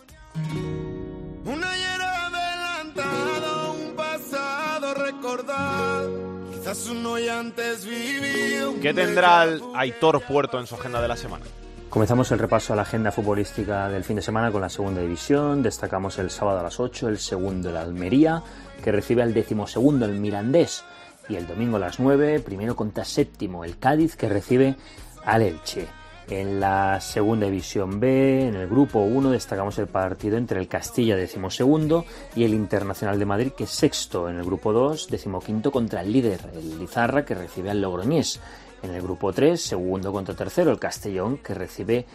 Un 3.04 3.94
pasado 3.96 4.94
recordar. 4.94 6.06
Quizás 6.52 6.88
antes 7.30 7.84
vivido. 7.84 8.74
¿Qué 8.80 8.94
tendrá 8.94 9.44
el 9.44 9.62
Aitor 9.74 10.22
Puerto 10.22 10.58
en 10.58 10.66
su 10.66 10.74
agenda 10.74 11.00
de 11.00 11.08
la 11.08 11.16
semana? 11.16 11.44
Comenzamos 11.90 12.30
el 12.32 12.38
repaso 12.38 12.72
a 12.72 12.76
la 12.76 12.82
agenda 12.82 13.12
futbolística 13.12 13.88
del 13.88 14.04
fin 14.04 14.16
de 14.16 14.22
semana 14.22 14.50
con 14.50 14.60
la 14.60 14.68
segunda 14.68 15.00
división. 15.00 15.62
Destacamos 15.62 16.18
el 16.18 16.30
sábado 16.30 16.60
a 16.60 16.62
las 16.62 16.80
8, 16.80 17.08
el 17.08 17.18
segundo 17.18 17.70
el 17.70 17.76
Almería, 17.76 18.42
que 18.82 18.92
recibe 18.92 19.22
al 19.22 19.32
decimosegundo 19.32 20.04
el 20.04 20.12
Mirandés. 20.12 20.84
Y 21.28 21.36
el 21.36 21.46
domingo 21.46 21.76
a 21.76 21.80
las 21.80 21.98
9, 22.00 22.40
primero 22.40 22.76
contra 22.76 23.04
séptimo 23.04 23.64
el 23.64 23.78
Cádiz, 23.78 24.16
que 24.16 24.28
recibe 24.28 24.76
al 25.24 25.42
Elche. 25.42 25.86
En 26.28 26.58
la 26.58 27.00
segunda 27.00 27.46
división 27.46 28.00
B, 28.00 28.48
en 28.48 28.56
el 28.56 28.66
grupo 28.66 28.98
1, 28.98 29.30
destacamos 29.30 29.78
el 29.78 29.86
partido 29.86 30.36
entre 30.36 30.58
el 30.58 30.66
Castilla, 30.66 31.14
decimosegundo, 31.14 32.04
y 32.34 32.42
el 32.42 32.52
Internacional 32.52 33.16
de 33.16 33.26
Madrid, 33.26 33.52
que 33.52 33.64
es 33.64 33.70
sexto. 33.70 34.28
En 34.28 34.36
el 34.36 34.44
grupo 34.44 34.72
2, 34.72 35.08
decimoquinto 35.08 35.70
contra 35.70 36.00
el 36.00 36.12
líder, 36.12 36.40
el 36.52 36.80
Lizarra, 36.80 37.24
que 37.24 37.36
recibe 37.36 37.70
al 37.70 37.80
Logroñés. 37.80 38.40
En 38.82 38.90
el 38.90 39.02
grupo 39.02 39.32
3, 39.32 39.60
segundo 39.60 40.12
contra 40.12 40.34
tercero, 40.34 40.72
el 40.72 40.80
Castellón, 40.80 41.38
que 41.38 41.54
recibe 41.54 42.06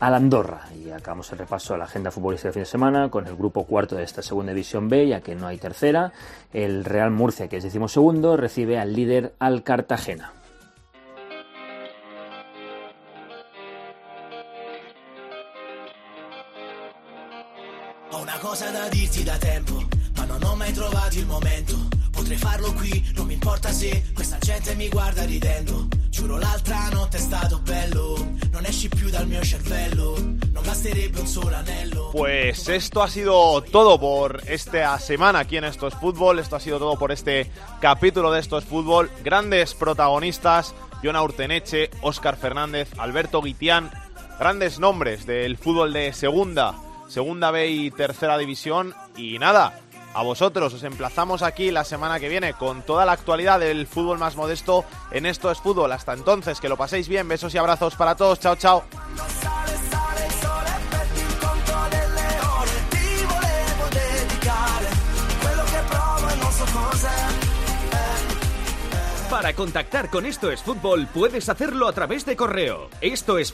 al 0.00 0.14
Andorra. 0.14 0.62
Y 0.74 0.90
acabamos 0.90 1.30
el 1.32 1.38
repaso 1.38 1.74
a 1.74 1.78
la 1.78 1.84
agenda 1.84 2.10
futbolística 2.10 2.48
del 2.48 2.54
fin 2.54 2.62
de 2.62 2.66
semana 2.66 3.10
con 3.10 3.26
el 3.26 3.36
grupo 3.36 3.64
cuarto 3.64 3.96
de 3.96 4.04
esta 4.04 4.22
segunda 4.22 4.52
división 4.52 4.88
B, 4.88 5.08
ya 5.08 5.20
que 5.20 5.34
no 5.34 5.46
hay 5.46 5.58
tercera. 5.58 6.12
El 6.54 6.86
Real 6.86 7.10
Murcia, 7.10 7.48
que 7.48 7.58
es 7.58 7.64
decimosegundo, 7.64 8.38
recibe 8.38 8.78
al 8.78 8.94
líder 8.94 9.34
al 9.38 9.62
Cartagena. 9.62 10.32
Cosa 18.48 18.70
da 18.70 18.88
dirti 18.88 19.22
da 19.24 19.36
tempo, 19.36 19.86
ma 20.16 20.24
non 20.24 20.42
ho 20.42 20.56
mai 20.56 20.72
trovato 20.72 21.18
il 21.18 21.26
momento. 21.26 21.76
Potrei 22.10 22.38
farlo 22.38 22.72
qui, 22.72 23.12
non 23.14 23.26
mi 23.26 23.34
importa 23.34 23.70
se 23.70 24.04
questa 24.14 24.38
gente 24.38 24.74
mi 24.74 24.88
guarda 24.88 25.22
ridendo. 25.24 25.86
Giuro 26.08 26.38
l'altra 26.38 26.88
notte 26.88 27.18
è 27.18 27.20
stato 27.20 27.58
bello, 27.58 28.16
non 28.50 28.64
esci 28.64 28.88
più 28.88 29.10
dal 29.10 29.26
mio 29.26 29.44
cervello, 29.44 30.16
non 30.18 30.62
basterebbe 30.64 31.20
un 31.20 31.26
solo 31.26 31.54
anello. 31.54 32.08
Pues 32.10 32.68
esto 32.68 33.02
ha 33.02 33.08
sido 33.10 33.62
todo 33.70 33.98
por 33.98 34.40
esta 34.46 34.98
semana 34.98 35.40
aquí 35.40 35.58
en 35.58 35.64
Esto 35.64 35.86
es 35.86 35.94
Fútbol. 35.94 36.38
Esto 36.38 36.56
ha 36.56 36.60
sido 36.60 36.78
todo 36.78 36.96
por 36.96 37.12
este 37.12 37.50
capítulo 37.80 38.32
de 38.32 38.40
Esto 38.40 38.56
es 38.56 38.64
Fútbol. 38.64 39.10
Grandes 39.22 39.74
protagonistas, 39.74 40.74
Jona 41.02 41.22
Urteneche, 41.22 41.90
Óscar 42.00 42.38
Fernández, 42.38 42.88
Alberto 42.96 43.42
Guitián. 43.42 43.90
Grandes 44.38 44.78
nombres 44.78 45.26
del 45.26 45.58
fútbol 45.58 45.92
de 45.92 46.12
segunda, 46.14 46.74
segunda 47.08 47.50
B 47.50 47.68
y 47.68 47.90
tercera 47.90 48.38
división. 48.38 48.94
Y 49.16 49.38
nada, 49.38 49.80
a 50.14 50.22
vosotros 50.22 50.72
os 50.74 50.82
emplazamos 50.82 51.42
aquí 51.42 51.70
la 51.70 51.84
semana 51.84 52.20
que 52.20 52.28
viene 52.28 52.54
con 52.54 52.82
toda 52.82 53.04
la 53.04 53.12
actualidad 53.12 53.60
del 53.60 53.86
fútbol 53.86 54.18
más 54.18 54.36
modesto 54.36 54.84
en 55.10 55.26
Esto 55.26 55.50
es 55.50 55.58
Fútbol. 55.58 55.92
Hasta 55.92 56.12
entonces, 56.12 56.60
que 56.60 56.68
lo 56.68 56.76
paséis 56.76 57.08
bien. 57.08 57.28
Besos 57.28 57.54
y 57.54 57.58
abrazos 57.58 57.94
para 57.96 58.14
todos. 58.14 58.40
Chao, 58.40 58.56
chao. 58.56 58.84
Para 69.30 69.52
contactar 69.52 70.10
con 70.10 70.26
Esto 70.26 70.50
es 70.50 70.62
Fútbol 70.62 71.06
puedes 71.06 71.48
hacerlo 71.48 71.86
a 71.86 71.92
través 71.92 72.26
de 72.26 72.34
correo. 72.34 72.88
Esto 73.00 73.38
es 73.38 73.52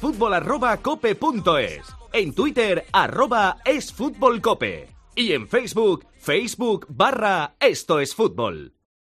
En 2.14 2.32
Twitter 2.32 2.86
arroba 2.92 3.58
es 3.64 3.92
fútbol 3.92 4.40
cope. 4.40 4.86
Y 5.16 5.32
en 5.32 5.48
Facebook, 5.48 6.06
Facebook 6.16 6.86
barra 6.88 7.56
Esto 7.58 7.98
es 7.98 8.14
Fútbol. 8.14 8.73